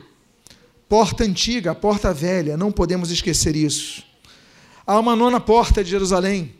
Porta 0.88 1.24
antiga, 1.24 1.76
porta 1.76 2.14
velha, 2.14 2.58
não 2.58 2.72
podemos 2.72 3.12
esquecer 3.12 3.56
isso. 3.56 4.04
Há 4.86 5.00
uma 5.00 5.16
nona 5.16 5.40
porta 5.40 5.84
de 5.84 5.90
Jerusalém. 5.90 6.56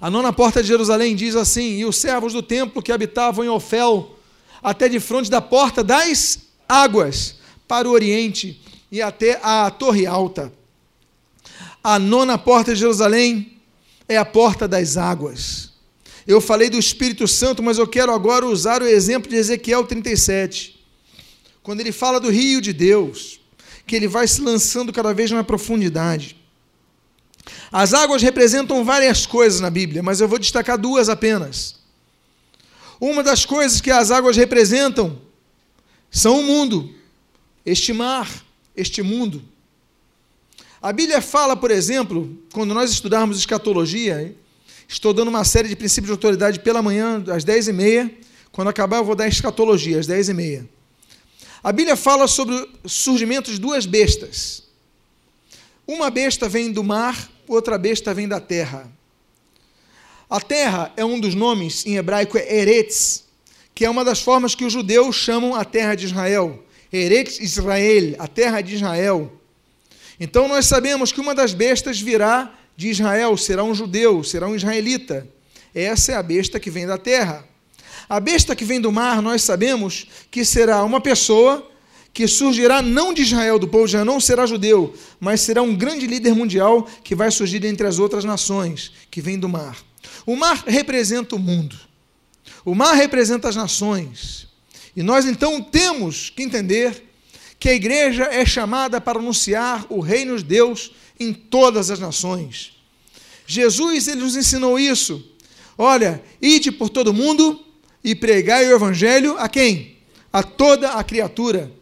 A 0.00 0.10
nona 0.10 0.32
porta 0.32 0.60
de 0.60 0.68
Jerusalém 0.68 1.16
diz 1.16 1.34
assim: 1.34 1.78
E 1.78 1.84
os 1.84 1.96
servos 1.96 2.32
do 2.32 2.42
templo 2.42 2.82
que 2.82 2.92
habitavam 2.92 3.44
em 3.44 3.48
Ofel 3.48 4.13
até 4.64 4.88
de 4.88 4.98
frente 4.98 5.30
da 5.30 5.42
porta 5.42 5.84
das 5.84 6.38
águas, 6.66 7.36
para 7.68 7.86
o 7.86 7.92
oriente 7.92 8.60
e 8.90 9.02
até 9.02 9.38
a 9.42 9.70
torre 9.70 10.06
alta. 10.06 10.50
A 11.82 11.98
nona 11.98 12.38
porta 12.38 12.72
de 12.72 12.80
Jerusalém 12.80 13.58
é 14.08 14.16
a 14.16 14.24
porta 14.24 14.66
das 14.66 14.96
águas. 14.96 15.72
Eu 16.26 16.40
falei 16.40 16.70
do 16.70 16.78
Espírito 16.78 17.28
Santo, 17.28 17.62
mas 17.62 17.76
eu 17.76 17.86
quero 17.86 18.10
agora 18.12 18.46
usar 18.46 18.80
o 18.80 18.86
exemplo 18.86 19.28
de 19.28 19.36
Ezequiel 19.36 19.84
37. 19.84 20.82
Quando 21.62 21.80
ele 21.80 21.92
fala 21.92 22.18
do 22.18 22.30
rio 22.30 22.60
de 22.60 22.72
Deus, 22.72 23.40
que 23.86 23.94
ele 23.94 24.08
vai 24.08 24.26
se 24.26 24.40
lançando 24.40 24.92
cada 24.92 25.12
vez 25.12 25.30
mais 25.30 25.46
profundidade. 25.46 26.36
As 27.70 27.92
águas 27.92 28.22
representam 28.22 28.82
várias 28.82 29.26
coisas 29.26 29.60
na 29.60 29.68
Bíblia, 29.68 30.02
mas 30.02 30.20
eu 30.20 30.28
vou 30.28 30.38
destacar 30.38 30.78
duas 30.78 31.10
apenas. 31.10 31.83
Uma 33.00 33.22
das 33.22 33.44
coisas 33.44 33.80
que 33.80 33.90
as 33.90 34.10
águas 34.10 34.36
representam 34.36 35.18
são 36.10 36.40
o 36.40 36.42
mundo, 36.44 36.94
este 37.66 37.92
mar, 37.92 38.30
este 38.76 39.02
mundo. 39.02 39.42
A 40.80 40.92
Bíblia 40.92 41.20
fala, 41.20 41.56
por 41.56 41.70
exemplo, 41.70 42.38
quando 42.52 42.74
nós 42.74 42.90
estudarmos 42.90 43.38
escatologia, 43.38 44.36
estou 44.86 45.12
dando 45.12 45.28
uma 45.28 45.44
série 45.44 45.68
de 45.68 45.74
princípios 45.74 46.08
de 46.08 46.12
autoridade 46.12 46.60
pela 46.60 46.82
manhã, 46.82 47.24
às 47.28 47.44
10h30. 47.44 48.10
Quando 48.52 48.68
acabar, 48.68 48.98
eu 48.98 49.04
vou 49.04 49.16
dar 49.16 49.26
escatologia, 49.26 49.98
às 49.98 50.06
10h30. 50.06 50.68
A 51.62 51.72
Bíblia 51.72 51.96
fala 51.96 52.28
sobre 52.28 52.54
o 52.82 52.88
surgimento 52.88 53.50
de 53.50 53.58
duas 53.58 53.86
bestas. 53.86 54.64
Uma 55.86 56.10
besta 56.10 56.48
vem 56.48 56.70
do 56.70 56.84
mar, 56.84 57.30
outra 57.48 57.78
besta 57.78 58.12
vem 58.12 58.28
da 58.28 58.38
terra. 58.38 58.90
A 60.28 60.40
terra 60.40 60.92
é 60.96 61.04
um 61.04 61.20
dos 61.20 61.34
nomes 61.34 61.84
em 61.86 61.96
hebraico 61.96 62.38
é 62.38 62.60
Eretz, 62.60 63.24
que 63.74 63.84
é 63.84 63.90
uma 63.90 64.04
das 64.04 64.20
formas 64.20 64.54
que 64.54 64.64
os 64.64 64.72
judeus 64.72 65.16
chamam 65.16 65.54
a 65.54 65.64
terra 65.64 65.94
de 65.94 66.06
Israel. 66.06 66.64
Eretz 66.92 67.40
Israel, 67.40 68.14
a 68.18 68.28
terra 68.28 68.60
de 68.60 68.74
Israel. 68.74 69.32
Então 70.18 70.48
nós 70.48 70.66
sabemos 70.66 71.12
que 71.12 71.20
uma 71.20 71.34
das 71.34 71.52
bestas 71.52 72.00
virá 72.00 72.54
de 72.76 72.88
Israel, 72.88 73.36
será 73.36 73.62
um 73.64 73.74
judeu, 73.74 74.22
será 74.24 74.48
um 74.48 74.54
israelita. 74.54 75.28
Essa 75.74 76.12
é 76.12 76.14
a 76.14 76.22
besta 76.22 76.60
que 76.60 76.70
vem 76.70 76.86
da 76.86 76.96
terra. 76.96 77.44
A 78.08 78.20
besta 78.20 78.54
que 78.54 78.64
vem 78.64 78.80
do 78.80 78.92
mar, 78.92 79.20
nós 79.20 79.42
sabemos 79.42 80.06
que 80.30 80.44
será 80.44 80.84
uma 80.84 81.00
pessoa 81.00 81.70
que 82.12 82.28
surgirá 82.28 82.80
não 82.80 83.12
de 83.12 83.22
Israel, 83.22 83.58
do 83.58 83.66
povo 83.66 83.86
de 83.86 83.90
Israel, 83.90 84.04
não 84.04 84.20
será 84.20 84.46
judeu, 84.46 84.94
mas 85.18 85.40
será 85.40 85.62
um 85.62 85.74
grande 85.74 86.06
líder 86.06 86.32
mundial 86.32 86.86
que 87.02 87.14
vai 87.14 87.30
surgir 87.30 87.64
entre 87.64 87.86
as 87.86 87.98
outras 87.98 88.24
nações, 88.24 88.92
que 89.10 89.20
vem 89.20 89.36
do 89.36 89.48
mar. 89.48 89.76
O 90.26 90.36
mar 90.36 90.64
representa 90.66 91.36
o 91.36 91.38
mundo. 91.38 91.76
O 92.64 92.74
mar 92.74 92.94
representa 92.94 93.48
as 93.48 93.56
nações. 93.56 94.48
E 94.96 95.02
nós 95.02 95.26
então 95.26 95.60
temos 95.60 96.30
que 96.30 96.42
entender 96.42 97.02
que 97.58 97.68
a 97.68 97.74
igreja 97.74 98.24
é 98.24 98.44
chamada 98.44 99.00
para 99.00 99.18
anunciar 99.18 99.86
o 99.88 100.00
reino 100.00 100.36
de 100.36 100.44
Deus 100.44 100.92
em 101.18 101.32
todas 101.32 101.90
as 101.90 101.98
nações. 101.98 102.72
Jesus 103.46 104.08
ele 104.08 104.20
nos 104.20 104.36
ensinou 104.36 104.78
isso. 104.78 105.24
Olha, 105.76 106.22
ide 106.40 106.70
por 106.70 106.88
todo 106.88 107.12
mundo 107.12 107.60
e 108.02 108.14
pregai 108.14 108.66
o 108.66 108.76
evangelho 108.76 109.36
a 109.38 109.48
quem? 109.48 109.98
A 110.32 110.42
toda 110.42 110.90
a 110.92 111.04
criatura. 111.04 111.72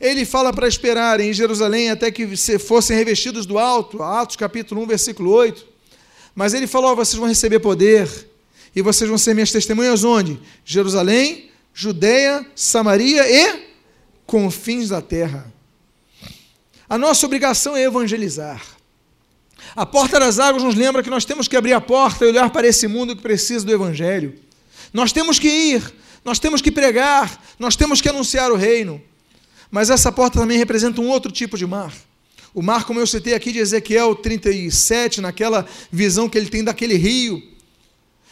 Ele 0.00 0.24
fala 0.24 0.52
para 0.52 0.68
esperar 0.68 1.20
em 1.20 1.32
Jerusalém 1.32 1.90
até 1.90 2.10
que 2.10 2.36
fossem 2.58 2.96
revestidos 2.96 3.44
do 3.44 3.58
alto, 3.58 4.02
Atos 4.02 4.36
capítulo 4.36 4.82
1, 4.82 4.86
versículo 4.86 5.30
8. 5.32 5.66
Mas 6.38 6.54
ele 6.54 6.68
falou: 6.68 6.94
vocês 6.94 7.18
vão 7.18 7.26
receber 7.26 7.58
poder 7.58 8.08
e 8.72 8.80
vocês 8.80 9.10
vão 9.10 9.18
ser 9.18 9.34
minhas 9.34 9.50
testemunhas 9.50 10.04
onde? 10.04 10.40
Jerusalém, 10.64 11.50
Judeia, 11.74 12.46
Samaria 12.54 13.28
e 13.28 13.66
confins 14.24 14.90
da 14.90 15.02
terra. 15.02 15.52
A 16.88 16.96
nossa 16.96 17.26
obrigação 17.26 17.76
é 17.76 17.82
evangelizar. 17.82 18.64
A 19.74 19.84
porta 19.84 20.20
das 20.20 20.38
águas 20.38 20.62
nos 20.62 20.76
lembra 20.76 21.02
que 21.02 21.10
nós 21.10 21.24
temos 21.24 21.48
que 21.48 21.56
abrir 21.56 21.72
a 21.72 21.80
porta 21.80 22.24
e 22.24 22.28
olhar 22.28 22.50
para 22.50 22.68
esse 22.68 22.86
mundo 22.86 23.16
que 23.16 23.22
precisa 23.22 23.66
do 23.66 23.72
evangelho. 23.72 24.38
Nós 24.92 25.10
temos 25.10 25.40
que 25.40 25.48
ir, 25.48 25.92
nós 26.24 26.38
temos 26.38 26.62
que 26.62 26.70
pregar, 26.70 27.42
nós 27.58 27.74
temos 27.74 28.00
que 28.00 28.08
anunciar 28.08 28.52
o 28.52 28.56
reino. 28.56 29.02
Mas 29.72 29.90
essa 29.90 30.12
porta 30.12 30.38
também 30.38 30.56
representa 30.56 31.00
um 31.00 31.08
outro 31.08 31.32
tipo 31.32 31.58
de 31.58 31.66
mar. 31.66 31.92
O 32.54 32.62
mar, 32.62 32.84
como 32.84 32.98
eu 32.98 33.06
citei 33.06 33.34
aqui 33.34 33.52
de 33.52 33.58
Ezequiel 33.58 34.14
37, 34.14 35.20
naquela 35.20 35.66
visão 35.92 36.28
que 36.28 36.38
ele 36.38 36.48
tem 36.48 36.64
daquele 36.64 36.96
rio, 36.96 37.42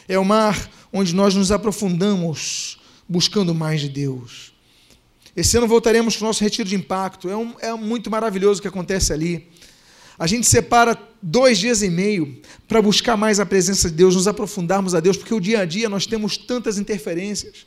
é 0.08 0.18
o 0.18 0.24
mar 0.24 0.70
onde 0.92 1.14
nós 1.14 1.34
nos 1.34 1.52
aprofundamos 1.52 2.78
buscando 3.08 3.54
mais 3.54 3.80
de 3.80 3.88
Deus. 3.88 4.52
Esse 5.36 5.58
ano 5.58 5.68
voltaremos 5.68 6.16
para 6.16 6.24
o 6.24 6.28
nosso 6.28 6.42
retiro 6.42 6.68
de 6.68 6.74
impacto. 6.74 7.28
É, 7.28 7.36
um, 7.36 7.54
é 7.60 7.72
muito 7.74 8.10
maravilhoso 8.10 8.58
o 8.58 8.62
que 8.62 8.68
acontece 8.68 9.12
ali. 9.12 9.48
A 10.18 10.26
gente 10.26 10.46
separa 10.46 10.98
dois 11.20 11.58
dias 11.58 11.82
e 11.82 11.90
meio 11.90 12.40
para 12.66 12.80
buscar 12.80 13.18
mais 13.18 13.38
a 13.38 13.44
presença 13.44 13.90
de 13.90 13.96
Deus, 13.96 14.16
nos 14.16 14.26
aprofundarmos 14.26 14.94
a 14.94 15.00
Deus, 15.00 15.18
porque 15.18 15.34
o 15.34 15.40
dia 15.40 15.60
a 15.60 15.64
dia 15.66 15.90
nós 15.90 16.06
temos 16.06 16.38
tantas 16.38 16.78
interferências. 16.78 17.66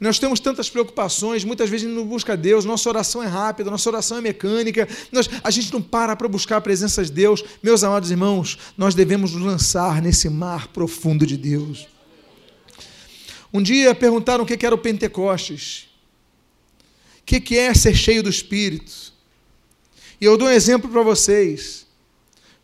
Nós 0.00 0.18
temos 0.18 0.40
tantas 0.40 0.68
preocupações, 0.68 1.44
muitas 1.44 1.70
vezes 1.70 1.86
a 1.86 1.88
gente 1.88 1.96
não 1.96 2.06
busca 2.06 2.36
Deus, 2.36 2.64
nossa 2.64 2.88
oração 2.88 3.22
é 3.22 3.26
rápida, 3.26 3.70
nossa 3.70 3.88
oração 3.88 4.18
é 4.18 4.20
mecânica, 4.20 4.88
nós, 5.12 5.28
a 5.42 5.50
gente 5.50 5.72
não 5.72 5.80
para 5.80 6.16
para 6.16 6.28
buscar 6.28 6.56
a 6.56 6.60
presença 6.60 7.04
de 7.04 7.12
Deus. 7.12 7.44
Meus 7.62 7.84
amados 7.84 8.10
irmãos, 8.10 8.58
nós 8.76 8.94
devemos 8.94 9.32
nos 9.32 9.42
lançar 9.42 10.02
nesse 10.02 10.28
mar 10.28 10.68
profundo 10.68 11.26
de 11.26 11.36
Deus. 11.36 11.86
Um 13.52 13.62
dia 13.62 13.94
perguntaram 13.94 14.42
o 14.42 14.46
que 14.46 14.66
era 14.66 14.74
o 14.74 14.78
Pentecostes, 14.78 15.88
o 17.20 17.24
que 17.24 17.56
é 17.56 17.72
ser 17.72 17.94
cheio 17.94 18.22
do 18.22 18.28
Espírito. 18.28 19.12
E 20.20 20.24
eu 20.24 20.36
dou 20.36 20.48
um 20.48 20.50
exemplo 20.50 20.90
para 20.90 21.02
vocês, 21.02 21.86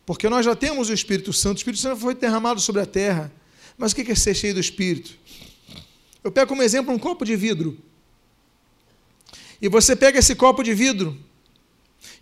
porque 0.04 0.28
nós 0.28 0.44
já 0.44 0.56
temos 0.56 0.88
o 0.88 0.92
Espírito 0.92 1.32
Santo, 1.32 1.58
o 1.58 1.60
Espírito 1.60 1.80
Santo 1.80 2.00
foi 2.00 2.14
derramado 2.14 2.60
sobre 2.60 2.82
a 2.82 2.86
terra, 2.86 3.32
mas 3.78 3.92
o 3.92 3.94
que 3.94 4.10
é 4.10 4.14
ser 4.16 4.34
cheio 4.34 4.54
do 4.54 4.60
Espírito? 4.60 5.12
Eu 6.22 6.30
pego 6.30 6.48
como 6.48 6.62
exemplo 6.62 6.92
um 6.92 6.98
copo 6.98 7.24
de 7.24 7.36
vidro. 7.36 7.78
E 9.60 9.68
você 9.68 9.94
pega 9.94 10.18
esse 10.18 10.34
copo 10.34 10.62
de 10.62 10.74
vidro 10.74 11.18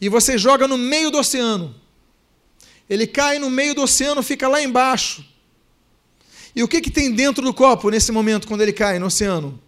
e 0.01 0.09
você 0.09 0.37
joga 0.37 0.67
no 0.67 0.77
meio 0.77 1.11
do 1.11 1.19
oceano. 1.19 1.75
Ele 2.89 3.07
cai 3.07 3.39
no 3.39 3.51
meio 3.51 3.75
do 3.75 3.83
oceano, 3.83 4.23
fica 4.23 4.49
lá 4.49 4.63
embaixo. 4.63 5.25
E 6.55 6.63
o 6.63 6.69
que, 6.69 6.81
que 6.81 6.91
tem 6.91 7.13
dentro 7.13 7.45
do 7.45 7.55
copo 7.55 7.91
nesse 7.91 8.11
momento, 8.11 8.49
quando 8.49 8.63
ele 8.63 8.73
cai 8.73 8.99
no 8.99 9.07
oceano? 9.07 9.61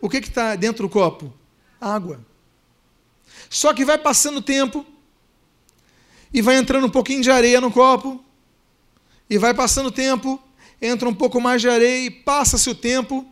O 0.00 0.08
que 0.08 0.18
está 0.18 0.54
dentro 0.54 0.86
do 0.86 0.90
copo? 0.90 1.32
Água. 1.80 2.24
Só 3.48 3.72
que 3.72 3.84
vai 3.84 3.98
passando 3.98 4.38
o 4.38 4.42
tempo 4.42 4.86
e 6.32 6.42
vai 6.42 6.56
entrando 6.56 6.86
um 6.86 6.90
pouquinho 6.90 7.22
de 7.22 7.30
areia 7.30 7.60
no 7.60 7.70
copo, 7.70 8.22
e 9.28 9.38
vai 9.38 9.54
passando 9.54 9.86
o 9.86 9.92
tempo, 9.92 10.40
entra 10.80 11.08
um 11.08 11.14
pouco 11.14 11.40
mais 11.40 11.60
de 11.60 11.68
areia 11.68 12.06
e 12.06 12.10
passa-se 12.10 12.68
o 12.68 12.74
tempo, 12.74 13.26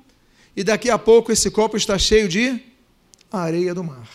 e 0.56 0.62
daqui 0.62 0.90
a 0.90 0.98
pouco 0.98 1.32
esse 1.32 1.50
copo 1.50 1.76
está 1.76 1.98
cheio 1.98 2.28
de 2.28 2.60
areia 3.30 3.74
do 3.74 3.82
mar. 3.82 4.08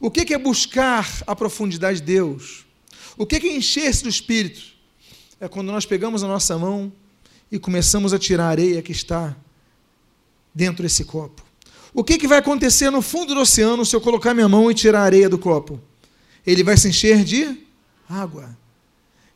O 0.00 0.10
que 0.10 0.34
é 0.34 0.38
buscar 0.38 1.08
a 1.26 1.34
profundidade 1.36 2.00
de 2.00 2.06
Deus? 2.06 2.66
O 3.16 3.24
que 3.24 3.36
é 3.36 3.56
encher-se 3.56 4.02
do 4.02 4.08
Espírito? 4.08 4.60
É 5.40 5.48
quando 5.48 5.70
nós 5.70 5.86
pegamos 5.86 6.22
a 6.24 6.28
nossa 6.28 6.58
mão 6.58 6.92
e 7.50 7.58
começamos 7.58 8.12
a 8.12 8.18
tirar 8.18 8.46
a 8.46 8.48
areia 8.48 8.82
que 8.82 8.92
está 8.92 9.36
dentro 10.54 10.82
desse 10.82 11.04
copo. 11.04 11.42
O 11.92 12.02
que, 12.02 12.18
que 12.18 12.26
vai 12.26 12.38
acontecer 12.38 12.90
no 12.90 13.00
fundo 13.00 13.34
do 13.34 13.40
oceano 13.40 13.84
se 13.86 13.94
eu 13.94 14.00
colocar 14.00 14.34
minha 14.34 14.48
mão 14.48 14.68
e 14.70 14.74
tirar 14.74 15.00
a 15.00 15.04
areia 15.04 15.28
do 15.28 15.38
copo? 15.38 15.80
Ele 16.44 16.64
vai 16.64 16.76
se 16.76 16.88
encher 16.88 17.22
de 17.22 17.56
água. 18.08 18.56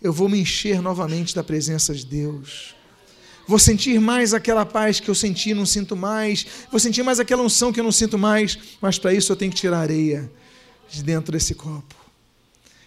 Eu 0.03 0.12
vou 0.12 0.28
me 0.28 0.41
encher 0.41 0.82
novamente 0.82 1.34
da 1.34 1.45
presença 1.45 1.95
de 1.95 2.05
Deus. 2.05 2.74
Vou 3.49 3.59
sentir 3.59 3.99
mais 3.99 4.35
aquela 4.35 4.67
paz 4.67 5.01
que 5.01 5.09
eu 5.09 5.15
senti, 5.15 5.55
não 5.55 5.65
sinto 5.65 5.97
mais. 5.97 6.47
Vou 6.71 6.79
sentir 6.79 7.03
mais 7.03 7.19
aquela 7.19 7.43
unção 7.43 7.73
que 7.73 7.81
eu 7.81 7.85
não 7.85 7.91
sinto 7.91 8.19
mais. 8.19 8.59
Mas 8.79 8.99
para 8.99 9.15
isso 9.15 9.33
eu 9.33 9.37
tenho 9.37 9.51
que 9.51 9.57
tirar 9.57 9.79
areia 9.79 10.31
de 10.91 11.03
dentro 11.03 11.33
desse 11.33 11.55
copo. 11.55 11.95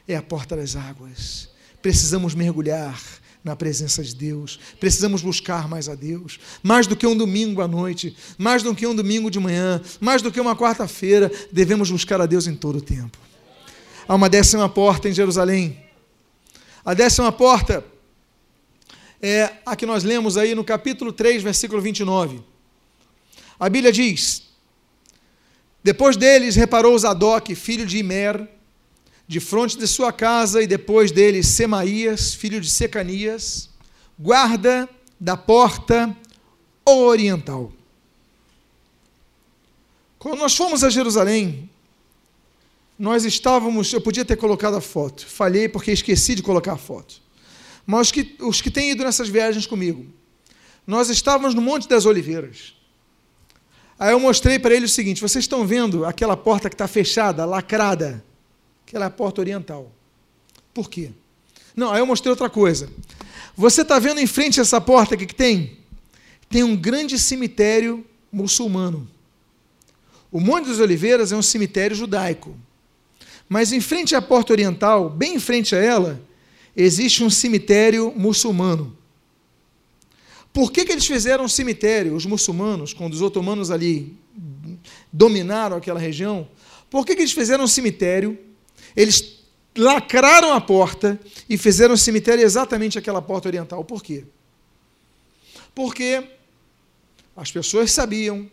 É 0.07 0.15
a 0.15 0.21
porta 0.21 0.55
das 0.55 0.75
águas. 0.75 1.49
Precisamos 1.81 2.35
mergulhar 2.35 3.01
na 3.43 3.55
presença 3.55 4.03
de 4.03 4.13
Deus. 4.13 4.59
Precisamos 4.79 5.23
buscar 5.23 5.67
mais 5.67 5.89
a 5.89 5.95
Deus, 5.95 6.39
mais 6.61 6.85
do 6.85 6.95
que 6.95 7.07
um 7.07 7.17
domingo 7.17 7.63
à 7.63 7.67
noite, 7.67 8.15
mais 8.37 8.61
do 8.61 8.75
que 8.75 8.85
um 8.85 8.93
domingo 8.93 9.31
de 9.31 9.39
manhã, 9.39 9.81
mais 9.99 10.21
do 10.21 10.31
que 10.31 10.39
uma 10.39 10.55
quarta-feira, 10.55 11.31
devemos 11.51 11.89
buscar 11.89 12.21
a 12.21 12.27
Deus 12.27 12.45
em 12.45 12.53
todo 12.53 12.77
o 12.77 12.81
tempo. 12.81 13.17
Há 14.07 14.13
uma 14.13 14.29
décima 14.29 14.69
porta 14.69 15.09
em 15.09 15.13
Jerusalém. 15.13 15.75
A 16.85 16.93
décima 16.93 17.31
porta 17.31 17.83
é 19.21 19.57
a 19.65 19.75
que 19.75 19.85
nós 19.85 20.03
lemos 20.03 20.35
aí 20.35 20.55
no 20.55 20.63
capítulo 20.63 21.13
3, 21.13 21.43
versículo 21.43 21.81
29. 21.81 22.41
A 23.59 23.69
Bíblia 23.69 23.91
diz: 23.91 24.43
Depois 25.83 26.17
deles 26.17 26.55
reparou 26.55 26.97
Zadok, 26.97 27.53
filho 27.53 27.85
de 27.85 27.99
Imer, 27.99 28.47
de 29.27 29.39
frente 29.39 29.77
de 29.77 29.87
sua 29.87 30.11
casa, 30.11 30.61
e 30.61 30.67
depois 30.67 31.11
dele 31.11 31.43
Semaías, 31.43 32.33
filho 32.33 32.59
de 32.59 32.69
Secanias, 32.69 33.69
guarda 34.17 34.89
da 35.19 35.37
porta 35.37 36.15
oriental. 36.83 37.71
Quando 40.17 40.39
nós 40.39 40.55
fomos 40.55 40.83
a 40.83 40.89
Jerusalém, 40.89 41.69
nós 42.97 43.25
estávamos, 43.25 43.91
eu 43.93 44.01
podia 44.01 44.25
ter 44.25 44.35
colocado 44.35 44.75
a 44.75 44.81
foto, 44.81 45.25
falhei 45.25 45.67
porque 45.67 45.91
esqueci 45.91 46.35
de 46.35 46.43
colocar 46.43 46.73
a 46.73 46.77
foto. 46.77 47.21
Mas 47.91 48.07
os 48.07 48.11
que, 48.13 48.35
os 48.39 48.61
que 48.61 48.71
têm 48.71 48.91
ido 48.91 49.03
nessas 49.03 49.27
viagens 49.27 49.65
comigo, 49.67 50.05
nós 50.87 51.09
estávamos 51.09 51.53
no 51.53 51.61
Monte 51.61 51.89
das 51.89 52.05
Oliveiras. 52.05 52.73
Aí 53.99 54.13
eu 54.13 54.19
mostrei 54.19 54.57
para 54.57 54.73
eles 54.73 54.91
o 54.91 54.93
seguinte: 54.93 55.19
vocês 55.19 55.43
estão 55.43 55.67
vendo 55.67 56.05
aquela 56.05 56.37
porta 56.37 56.69
que 56.69 56.73
está 56.73 56.87
fechada, 56.87 57.43
lacrada? 57.43 58.23
Aquela 58.87 59.03
é 59.03 59.07
a 59.09 59.11
porta 59.11 59.41
oriental. 59.41 59.91
Por 60.73 60.89
quê? 60.89 61.11
Não, 61.75 61.91
aí 61.91 61.99
eu 61.99 62.05
mostrei 62.05 62.29
outra 62.29 62.49
coisa. 62.49 62.89
Você 63.57 63.81
está 63.81 63.99
vendo 63.99 64.21
em 64.21 64.27
frente 64.27 64.61
a 64.61 64.63
essa 64.63 64.79
porta 64.79 65.17
que 65.17 65.25
tem? 65.25 65.77
Tem 66.49 66.63
um 66.63 66.77
grande 66.77 67.19
cemitério 67.19 68.05
muçulmano. 68.31 69.05
O 70.31 70.39
Monte 70.39 70.69
das 70.69 70.79
Oliveiras 70.79 71.33
é 71.33 71.35
um 71.35 71.41
cemitério 71.41 71.93
judaico. 71.93 72.57
Mas 73.49 73.73
em 73.73 73.81
frente 73.81 74.15
à 74.15 74.21
porta 74.21 74.53
oriental, 74.53 75.09
bem 75.09 75.35
em 75.35 75.39
frente 75.39 75.75
a 75.75 75.77
ela, 75.77 76.30
existe 76.75 77.23
um 77.23 77.29
cemitério 77.29 78.13
muçulmano. 78.15 78.95
Por 80.53 80.71
que, 80.71 80.85
que 80.85 80.91
eles 80.91 81.05
fizeram 81.05 81.45
um 81.45 81.49
cemitério, 81.49 82.15
os 82.15 82.25
muçulmanos, 82.25 82.93
quando 82.93 83.13
os 83.13 83.21
otomanos 83.21 83.71
ali 83.71 84.15
dominaram 85.11 85.77
aquela 85.77 85.99
região? 85.99 86.47
Por 86.89 87.05
que, 87.05 87.15
que 87.15 87.21
eles 87.21 87.31
fizeram 87.31 87.63
um 87.63 87.67
cemitério? 87.67 88.37
Eles 88.95 89.39
lacraram 89.77 90.53
a 90.53 90.59
porta 90.59 91.19
e 91.49 91.57
fizeram 91.57 91.93
um 91.93 91.97
cemitério 91.97 92.43
exatamente 92.43 92.99
aquela 92.99 93.21
porta 93.21 93.47
oriental. 93.47 93.83
Por 93.85 94.03
quê? 94.03 94.25
Porque 95.73 96.27
as 97.35 97.49
pessoas 97.49 97.91
sabiam 97.91 98.49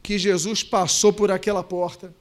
que 0.00 0.18
Jesus 0.18 0.62
passou 0.62 1.12
por 1.12 1.30
aquela 1.30 1.62
porta 1.62 2.14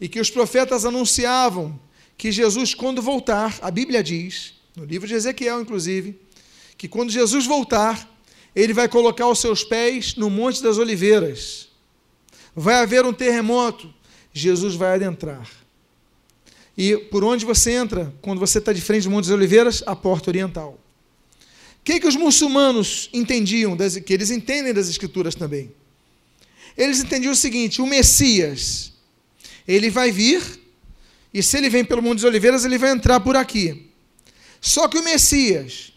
e 0.00 0.08
que 0.08 0.20
os 0.20 0.30
profetas 0.30 0.84
anunciavam 0.84 1.78
que 2.20 2.30
Jesus, 2.30 2.74
quando 2.74 3.00
voltar, 3.00 3.58
a 3.62 3.70
Bíblia 3.70 4.02
diz, 4.02 4.52
no 4.76 4.84
livro 4.84 5.08
de 5.08 5.14
Ezequiel, 5.14 5.62
inclusive, 5.62 6.20
que 6.76 6.86
quando 6.86 7.10
Jesus 7.10 7.46
voltar, 7.46 8.06
ele 8.54 8.74
vai 8.74 8.90
colocar 8.90 9.26
os 9.26 9.38
seus 9.38 9.64
pés 9.64 10.14
no 10.16 10.28
Monte 10.28 10.62
das 10.62 10.76
Oliveiras. 10.76 11.70
Vai 12.54 12.74
haver 12.74 13.06
um 13.06 13.12
terremoto, 13.14 13.90
Jesus 14.34 14.74
vai 14.74 14.96
adentrar. 14.96 15.48
E 16.76 16.94
por 16.94 17.24
onde 17.24 17.46
você 17.46 17.70
entra, 17.70 18.12
quando 18.20 18.38
você 18.38 18.58
está 18.58 18.74
de 18.74 18.82
frente 18.82 19.04
do 19.04 19.10
Monte 19.10 19.24
das 19.24 19.34
Oliveiras? 19.34 19.82
A 19.86 19.96
porta 19.96 20.28
oriental. 20.28 20.78
O 21.80 21.82
que, 21.82 22.00
que 22.00 22.06
os 22.06 22.16
muçulmanos 22.16 23.08
entendiam, 23.14 23.74
das, 23.74 23.96
que 23.96 24.12
eles 24.12 24.30
entendem 24.30 24.74
das 24.74 24.90
Escrituras 24.90 25.34
também? 25.34 25.72
Eles 26.76 27.00
entendiam 27.00 27.32
o 27.32 27.36
seguinte: 27.36 27.80
o 27.80 27.86
Messias, 27.86 28.92
Ele 29.66 29.88
vai 29.88 30.12
vir, 30.12 30.59
e 31.32 31.42
se 31.42 31.56
ele 31.56 31.70
vem 31.70 31.84
pelo 31.84 32.02
Monte 32.02 32.16
das 32.16 32.24
Oliveiras, 32.24 32.64
ele 32.64 32.78
vai 32.78 32.90
entrar 32.90 33.20
por 33.20 33.36
aqui. 33.36 33.90
Só 34.60 34.88
que 34.88 34.98
o 34.98 35.04
Messias, 35.04 35.92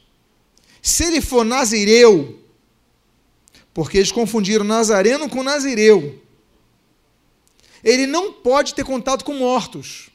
se 0.81 1.05
ele 1.05 1.21
for 1.21 1.43
nazireu, 1.43 2.39
porque 3.73 3.97
eles 3.97 4.11
confundiram 4.11 4.63
nazareno 4.63 5.27
com 5.27 5.41
nazireu, 5.41 6.21
ele 7.84 8.05
não 8.05 8.31
pode 8.31 8.75
ter 8.75 8.86
contato 8.86 9.25
com 9.25 9.34
mortos. 9.34 10.09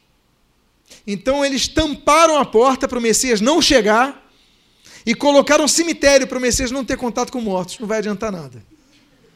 Então 1.06 1.44
eles 1.44 1.68
tamparam 1.68 2.38
a 2.38 2.44
porta 2.44 2.86
para 2.88 2.98
o 2.98 3.02
Messias 3.02 3.40
não 3.40 3.60
chegar 3.60 4.26
e 5.04 5.14
colocaram 5.14 5.64
um 5.64 5.68
cemitério 5.68 6.26
para 6.26 6.38
o 6.38 6.40
Messias 6.40 6.70
não 6.70 6.84
ter 6.84 6.96
contato 6.96 7.32
com 7.32 7.40
mortos. 7.40 7.78
Não 7.78 7.86
vai 7.86 7.98
adiantar 7.98 8.30
nada. 8.30 8.64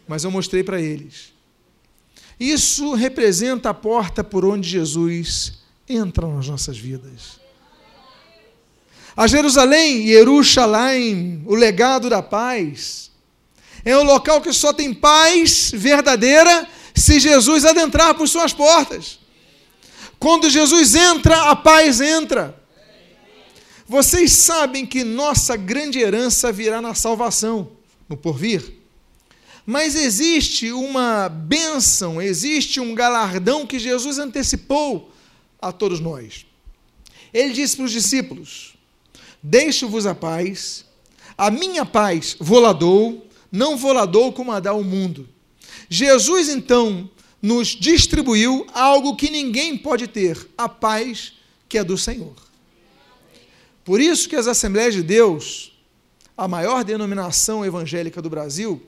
Mas 0.06 0.24
eu 0.24 0.30
mostrei 0.30 0.62
para 0.62 0.80
eles. 0.80 1.32
Isso 2.38 2.94
representa 2.94 3.70
a 3.70 3.74
porta 3.74 4.24
por 4.24 4.44
onde 4.44 4.68
Jesus 4.68 5.61
entra 5.95 6.26
nas 6.26 6.49
nossas 6.49 6.78
vidas. 6.78 7.40
A 9.16 9.26
Jerusalém, 9.26 10.07
Jerusalém, 10.07 11.43
o 11.47 11.55
legado 11.55 12.09
da 12.09 12.22
paz, 12.22 13.11
é 13.84 13.97
um 13.97 14.03
local 14.03 14.40
que 14.40 14.53
só 14.53 14.72
tem 14.72 14.95
paz 14.95 15.70
verdadeira 15.74 16.66
se 16.95 17.20
Jesus 17.20 17.64
adentrar 17.64 18.14
por 18.14 18.28
suas 18.28 18.53
portas. 18.53 19.18
Quando 20.18 20.49
Jesus 20.49 20.95
entra, 20.95 21.51
a 21.51 21.57
paz 21.57 22.01
entra. 22.01 22.57
Vocês 23.86 24.32
sabem 24.32 24.86
que 24.86 25.05
nossa 25.05 25.57
grande 25.57 25.99
herança 25.99 26.51
virá 26.51 26.80
na 26.80 26.95
salvação, 26.95 27.72
no 28.09 28.16
porvir. 28.16 28.78
Mas 29.66 29.95
existe 29.95 30.72
uma 30.72 31.28
bênção, 31.28 32.20
existe 32.20 32.80
um 32.80 32.95
galardão 32.95 33.66
que 33.66 33.78
Jesus 33.78 34.18
antecipou 34.18 35.11
a 35.62 35.70
todos 35.72 36.00
nós. 36.00 36.44
Ele 37.32 37.52
disse 37.52 37.76
para 37.76 37.86
os 37.86 37.92
discípulos: 37.92 38.74
Deixo-vos 39.42 40.04
a 40.04 40.14
paz, 40.14 40.84
a 41.38 41.50
minha 41.50 41.86
paz 41.86 42.36
vou 42.38 42.60
lá 42.60 42.72
dou, 42.72 43.26
não 43.50 43.76
vou 43.76 43.92
lá 43.92 44.04
dou 44.04 44.32
como 44.32 44.52
a 44.52 44.60
dá 44.60 44.74
o 44.74 44.84
mundo. 44.84 45.28
Jesus, 45.88 46.48
então, 46.48 47.08
nos 47.40 47.68
distribuiu 47.68 48.66
algo 48.72 49.16
que 49.16 49.30
ninguém 49.30 49.76
pode 49.76 50.06
ter, 50.06 50.48
a 50.56 50.68
paz 50.68 51.34
que 51.68 51.78
é 51.78 51.84
do 51.84 51.96
Senhor. 51.96 52.34
Por 53.84 54.00
isso 54.00 54.28
que 54.28 54.36
as 54.36 54.46
Assembleias 54.46 54.94
de 54.94 55.02
Deus, 55.02 55.72
a 56.36 56.46
maior 56.46 56.84
denominação 56.84 57.64
evangélica 57.64 58.22
do 58.22 58.30
Brasil, 58.30 58.80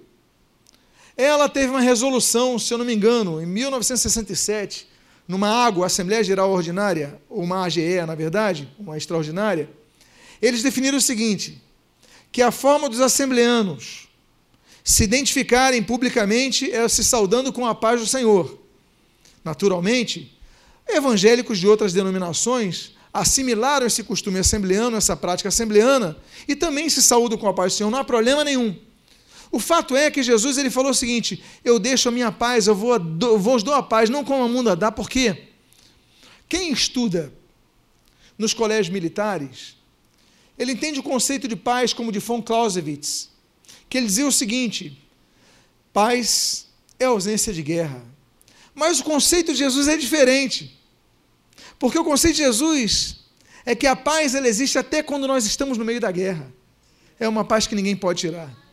ela 1.16 1.48
teve 1.48 1.68
uma 1.68 1.80
resolução, 1.80 2.58
se 2.58 2.72
eu 2.72 2.78
não 2.78 2.84
me 2.84 2.94
engano, 2.94 3.40
em 3.40 3.46
1967, 3.46 4.88
numa 5.26 5.48
água, 5.48 5.86
Assembleia 5.86 6.22
Geral 6.22 6.50
Ordinária, 6.50 7.20
uma 7.30 7.64
AGE, 7.64 8.04
na 8.06 8.14
verdade, 8.14 8.68
uma 8.78 8.96
extraordinária, 8.96 9.68
eles 10.40 10.62
definiram 10.62 10.98
o 10.98 11.00
seguinte: 11.00 11.62
que 12.30 12.42
a 12.42 12.50
forma 12.50 12.88
dos 12.88 13.00
assembleanos 13.00 14.08
se 14.82 15.04
identificarem 15.04 15.82
publicamente 15.82 16.70
é 16.70 16.86
se 16.88 17.02
saudando 17.02 17.52
com 17.52 17.66
a 17.66 17.74
paz 17.74 18.00
do 18.00 18.06
Senhor. 18.06 18.58
Naturalmente, 19.42 20.36
evangélicos 20.86 21.58
de 21.58 21.66
outras 21.66 21.92
denominações 21.92 22.92
assimilaram 23.12 23.86
esse 23.86 24.02
costume 24.02 24.40
assembleano, 24.40 24.96
essa 24.96 25.16
prática 25.16 25.48
assembleana, 25.48 26.16
e 26.46 26.54
também 26.54 26.90
se 26.90 27.02
saúdam 27.02 27.38
com 27.38 27.48
a 27.48 27.54
paz 27.54 27.72
do 27.72 27.76
Senhor, 27.76 27.90
não 27.90 28.00
há 28.00 28.04
problema 28.04 28.44
nenhum. 28.44 28.76
O 29.54 29.60
fato 29.60 29.94
é 29.94 30.10
que 30.10 30.20
Jesus 30.20 30.58
ele 30.58 30.68
falou 30.68 30.90
o 30.90 30.94
seguinte: 30.94 31.40
Eu 31.64 31.78
deixo 31.78 32.08
a 32.08 32.12
minha 32.12 32.32
paz, 32.32 32.66
eu 32.66 32.74
vou, 32.74 32.96
eu 32.96 33.38
vos 33.38 33.62
dou 33.62 33.72
a 33.72 33.84
paz, 33.84 34.10
não 34.10 34.24
como 34.24 34.42
a 34.42 34.48
mundo 34.48 34.74
dá, 34.74 34.90
por 34.90 35.08
quê? 35.08 35.44
Quem 36.48 36.72
estuda 36.72 37.32
nos 38.36 38.52
colégios 38.52 38.92
militares, 38.92 39.76
ele 40.58 40.72
entende 40.72 40.98
o 40.98 41.04
conceito 41.04 41.46
de 41.46 41.54
paz 41.54 41.92
como 41.92 42.10
de 42.10 42.18
von 42.18 42.42
Clausewitz, 42.42 43.30
que 43.88 43.96
ele 43.96 44.08
dizia 44.08 44.26
o 44.26 44.32
seguinte: 44.32 45.00
paz 45.92 46.66
é 46.98 47.04
ausência 47.04 47.52
de 47.52 47.62
guerra. 47.62 48.04
Mas 48.74 48.98
o 48.98 49.04
conceito 49.04 49.52
de 49.52 49.58
Jesus 49.60 49.86
é 49.86 49.96
diferente. 49.96 50.76
Porque 51.78 51.96
o 51.96 52.02
conceito 52.02 52.38
de 52.38 52.42
Jesus 52.42 53.20
é 53.64 53.72
que 53.76 53.86
a 53.86 53.94
paz 53.94 54.34
ela 54.34 54.48
existe 54.48 54.80
até 54.80 55.00
quando 55.00 55.28
nós 55.28 55.46
estamos 55.46 55.78
no 55.78 55.84
meio 55.84 56.00
da 56.00 56.10
guerra. 56.10 56.52
É 57.20 57.28
uma 57.28 57.44
paz 57.44 57.68
que 57.68 57.76
ninguém 57.76 57.94
pode 57.94 58.18
tirar. 58.18 58.63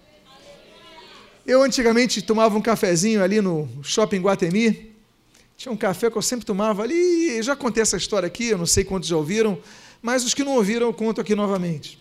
Eu 1.46 1.64
antigamente 1.64 2.22
tomava 2.22 2.56
um 2.56 2.62
cafezinho 2.62 3.24
ali 3.24 3.42
no 3.42 3.68
shopping 3.84 4.22
Guatemi. 4.22 4.96
Tinha 5.58 5.72
um 5.72 5.78
café 5.78 6.10
que 6.10 6.18
eu 6.18 6.22
sempre 6.22 6.46
tomava 6.46 6.84
ali. 6.84 7.38
Eu 7.38 7.44
já 7.44 7.56
contei 7.56 7.82
essa 7.82 7.98
história 7.98 8.28
aqui, 8.28 8.50
eu 8.50 8.58
não 8.58 8.66
sei 8.66 8.84
quantos 8.84 9.10
já 9.10 9.18
ouviram, 9.18 9.60
mas 10.02 10.24
os 10.24 10.34
que 10.34 10.44
não 10.44 10.54
ouviram 10.54 10.88
eu 10.88 10.94
conto 10.94 11.20
aqui 11.20 11.34
novamente. 11.34 12.00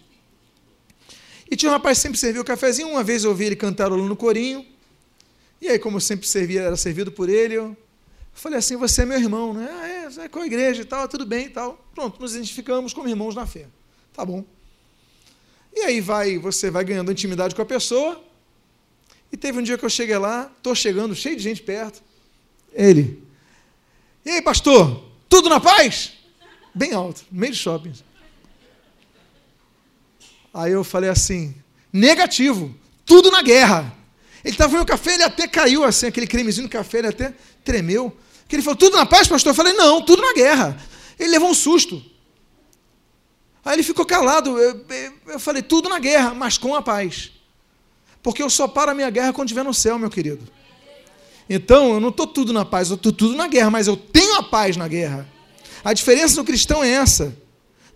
E 1.51 1.57
tinha 1.57 1.71
um 1.71 1.73
rapaz 1.73 1.99
que 1.99 2.03
sempre 2.03 2.19
servia 2.19 2.41
o 2.43 2.45
cafezinho. 2.45 2.89
Uma 2.89 3.03
vez 3.03 3.25
eu 3.25 3.31
ouvi 3.31 3.47
ele 3.47 3.57
cantarolando 3.57 4.09
no 4.09 4.17
corinho. 4.17 4.65
E 5.61 5.69
aí, 5.69 5.79
como 5.79 5.97
eu 5.97 6.01
sempre 6.01 6.27
servia, 6.27 6.63
era 6.63 6.77
servido 6.77 7.11
por 7.11 7.29
ele, 7.29 7.55
eu 7.55 7.77
falei 8.33 8.59
assim: 8.59 8.77
Você 8.77 9.03
é 9.03 9.05
meu 9.05 9.19
irmão, 9.19 9.53
né? 9.53 9.69
Ah, 9.71 9.89
é, 9.89 10.25
é 10.25 10.29
com 10.29 10.39
a 10.39 10.47
igreja 10.47 10.83
e 10.83 10.85
tal, 10.85 11.09
tudo 11.09 11.27
bem 11.27 11.47
e 11.47 11.51
tal. 11.51 11.85
Pronto, 11.95 12.21
nos 12.21 12.35
identificamos 12.35 12.95
como 12.95 13.09
irmãos 13.09 13.35
na 13.35 13.47
fé. 13.47 13.67
Tá 14.13 14.25
bom. 14.25 14.45
E 15.75 15.81
aí 15.81 16.01
vai, 16.01 16.39
você 16.39 16.71
vai 16.71 16.85
ganhando 16.85 17.11
intimidade 17.11 17.55
com 17.55 17.63
a 17.63 17.67
pessoa. 17.67 18.30
E 19.33 19.37
teve 19.37 19.59
um 19.59 19.63
dia 19.63 19.79
que 19.79 19.85
eu 19.85 19.91
cheguei 19.91 20.19
lá, 20.19 20.51
estou 20.57 20.75
chegando, 20.75 21.15
cheio 21.15 21.37
de 21.37 21.43
gente 21.43 21.63
perto. 21.63 22.03
Ele. 22.73 23.23
E 24.25 24.31
aí, 24.31 24.43
pastor, 24.43 25.05
tudo 25.29 25.49
na 25.49 25.61
paz? 25.61 26.13
Bem 26.75 26.93
alto, 26.93 27.25
meio 27.31 27.53
do 27.53 27.57
shopping. 27.57 27.93
Aí 30.53 30.73
eu 30.73 30.83
falei 30.83 31.11
assim: 31.11 31.55
negativo, 31.93 32.75
tudo 33.05 33.31
na 33.31 33.43
guerra. 33.43 33.97
Ele 34.45 34.55
estava 34.55 34.79
no 34.79 34.87
café, 34.87 35.15
ele 35.15 35.23
até 35.23 35.47
caiu 35.47 35.85
assim, 35.85 36.07
aquele 36.07 36.27
cremezinho 36.27 36.65
no 36.65 36.71
café, 36.71 36.99
ele 36.99 37.09
até 37.09 37.35
tremeu. 37.65 38.17
Que 38.49 38.57
ele 38.57 38.63
falou: 38.63 38.77
tudo 38.77 38.97
na 38.97 39.07
paz, 39.07 39.29
pastor? 39.29 39.51
Eu 39.51 39.55
falei: 39.55 39.73
não, 39.75 40.03
tudo 40.03 40.23
na 40.23 40.33
guerra. 40.33 40.77
Ele 41.19 41.31
levou 41.31 41.51
um 41.51 41.55
susto. 41.55 42.03
Aí 43.65 43.75
ele 43.75 43.83
ficou 43.83 44.05
calado. 44.05 44.59
Eu, 44.59 44.85
eu 45.29 45.41
falei: 45.41 45.63
tudo 45.63 45.89
na 45.89 45.99
guerra, 45.99 46.35
mas 46.35 46.59
com 46.59 46.75
a 46.75 46.83
paz. 46.83 47.31
Porque 48.23 48.43
eu 48.43 48.51
só 48.51 48.69
paro 48.69 48.91
a 48.91 48.95
minha 48.95 49.11
guerra 49.11 49.33
quando 49.33 49.49
estiver 49.49 49.65
no 49.65 49.75
céu, 49.75 49.99
meu 49.99 50.11
querido. 50.11 50.47
Então, 51.49 51.95
eu 51.95 52.01
não 52.01 52.11
estou 52.11 52.27
tudo 52.27 52.53
na 52.53 52.65
paz, 52.65 52.91
eu 52.91 52.97
estou 52.97 53.13
tudo 53.13 53.35
na 53.35 53.49
guerra, 53.49 53.71
mas 53.71 53.87
eu 53.87 53.97
tenho 53.97 54.37
a 54.37 54.43
paz 54.43 54.77
na 54.77 54.87
guerra. 54.87 55.27
A 55.83 55.93
diferença 55.93 56.37
do 56.37 56.45
cristão 56.45 56.85
é 56.85 56.91
essa. 56.91 57.37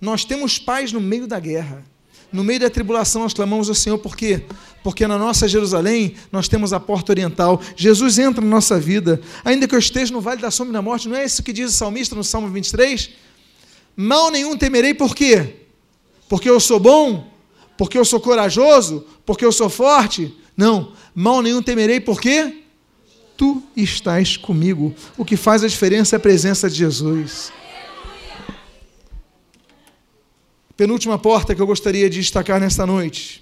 Nós 0.00 0.24
temos 0.24 0.58
paz 0.58 0.92
no 0.92 1.00
meio 1.00 1.26
da 1.26 1.38
guerra. 1.38 1.84
No 2.32 2.42
meio 2.42 2.58
da 2.58 2.68
tribulação 2.68 3.22
nós 3.22 3.32
clamamos 3.32 3.68
ao 3.68 3.76
Senhor, 3.76 3.96
por 3.98 4.16
quê? 4.16 4.44
Porque 4.82 5.06
na 5.06 5.16
nossa 5.16 5.46
Jerusalém 5.46 6.16
nós 6.32 6.48
temos 6.48 6.72
a 6.72 6.80
porta 6.80 7.12
oriental. 7.12 7.60
Jesus 7.76 8.18
entra 8.18 8.40
na 8.40 8.50
nossa 8.50 8.78
vida. 8.80 9.20
Ainda 9.44 9.68
que 9.68 9.74
eu 9.74 9.78
esteja 9.78 10.12
no 10.12 10.20
vale 10.20 10.42
da 10.42 10.50
sombra 10.50 10.72
da 10.72 10.82
morte, 10.82 11.08
não 11.08 11.16
é 11.16 11.24
isso 11.24 11.42
que 11.42 11.52
diz 11.52 11.70
o 11.70 11.72
salmista 11.72 12.16
no 12.16 12.24
Salmo 12.24 12.48
23? 12.48 13.10
Mal 13.96 14.32
nenhum 14.32 14.56
temerei, 14.56 14.94
por 14.94 15.14
quê? 15.14 15.60
Porque 16.28 16.50
eu 16.50 16.58
sou 16.58 16.80
bom? 16.80 17.32
Porque 17.76 17.98
eu 17.98 18.04
sou 18.04 18.20
corajoso? 18.20 19.06
Porque 19.26 19.44
eu 19.44 19.52
sou 19.52 19.68
forte? 19.68 20.34
Não, 20.56 20.92
mal 21.14 21.42
nenhum 21.42 21.62
temerei, 21.62 22.00
por 22.00 22.20
quê? 22.20 22.62
Tu 23.36 23.62
estás 23.76 24.36
comigo. 24.36 24.94
O 25.16 25.24
que 25.24 25.36
faz 25.36 25.64
a 25.64 25.68
diferença 25.68 26.14
é 26.14 26.18
a 26.18 26.20
presença 26.20 26.70
de 26.70 26.76
Jesus. 26.76 27.52
Penúltima 30.76 31.18
porta 31.18 31.54
que 31.54 31.62
eu 31.62 31.66
gostaria 31.66 32.08
de 32.08 32.20
destacar 32.20 32.60
nesta 32.60 32.86
noite. 32.86 33.40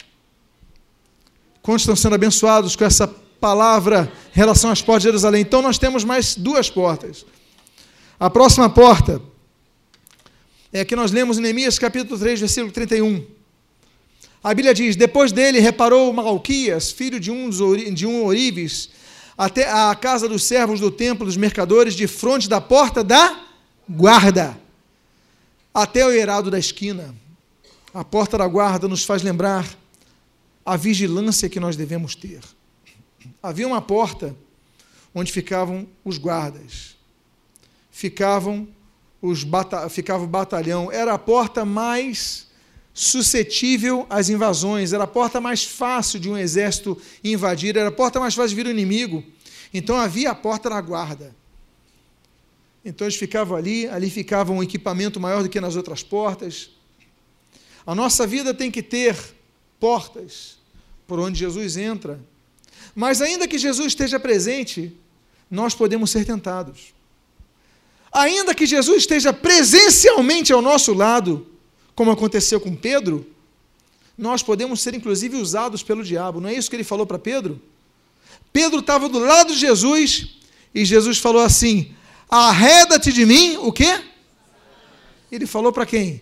Quantos 1.63 1.83
estão 1.83 1.97
sendo 1.97 2.15
abençoados 2.15 2.75
com 2.75 2.85
essa 2.85 3.07
palavra 3.07 4.13
em 4.35 4.39
relação 4.39 4.71
às 4.71 4.83
portas 4.83 5.03
de 5.03 5.09
Jerusalém? 5.09 5.43
Então 5.43 5.63
nós 5.63 5.79
temos 5.79 6.05
mais 6.05 6.35
duas 6.35 6.69
portas. 6.69 7.25
A 8.19 8.29
próxima 8.29 8.69
porta 8.69 9.21
é 10.73 10.85
que 10.85 10.97
nós 10.97 11.11
lemos 11.11 11.39
em 11.39 11.43
Neemias 11.43 11.79
capítulo 11.79 12.19
3, 12.19 12.41
versículo 12.41 12.73
31. 12.73 13.25
A 14.43 14.53
Bíblia 14.53 14.75
diz: 14.75 14.97
Depois 14.97 15.31
dele 15.31 15.61
reparou 15.61 16.13
Malquias, 16.13 16.91
filho 16.91 17.21
de 17.21 17.31
um, 17.31 17.49
de 17.95 18.07
um 18.07 18.25
Orives, 18.25 18.91
até 19.39 19.71
a 19.71 19.95
casa 19.95 20.29
dos 20.29 20.43
servos 20.43 20.81
do 20.81 20.91
templo 20.91 21.25
dos 21.25 21.37
mercadores, 21.37 21.95
de 21.95 22.09
frente 22.09 22.49
da 22.49 22.61
porta 22.61 23.05
da 23.05 23.45
guarda, 23.89 24.59
até 25.73 26.05
o 26.05 26.11
eirado 26.11 26.51
da 26.51 26.59
esquina. 26.59 27.15
A 27.95 28.03
porta 28.03 28.37
da 28.37 28.49
guarda 28.49 28.89
nos 28.89 29.05
faz 29.05 29.23
lembrar 29.23 29.67
a 30.65 30.77
vigilância 30.77 31.49
que 31.49 31.61
nós 31.61 31.77
devemos 31.77 32.15
ter. 32.15 32.41
Havia 33.43 33.67
uma 33.67 33.83
porta 33.83 34.35
onde 35.15 35.31
ficavam 35.31 35.87
os 36.05 36.19
guardas, 36.19 36.97
ficavam 37.93 38.67
os 39.21 39.45
bata 39.45 39.89
ficava 39.89 40.25
o 40.25 40.27
batalhão, 40.27 40.91
era 40.91 41.15
a 41.15 41.19
porta 41.19 41.65
mais 41.65 42.51
suscetível 42.95 44.07
às 44.11 44.29
invasões, 44.29 44.93
era 44.93 45.05
a 45.05 45.07
porta 45.07 45.41
mais 45.41 45.65
fácil 45.65 46.21
de 46.21 46.29
um 46.29 46.37
exército 46.37 47.01
invadir, 47.25 47.77
era 47.77 47.89
a 47.89 47.93
porta 47.93 48.21
mais 48.21 48.35
fácil 48.35 48.51
de 48.51 48.55
vir 48.57 48.67
o 48.67 48.71
inimigo. 48.71 49.25
Então 49.73 49.97
havia 49.97 50.31
a 50.31 50.35
porta 50.35 50.69
da 50.69 50.81
guarda. 50.81 51.35
Então 52.85 53.07
eles 53.07 53.17
ficavam 53.17 53.57
ali, 53.57 53.89
ali 53.89 54.11
ficava 54.11 54.53
um 54.53 54.63
equipamento 54.63 55.19
maior 55.19 55.43
do 55.43 55.49
que 55.49 55.61
nas 55.61 55.77
outras 55.77 56.03
portas. 56.03 56.71
A 57.87 57.95
nossa 57.95 58.27
vida 58.27 58.53
tem 58.53 58.71
que 58.71 58.83
ter 58.83 59.17
portas 59.81 60.59
por 61.07 61.19
onde 61.19 61.39
Jesus 61.39 61.77
entra. 61.77 62.21
Mas 62.95 63.23
ainda 63.23 63.49
que 63.49 63.59
Jesus 63.59 63.89
esteja 63.89 64.21
presente, 64.21 64.95
nós 65.51 65.75
podemos 65.75 66.11
ser 66.11 66.25
tentados. 66.25 66.93
Ainda 68.13 68.55
que 68.55 68.67
Jesus 68.67 68.99
esteja 68.99 69.33
presencialmente 69.33 70.53
ao 70.53 70.61
nosso 70.61 70.93
lado, 70.93 71.47
como 71.95 72.11
aconteceu 72.11 72.61
com 72.61 72.75
Pedro, 72.75 73.27
nós 74.17 74.43
podemos 74.43 74.81
ser 74.81 74.95
inclusive 74.95 75.37
usados 75.37 75.83
pelo 75.83 76.05
diabo. 76.05 76.41
Não 76.41 76.49
é 76.49 76.55
isso 76.55 76.71
que 76.71 76.77
ele 76.77 76.85
falou 76.85 77.07
para 77.07 77.19
Pedro? 77.19 77.61
Pedro 78.53 78.81
estava 78.81 79.09
do 79.09 79.19
lado 79.19 79.53
de 79.53 79.59
Jesus 79.59 80.37
e 80.75 80.85
Jesus 80.85 81.19
falou 81.19 81.43
assim: 81.43 81.95
Arreda-te 82.29 83.13
de 83.13 83.25
mim, 83.25 83.57
o 83.59 83.73
quê? 83.73 84.03
Ele 85.31 85.47
falou 85.47 85.73
para 85.73 85.87
quem? 85.87 86.21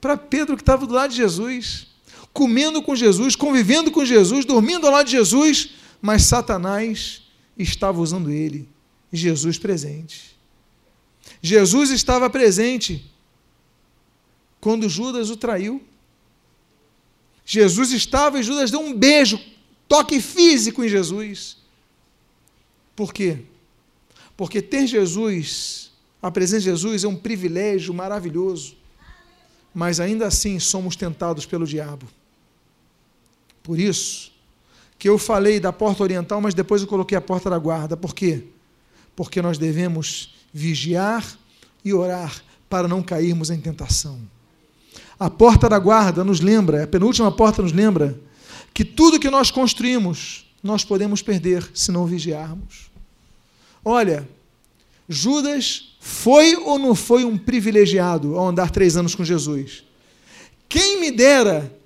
Para 0.00 0.16
Pedro 0.16 0.56
que 0.56 0.62
estava 0.62 0.86
do 0.86 0.94
lado 0.94 1.10
de 1.10 1.16
Jesus, 1.16 1.86
comendo 2.32 2.82
com 2.82 2.94
Jesus, 2.94 3.36
convivendo 3.36 3.90
com 3.90 4.04
Jesus, 4.04 4.44
dormindo 4.44 4.86
ao 4.86 4.92
lado 4.92 5.06
de 5.06 5.12
Jesus, 5.12 5.70
mas 6.00 6.22
Satanás 6.22 7.22
estava 7.58 8.00
usando 8.00 8.30
ele, 8.30 8.68
Jesus 9.12 9.58
presente. 9.58 10.36
Jesus 11.42 11.90
estava 11.90 12.30
presente 12.30 13.10
quando 14.60 14.88
Judas 14.88 15.30
o 15.30 15.36
traiu. 15.36 15.82
Jesus 17.44 17.92
estava 17.92 18.38
e 18.38 18.42
Judas 18.42 18.70
deu 18.70 18.80
um 18.80 18.94
beijo, 18.94 19.40
toque 19.88 20.20
físico 20.20 20.84
em 20.84 20.88
Jesus. 20.88 21.56
Por 22.94 23.12
quê? 23.12 23.38
Porque 24.36 24.60
ter 24.60 24.86
Jesus, 24.86 25.90
a 26.20 26.30
presença 26.30 26.60
de 26.60 26.70
Jesus 26.70 27.04
é 27.04 27.08
um 27.08 27.16
privilégio 27.16 27.94
maravilhoso. 27.94 28.76
Mas 29.74 30.00
ainda 30.00 30.26
assim 30.26 30.58
somos 30.58 30.96
tentados 30.96 31.46
pelo 31.46 31.66
diabo. 31.66 32.06
Por 33.62 33.78
isso 33.78 34.32
que 34.98 35.08
eu 35.08 35.16
falei 35.16 35.60
da 35.60 35.72
porta 35.72 36.02
oriental, 36.02 36.40
mas 36.40 36.54
depois 36.54 36.82
eu 36.82 36.88
coloquei 36.88 37.16
a 37.16 37.20
porta 37.20 37.48
da 37.48 37.58
guarda. 37.58 37.96
Por 37.96 38.14
quê? 38.14 38.44
Porque 39.14 39.40
nós 39.40 39.56
devemos 39.56 40.34
vigiar 40.52 41.24
e 41.84 41.94
orar 41.94 42.42
para 42.68 42.88
não 42.88 43.02
cairmos 43.02 43.50
em 43.50 43.60
tentação. 43.60 44.20
A 45.18 45.28
porta 45.28 45.68
da 45.68 45.78
guarda 45.78 46.22
nos 46.22 46.40
lembra, 46.40 46.84
a 46.84 46.86
penúltima 46.86 47.30
porta 47.32 47.62
nos 47.62 47.72
lembra, 47.72 48.18
que 48.72 48.84
tudo 48.84 49.18
que 49.18 49.30
nós 49.30 49.50
construímos, 49.50 50.46
nós 50.62 50.84
podemos 50.84 51.22
perder 51.22 51.68
se 51.74 51.90
não 51.90 52.06
vigiarmos. 52.06 52.90
Olha, 53.84 54.28
Judas 55.08 55.96
foi 56.00 56.54
ou 56.56 56.78
não 56.78 56.94
foi 56.94 57.24
um 57.24 57.36
privilegiado 57.36 58.36
ao 58.36 58.48
andar 58.48 58.70
três 58.70 58.96
anos 58.96 59.14
com 59.14 59.24
Jesus? 59.24 59.84
Quem 60.68 61.00
me 61.00 61.10
dera 61.10 61.78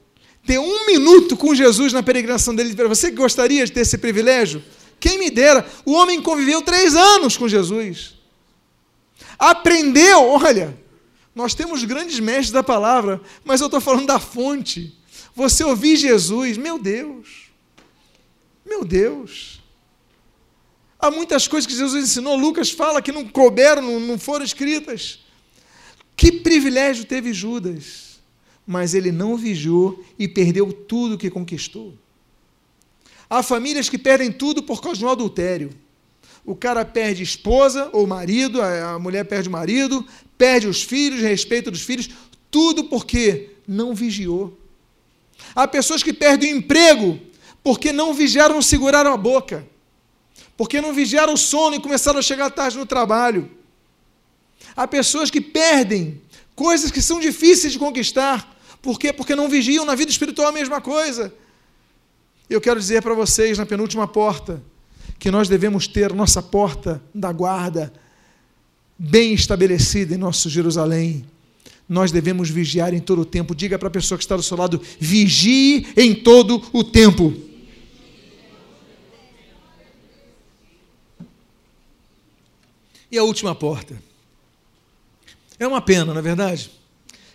ter 0.46 0.58
um 0.58 0.86
minuto 0.86 1.36
com 1.36 1.54
Jesus 1.54 1.92
na 1.92 2.02
peregrinação 2.02 2.54
dele. 2.54 2.74
Você 2.88 3.10
que 3.10 3.16
gostaria 3.16 3.64
de 3.64 3.72
ter 3.72 3.80
esse 3.80 3.96
privilégio? 3.96 4.62
Quem 4.98 5.18
me 5.18 5.30
dera? 5.30 5.66
O 5.84 5.92
homem 5.92 6.20
conviveu 6.20 6.62
três 6.62 6.94
anos 6.94 7.36
com 7.36 7.48
Jesus. 7.48 8.14
Aprendeu, 9.38 10.28
olha, 10.28 10.76
nós 11.34 11.54
temos 11.54 11.84
grandes 11.84 12.20
mestres 12.20 12.50
da 12.50 12.62
palavra, 12.62 13.20
mas 13.44 13.60
eu 13.60 13.66
estou 13.66 13.80
falando 13.80 14.06
da 14.06 14.18
fonte. 14.18 14.96
Você 15.34 15.64
ouvir 15.64 15.96
Jesus, 15.96 16.58
meu 16.58 16.78
Deus, 16.78 17.50
meu 18.66 18.84
Deus. 18.84 19.62
Há 20.98 21.10
muitas 21.10 21.48
coisas 21.48 21.66
que 21.66 21.76
Jesus 21.76 22.04
ensinou, 22.04 22.36
Lucas 22.36 22.70
fala 22.70 23.02
que 23.02 23.10
não 23.10 23.26
couberam, 23.26 23.98
não, 23.98 24.18
foram 24.18 24.44
escritas. 24.44 25.20
Que 26.14 26.30
privilégio 26.30 27.04
teve 27.04 27.32
Judas, 27.32 28.20
mas 28.66 28.94
ele 28.94 29.10
não 29.10 29.36
vigiou 29.36 30.04
e 30.18 30.28
perdeu 30.28 30.72
tudo 30.72 31.18
que 31.18 31.30
conquistou. 31.30 31.94
Há 33.28 33.42
famílias 33.42 33.88
que 33.88 33.98
perdem 33.98 34.30
tudo 34.30 34.62
por 34.62 34.82
causa 34.82 34.98
de 34.98 35.04
um 35.04 35.08
adultério. 35.08 35.70
O 36.44 36.56
cara 36.56 36.84
perde 36.84 37.22
esposa 37.22 37.88
ou 37.92 38.06
marido, 38.06 38.60
a 38.60 38.98
mulher 38.98 39.24
perde 39.24 39.48
o 39.48 39.52
marido, 39.52 40.06
perde 40.36 40.66
os 40.66 40.82
filhos, 40.82 41.20
respeito 41.20 41.70
dos 41.70 41.82
filhos, 41.82 42.10
tudo 42.50 42.84
porque 42.84 43.50
não 43.66 43.94
vigiou. 43.94 44.58
Há 45.54 45.68
pessoas 45.68 46.02
que 46.02 46.12
perdem 46.12 46.54
o 46.54 46.56
emprego 46.58 47.20
porque 47.62 47.92
não 47.92 48.12
vigiaram, 48.12 48.60
seguraram 48.60 49.12
a 49.12 49.16
boca, 49.16 49.64
porque 50.56 50.80
não 50.80 50.92
vigiaram 50.92 51.34
o 51.34 51.38
sono 51.38 51.76
e 51.76 51.80
começaram 51.80 52.18
a 52.18 52.22
chegar 52.22 52.50
tarde 52.50 52.76
no 52.76 52.86
trabalho. 52.86 53.50
Há 54.74 54.88
pessoas 54.88 55.30
que 55.30 55.40
perdem 55.40 56.20
coisas 56.56 56.90
que 56.90 57.00
são 57.00 57.20
difíceis 57.20 57.72
de 57.72 57.78
conquistar, 57.78 58.52
por 58.80 58.98
quê? 58.98 59.12
Porque 59.12 59.36
não 59.36 59.48
vigiam 59.48 59.84
na 59.84 59.94
vida 59.94 60.10
espiritual 60.10 60.48
a 60.48 60.52
mesma 60.52 60.80
coisa. 60.80 61.32
Eu 62.50 62.60
quero 62.60 62.80
dizer 62.80 63.00
para 63.00 63.14
vocês, 63.14 63.56
na 63.56 63.64
penúltima 63.64 64.08
porta, 64.08 64.60
que 65.22 65.30
nós 65.30 65.48
devemos 65.48 65.86
ter 65.86 66.12
nossa 66.12 66.42
porta 66.42 67.00
da 67.14 67.30
guarda 67.30 67.92
bem 68.98 69.32
estabelecida 69.34 70.16
em 70.16 70.18
nosso 70.18 70.50
Jerusalém. 70.50 71.24
Nós 71.88 72.10
devemos 72.10 72.50
vigiar 72.50 72.92
em 72.92 72.98
todo 72.98 73.22
o 73.22 73.24
tempo. 73.24 73.54
Diga 73.54 73.78
para 73.78 73.86
a 73.86 73.90
pessoa 73.92 74.18
que 74.18 74.24
está 74.24 74.34
do 74.34 74.42
seu 74.42 74.56
lado: 74.56 74.82
vigie 74.98 75.86
em 75.96 76.12
todo 76.12 76.60
o 76.72 76.82
tempo. 76.82 77.32
E 83.08 83.16
a 83.16 83.22
última 83.22 83.54
porta. 83.54 84.02
É 85.56 85.64
uma 85.68 85.80
pena, 85.80 86.06
não 86.06 86.18
é 86.18 86.22
verdade? 86.22 86.68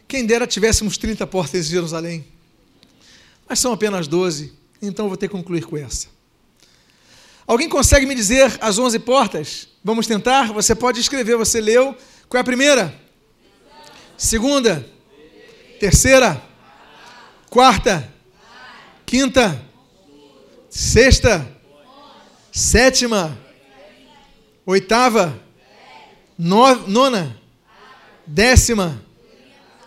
Quem 0.10 0.26
dera 0.26 0.46
tivéssemos 0.46 0.98
30 0.98 1.26
portas 1.26 1.68
em 1.68 1.72
Jerusalém. 1.72 2.26
Mas 3.48 3.60
são 3.60 3.72
apenas 3.72 4.10
12, 4.10 4.52
então 4.82 5.08
vou 5.08 5.16
ter 5.16 5.30
que 5.30 5.34
concluir 5.34 5.64
com 5.64 5.78
essa. 5.78 6.16
Alguém 7.48 7.70
consegue 7.70 8.06
me 8.06 8.14
dizer 8.14 8.58
as 8.60 8.78
11 8.78 9.00
portas? 9.00 9.70
Vamos 9.82 10.06
tentar? 10.06 10.52
Você 10.52 10.76
pode 10.76 11.00
escrever, 11.00 11.38
você 11.38 11.62
leu. 11.62 11.95
Qual 12.28 12.38
é 12.38 12.41
a 12.41 12.43
primeira? 12.43 12.93
Segunda? 14.18 14.86
Terceira? 15.80 16.43
Quarta? 17.50 18.14
Quinta? 19.06 19.64
Sexta? 20.70 21.48
Sétima? 22.52 23.39
Oitava? 24.66 25.39
nona? 26.38 27.39
Décima? 28.26 29.02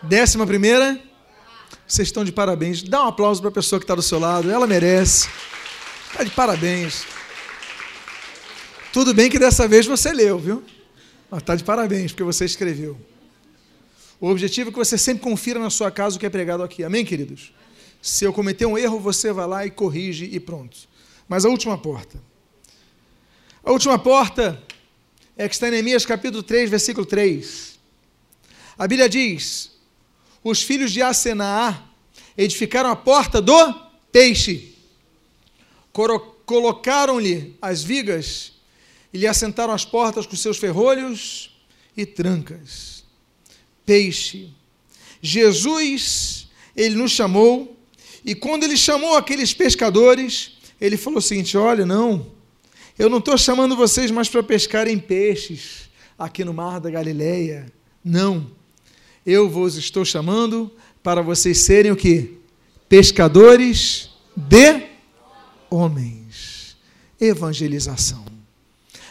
Décima 0.03 0.47
primeira? 0.47 0.99
Vocês 1.87 2.09
estão 2.09 2.25
de 2.25 2.33
parabéns. 2.33 2.83
Dá 2.83 3.05
um 3.05 3.09
aplauso 3.09 3.43
para 3.43 3.51
a 3.51 3.55
pessoa 3.55 3.79
que 3.79 3.85
está 3.85 3.95
do 3.95 4.03
seu 4.03 4.19
lado, 4.19 4.51
ela 4.51 4.67
merece. 4.67 5.29
Está 6.11 6.25
de 6.25 6.31
parabéns. 6.31 7.05
Tudo 8.93 9.15
bem 9.15 9.31
que 9.31 9.39
dessa 9.39 9.69
vez 9.69 9.87
você 9.87 10.13
leu, 10.13 10.37
viu? 10.37 10.65
Mas 11.31 11.43
está 11.43 11.55
de 11.55 11.63
parabéns, 11.63 12.11
porque 12.11 12.25
você 12.25 12.45
escreveu. 12.45 12.99
O 14.21 14.29
objetivo 14.29 14.71
é 14.71 14.73
que 14.73 14.79
você 14.79 14.99
sempre 14.99 15.23
confira 15.23 15.61
na 15.61 15.71
sua 15.71 15.93
casa 15.93 16.17
o 16.17 16.19
que 16.19 16.27
é 16.27 16.31
pregado 16.31 16.65
aqui. 16.65 16.83
Amém, 16.83 17.05
queridos? 17.05 17.53
Se 18.03 18.25
eu 18.25 18.33
cometer 18.33 18.67
um 18.67 18.77
erro, 18.77 18.99
você 18.99 19.33
vai 19.33 19.47
lá 19.47 19.65
e 19.65 19.71
corrige 19.71 20.25
e 20.25 20.41
pronto. 20.41 20.77
Mas 21.29 21.45
a 21.45 21.49
última 21.49 21.79
porta. 21.79 22.21
A 23.63 23.71
última 23.71 23.97
porta 23.97 24.61
é 25.37 25.49
que 25.49 25.55
está 25.55 25.69
em 25.69 25.71
Neemias 25.71 26.05
capítulo 26.05 26.43
3, 26.43 26.69
versículo 26.69 27.07
3. 27.07 27.79
A 28.77 28.89
Bíblia 28.89 29.09
diz: 29.09 29.71
Os 30.43 30.63
filhos 30.63 30.91
de 30.91 31.01
Asenaá 31.01 31.85
edificaram 32.37 32.91
a 32.91 32.97
porta 32.97 33.41
do 33.41 33.73
peixe, 34.11 34.75
colocaram-lhe 36.45 37.57
as 37.63 37.85
vigas 37.85 38.60
e 39.13 39.19
lhe 39.19 39.27
assentaram 39.27 39.73
as 39.73 39.85
portas 39.85 40.27
com 40.27 40.37
seus 40.37 40.59
ferrolhos 40.59 41.51
e 41.97 42.07
trancas. 42.07 43.05
Peixe. 43.85 44.51
Jesus, 45.21 46.49
ele 46.77 46.95
nos 46.95 47.11
chamou, 47.11 47.77
e 48.25 48.35
quando 48.35 48.65
ele 48.65 48.77
chamou 48.77 49.17
aqueles 49.17 49.53
pescadores, 49.53 50.53
ele 50.81 50.97
falou 50.97 51.19
o 51.19 51.23
seguinte: 51.23 51.57
olha, 51.57 51.85
não, 51.85 52.27
eu 52.99 53.09
não 53.09 53.19
estou 53.19 53.37
chamando 53.37 53.77
vocês 53.77 54.11
mais 54.11 54.29
para 54.29 54.43
pescarem 54.43 54.99
peixes 54.99 55.91
aqui 56.19 56.45
no 56.45 56.53
mar 56.53 56.81
da 56.81 56.91
Galileia. 56.91 57.73
Não. 58.05 58.51
Eu 59.25 59.49
vos 59.49 59.77
estou 59.77 60.05
chamando 60.05 60.71
para 61.03 61.23
vocês 61.23 61.65
serem 61.65 61.91
o 61.93 61.97
que? 61.97 62.39
Pescadores 62.89 64.11
de 64.37 64.87
homens. 65.71 66.77
Evangelização. 67.21 68.30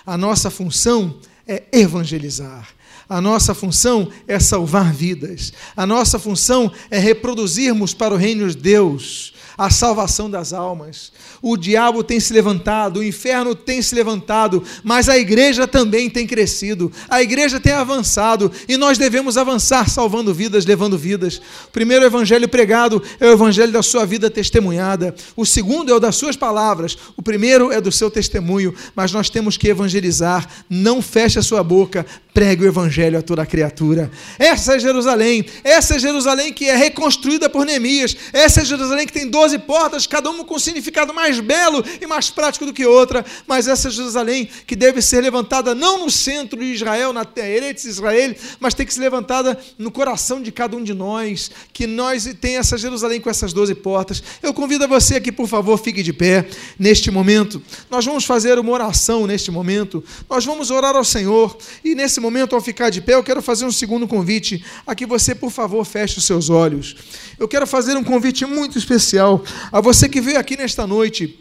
A 0.10 0.18
nossa 0.18 0.50
função 0.50 1.20
é 1.48 1.66
evangelizar. 1.72 2.68
A 3.08 3.22
nossa 3.22 3.54
função 3.54 4.10
é 4.28 4.40
salvar 4.40 4.92
vidas. 4.92 5.54
A 5.78 5.86
nossa 5.86 6.18
função 6.18 6.72
é 6.90 6.98
reproduzirmos 6.98 7.94
para 7.94 8.16
o 8.16 8.18
reino 8.18 8.50
de 8.50 8.58
Deus. 8.58 9.36
A 9.60 9.70
salvação 9.70 10.30
das 10.30 10.54
almas. 10.54 11.12
O 11.42 11.58
diabo 11.58 12.02
tem 12.02 12.18
se 12.18 12.32
levantado, 12.32 13.02
o 13.02 13.04
inferno 13.04 13.54
tem 13.54 13.82
se 13.82 13.94
levantado, 13.94 14.64
mas 14.86 15.10
a 15.10 15.18
igreja 15.18 15.68
também 15.68 16.10
tem 16.10 16.26
crescido, 16.26 16.90
a 17.10 17.22
igreja 17.22 17.60
tem 17.60 17.74
avançado 17.74 18.50
e 18.70 18.78
nós 18.78 18.98
devemos 18.98 19.38
avançar 19.38 19.90
salvando 19.90 20.34
vidas, 20.34 20.66
levando 20.66 20.98
vidas. 20.98 21.42
O 21.68 21.72
primeiro 21.74 22.06
evangelho 22.06 22.48
pregado 22.48 23.04
é 23.20 23.28
o 23.28 23.34
evangelho 23.34 23.74
da 23.74 23.84
sua 23.84 24.06
vida 24.06 24.30
testemunhada, 24.30 25.14
o 25.36 25.46
segundo 25.46 25.92
é 25.92 25.94
o 25.94 26.00
das 26.00 26.16
suas 26.16 26.38
palavras, 26.38 26.98
o 27.18 27.22
primeiro 27.22 27.70
é 27.70 27.82
do 27.82 27.92
seu 27.92 28.10
testemunho, 28.10 28.74
mas 28.96 29.12
nós 29.12 29.30
temos 29.30 29.58
que 29.58 29.68
evangelizar, 29.68 30.48
não 30.70 31.02
feche 31.02 31.38
a 31.38 31.44
sua 31.44 31.62
boca, 31.62 32.06
pregue 32.40 32.64
o 32.64 32.68
evangelho 32.70 33.20
a 33.20 33.22
toda 33.22 33.46
criatura. 33.46 34.10
Essa 34.38 34.78
é 34.78 34.80
Jerusalém, 34.80 35.46
essa 35.62 35.96
é 35.96 36.00
Jerusalém 36.00 36.54
que 36.54 36.70
é 36.70 36.76
reconstruída 36.78 37.50
por 37.50 37.66
Neemias, 37.66 38.16
essa 38.32 38.62
é 38.62 38.64
Jerusalém 38.64 39.06
que 39.06 39.12
tem 39.12 39.30
12 39.30 39.60
portas, 39.60 40.08
cada 40.08 40.30
uma 40.30 40.46
com 40.46 40.56
um 40.56 40.60
significado 40.60 41.14
mais 41.14 41.42
belo 41.42 41.84
e 42.00 42.08
mais 42.08 42.30
prático 42.30 42.66
do 42.66 42.72
que 42.72 42.86
outra, 42.86 43.26
mas 43.46 43.68
essa 43.68 43.90
é 43.90 43.92
Jerusalém 43.92 44.48
que 44.66 44.74
deve 44.74 45.02
ser 45.02 45.20
levantada 45.20 45.76
não 45.76 46.06
no 46.06 46.10
centro 46.10 46.58
de 46.58 46.72
Israel, 46.72 47.12
na 47.12 47.26
de 47.26 47.90
Israel, 47.90 48.34
mas 48.58 48.74
tem 48.74 48.86
que 48.86 48.94
ser 48.94 49.02
levantada 49.02 49.60
no 49.78 49.92
coração 49.92 50.42
de 50.42 50.50
cada 50.50 50.78
um 50.78 50.84
de 50.84 50.94
nós, 50.94 51.52
que 51.74 51.86
nós 51.86 52.24
tem 52.40 52.56
essa 52.56 52.78
Jerusalém 52.78 53.20
com 53.20 53.30
essas 53.30 53.52
12 53.52 53.76
portas. 53.76 54.24
Eu 54.42 54.54
convido 54.54 54.86
a 54.86 54.88
você 54.88 55.18
aqui, 55.18 55.30
por 55.30 55.50
favor, 55.50 55.78
fique 55.78 56.02
de 56.02 56.14
pé 56.14 56.48
neste 56.80 57.12
momento. 57.12 57.62
Nós 57.90 58.06
vamos 58.06 58.24
fazer 58.24 58.58
uma 58.58 58.72
oração 58.72 59.28
neste 59.28 59.52
momento. 59.52 60.02
Nós 60.30 60.46
vamos 60.46 60.72
orar 60.72 60.96
ao 60.96 61.04
Senhor 61.04 61.58
e 61.84 61.94
nesse 61.94 62.22
momento, 62.22 62.29
ao 62.56 62.62
ficar 62.62 62.90
de 62.90 63.02
pé, 63.02 63.16
eu 63.16 63.24
quero 63.24 63.42
fazer 63.42 63.66
um 63.66 63.72
segundo 63.72 64.08
convite 64.08 64.64
a 64.86 64.94
que 64.94 65.06
você, 65.06 65.34
por 65.34 65.52
favor, 65.52 65.84
feche 65.86 66.18
os 66.18 66.26
seus 66.26 66.50
olhos. 66.50 66.96
Eu 67.38 67.48
quero 67.48 67.66
fazer 67.66 67.96
um 67.98 68.04
convite 68.04 68.46
muito 68.46 68.78
especial 68.78 69.44
a 69.72 69.82
você 69.82 70.08
que 70.08 70.22
veio 70.22 70.40
aqui 70.40 70.56
nesta 70.56 70.86
noite. 70.86 71.40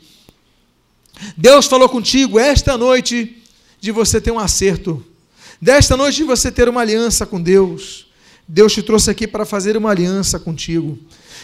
Deus 1.37 1.67
falou 1.67 1.89
contigo 1.89 2.39
esta 2.39 2.77
noite 2.79 3.43
de 3.81 3.91
você 3.93 4.21
ter 4.21 4.31
um 4.31 4.39
acerto, 4.39 5.05
desta 5.61 5.97
noite 5.97 6.17
de 6.17 6.25
você 6.25 6.51
ter 6.51 6.69
uma 6.69 6.81
aliança 6.81 7.27
com 7.27 7.41
Deus. 7.41 8.07
Deus 8.47 8.73
te 8.73 8.83
trouxe 8.83 9.11
aqui 9.11 9.27
para 9.27 9.45
fazer 9.45 9.77
uma 9.77 9.91
aliança 9.91 10.39
contigo. 10.39 10.99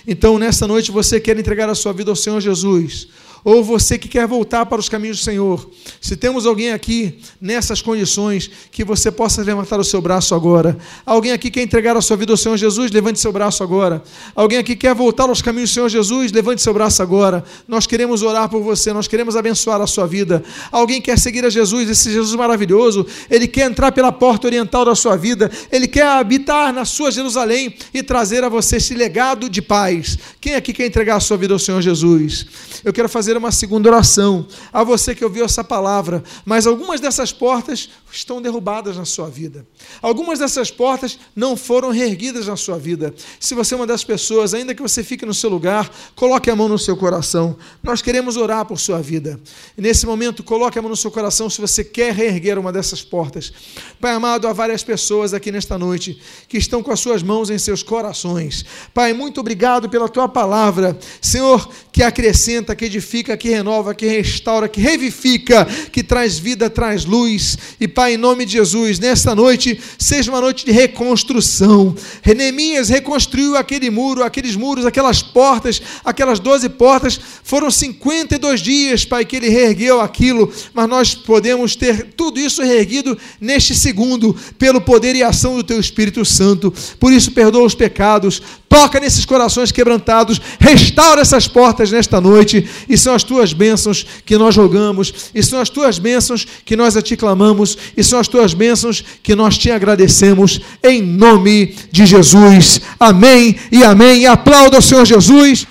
Então, 0.06 0.38
nesta 0.38 0.66
noite, 0.66 0.90
você 0.90 1.20
quer 1.20 1.38
entregar 1.38 1.68
a 1.68 1.74
sua 1.74 1.92
vida 1.92 2.10
ao 2.10 2.16
Senhor 2.16 2.40
Jesus 2.40 3.08
ou 3.44 3.62
você 3.62 3.98
que 3.98 4.08
quer 4.08 4.26
voltar 4.26 4.64
para 4.64 4.80
os 4.80 4.88
caminhos 4.88 5.18
do 5.18 5.24
Senhor, 5.24 5.70
se 6.00 6.16
temos 6.16 6.46
alguém 6.46 6.72
aqui 6.72 7.18
nessas 7.40 7.82
condições, 7.82 8.50
que 8.72 8.82
você 8.82 9.12
possa 9.12 9.42
levantar 9.42 9.78
o 9.78 9.84
seu 9.84 10.00
braço 10.00 10.34
agora. 10.34 10.76
Alguém 11.04 11.30
aqui 11.30 11.50
quer 11.50 11.62
entregar 11.62 11.96
a 11.96 12.00
sua 12.00 12.16
vida 12.16 12.32
ao 12.32 12.36
Senhor 12.36 12.56
Jesus, 12.56 12.90
levante 12.90 13.20
seu 13.20 13.32
braço 13.32 13.62
agora. 13.62 14.02
Alguém 14.34 14.58
aqui 14.58 14.74
quer 14.74 14.94
voltar 14.94 15.28
aos 15.28 15.42
caminhos 15.42 15.70
do 15.70 15.74
Senhor 15.74 15.88
Jesus, 15.90 16.32
levante 16.32 16.62
seu 16.62 16.72
braço 16.72 17.02
agora. 17.02 17.44
Nós 17.68 17.86
queremos 17.86 18.22
orar 18.22 18.48
por 18.48 18.62
você, 18.62 18.92
nós 18.92 19.06
queremos 19.06 19.36
abençoar 19.36 19.80
a 19.80 19.86
sua 19.86 20.06
vida. 20.06 20.42
Alguém 20.72 21.00
quer 21.02 21.18
seguir 21.18 21.44
a 21.44 21.50
Jesus, 21.50 21.90
esse 21.90 22.10
Jesus 22.10 22.34
maravilhoso, 22.34 23.06
ele 23.30 23.46
quer 23.46 23.70
entrar 23.70 23.92
pela 23.92 24.10
porta 24.10 24.46
oriental 24.46 24.86
da 24.86 24.94
sua 24.94 25.16
vida, 25.16 25.50
ele 25.70 25.86
quer 25.86 26.06
habitar 26.06 26.72
na 26.72 26.86
sua 26.86 27.10
Jerusalém 27.10 27.74
e 27.92 28.02
trazer 28.02 28.42
a 28.42 28.48
você 28.48 28.76
esse 28.76 28.94
legado 28.94 29.50
de 29.50 29.60
paz. 29.60 30.18
Quem 30.40 30.54
aqui 30.54 30.72
quer 30.72 30.86
entregar 30.86 31.16
a 31.16 31.20
sua 31.20 31.36
vida 31.36 31.52
ao 31.52 31.58
Senhor 31.58 31.82
Jesus? 31.82 32.46
Eu 32.82 32.92
quero 32.92 33.08
fazer 33.08 33.33
fazer 33.34 33.38
uma 33.38 33.52
segunda 33.52 33.88
oração 33.88 34.46
a 34.72 34.84
você 34.84 35.14
que 35.14 35.24
ouviu 35.24 35.44
essa 35.44 35.64
palavra, 35.64 36.22
mas 36.44 36.66
algumas 36.66 37.00
dessas 37.00 37.32
portas 37.32 37.88
estão 38.12 38.40
derrubadas 38.40 38.96
na 38.96 39.04
sua 39.04 39.28
vida. 39.28 39.66
Algumas 40.00 40.38
dessas 40.38 40.70
portas 40.70 41.18
não 41.34 41.56
foram 41.56 41.90
reerguidas 41.90 42.46
na 42.46 42.56
sua 42.56 42.78
vida. 42.78 43.12
Se 43.40 43.54
você 43.54 43.74
é 43.74 43.76
uma 43.76 43.86
das 43.86 44.04
pessoas, 44.04 44.54
ainda 44.54 44.74
que 44.74 44.82
você 44.82 45.02
fique 45.02 45.26
no 45.26 45.34
seu 45.34 45.50
lugar, 45.50 45.90
coloque 46.14 46.50
a 46.50 46.54
mão 46.56 46.68
no 46.68 46.78
seu 46.78 46.96
coração. 46.96 47.56
Nós 47.82 48.00
queremos 48.00 48.36
orar 48.36 48.64
por 48.66 48.78
sua 48.78 49.00
vida. 49.00 49.40
E 49.76 49.82
nesse 49.82 50.06
momento, 50.06 50.44
coloque 50.44 50.78
a 50.78 50.82
mão 50.82 50.90
no 50.90 50.96
seu 50.96 51.10
coração 51.10 51.50
se 51.50 51.60
você 51.60 51.82
quer 51.82 52.14
reerguer 52.14 52.58
uma 52.58 52.72
dessas 52.72 53.02
portas. 53.02 53.52
Pai 54.00 54.14
amado, 54.14 54.46
há 54.46 54.52
várias 54.52 54.84
pessoas 54.84 55.34
aqui 55.34 55.50
nesta 55.50 55.76
noite 55.76 56.20
que 56.48 56.56
estão 56.56 56.82
com 56.82 56.92
as 56.92 57.00
suas 57.00 57.22
mãos 57.22 57.50
em 57.50 57.58
seus 57.58 57.82
corações. 57.82 58.64
Pai, 58.92 59.12
muito 59.12 59.40
obrigado 59.40 59.88
pela 59.88 60.08
tua 60.08 60.28
palavra. 60.28 60.96
Senhor, 61.20 61.68
que 61.90 62.02
acrescenta, 62.02 62.76
que 62.76 62.84
edifica, 62.84 63.23
que 63.24 63.48
renova, 63.48 63.94
que 63.94 64.06
restaura, 64.06 64.68
que 64.68 64.80
revifica, 64.80 65.66
que 65.90 66.02
traz 66.02 66.38
vida, 66.38 66.68
traz 66.68 67.04
luz. 67.04 67.56
E 67.80 67.88
Pai, 67.88 68.14
em 68.14 68.16
nome 68.18 68.44
de 68.44 68.52
Jesus, 68.52 68.98
nesta 68.98 69.34
noite 69.34 69.80
seja 69.98 70.30
uma 70.30 70.40
noite 70.40 70.66
de 70.66 70.72
reconstrução. 70.72 71.94
Neemias 72.36 72.88
reconstruiu 72.88 73.56
aquele 73.56 73.88
muro, 73.90 74.22
aqueles 74.22 74.54
muros, 74.56 74.84
aquelas 74.84 75.22
portas, 75.22 75.80
aquelas 76.04 76.38
doze 76.38 76.68
portas. 76.68 77.18
Foram 77.42 77.70
52 77.70 78.60
dias, 78.60 79.04
Pai, 79.04 79.24
que 79.24 79.36
ele 79.36 79.48
reergueu 79.48 80.00
aquilo, 80.00 80.52
mas 80.74 80.88
nós 80.88 81.14
podemos 81.14 81.74
ter 81.74 82.12
tudo 82.16 82.38
isso 82.38 82.62
reerguido 82.62 83.16
neste 83.40 83.74
segundo, 83.74 84.36
pelo 84.58 84.80
poder 84.80 85.16
e 85.16 85.22
ação 85.22 85.56
do 85.56 85.64
Teu 85.64 85.80
Espírito 85.80 86.24
Santo. 86.24 86.72
Por 87.00 87.12
isso, 87.12 87.32
perdoa 87.32 87.64
os 87.64 87.74
pecados, 87.74 88.42
toca 88.74 88.98
nesses 88.98 89.24
corações 89.24 89.70
quebrantados, 89.70 90.40
restaura 90.58 91.20
essas 91.20 91.46
portas 91.46 91.92
nesta 91.92 92.20
noite, 92.20 92.68
e 92.88 92.98
são 92.98 93.14
as 93.14 93.22
tuas 93.22 93.52
bênçãos 93.52 94.04
que 94.26 94.36
nós 94.36 94.56
rogamos, 94.56 95.14
e 95.32 95.44
são 95.44 95.60
as 95.60 95.70
tuas 95.70 95.96
bênçãos 96.00 96.44
que 96.64 96.74
nós 96.74 96.96
a 96.96 97.00
ti 97.00 97.16
clamamos, 97.16 97.78
e 97.96 98.02
são 98.02 98.18
as 98.18 98.26
tuas 98.26 98.52
bênçãos 98.52 99.04
que 99.22 99.36
nós 99.36 99.56
te 99.56 99.70
agradecemos, 99.70 100.60
em 100.82 101.00
nome 101.00 101.72
de 101.92 102.04
Jesus. 102.04 102.80
Amém 102.98 103.54
e 103.70 103.84
amém. 103.84 104.22
E 104.22 104.26
aplauda 104.26 104.78
o 104.78 104.82
Senhor 104.82 105.04
Jesus. 105.04 105.68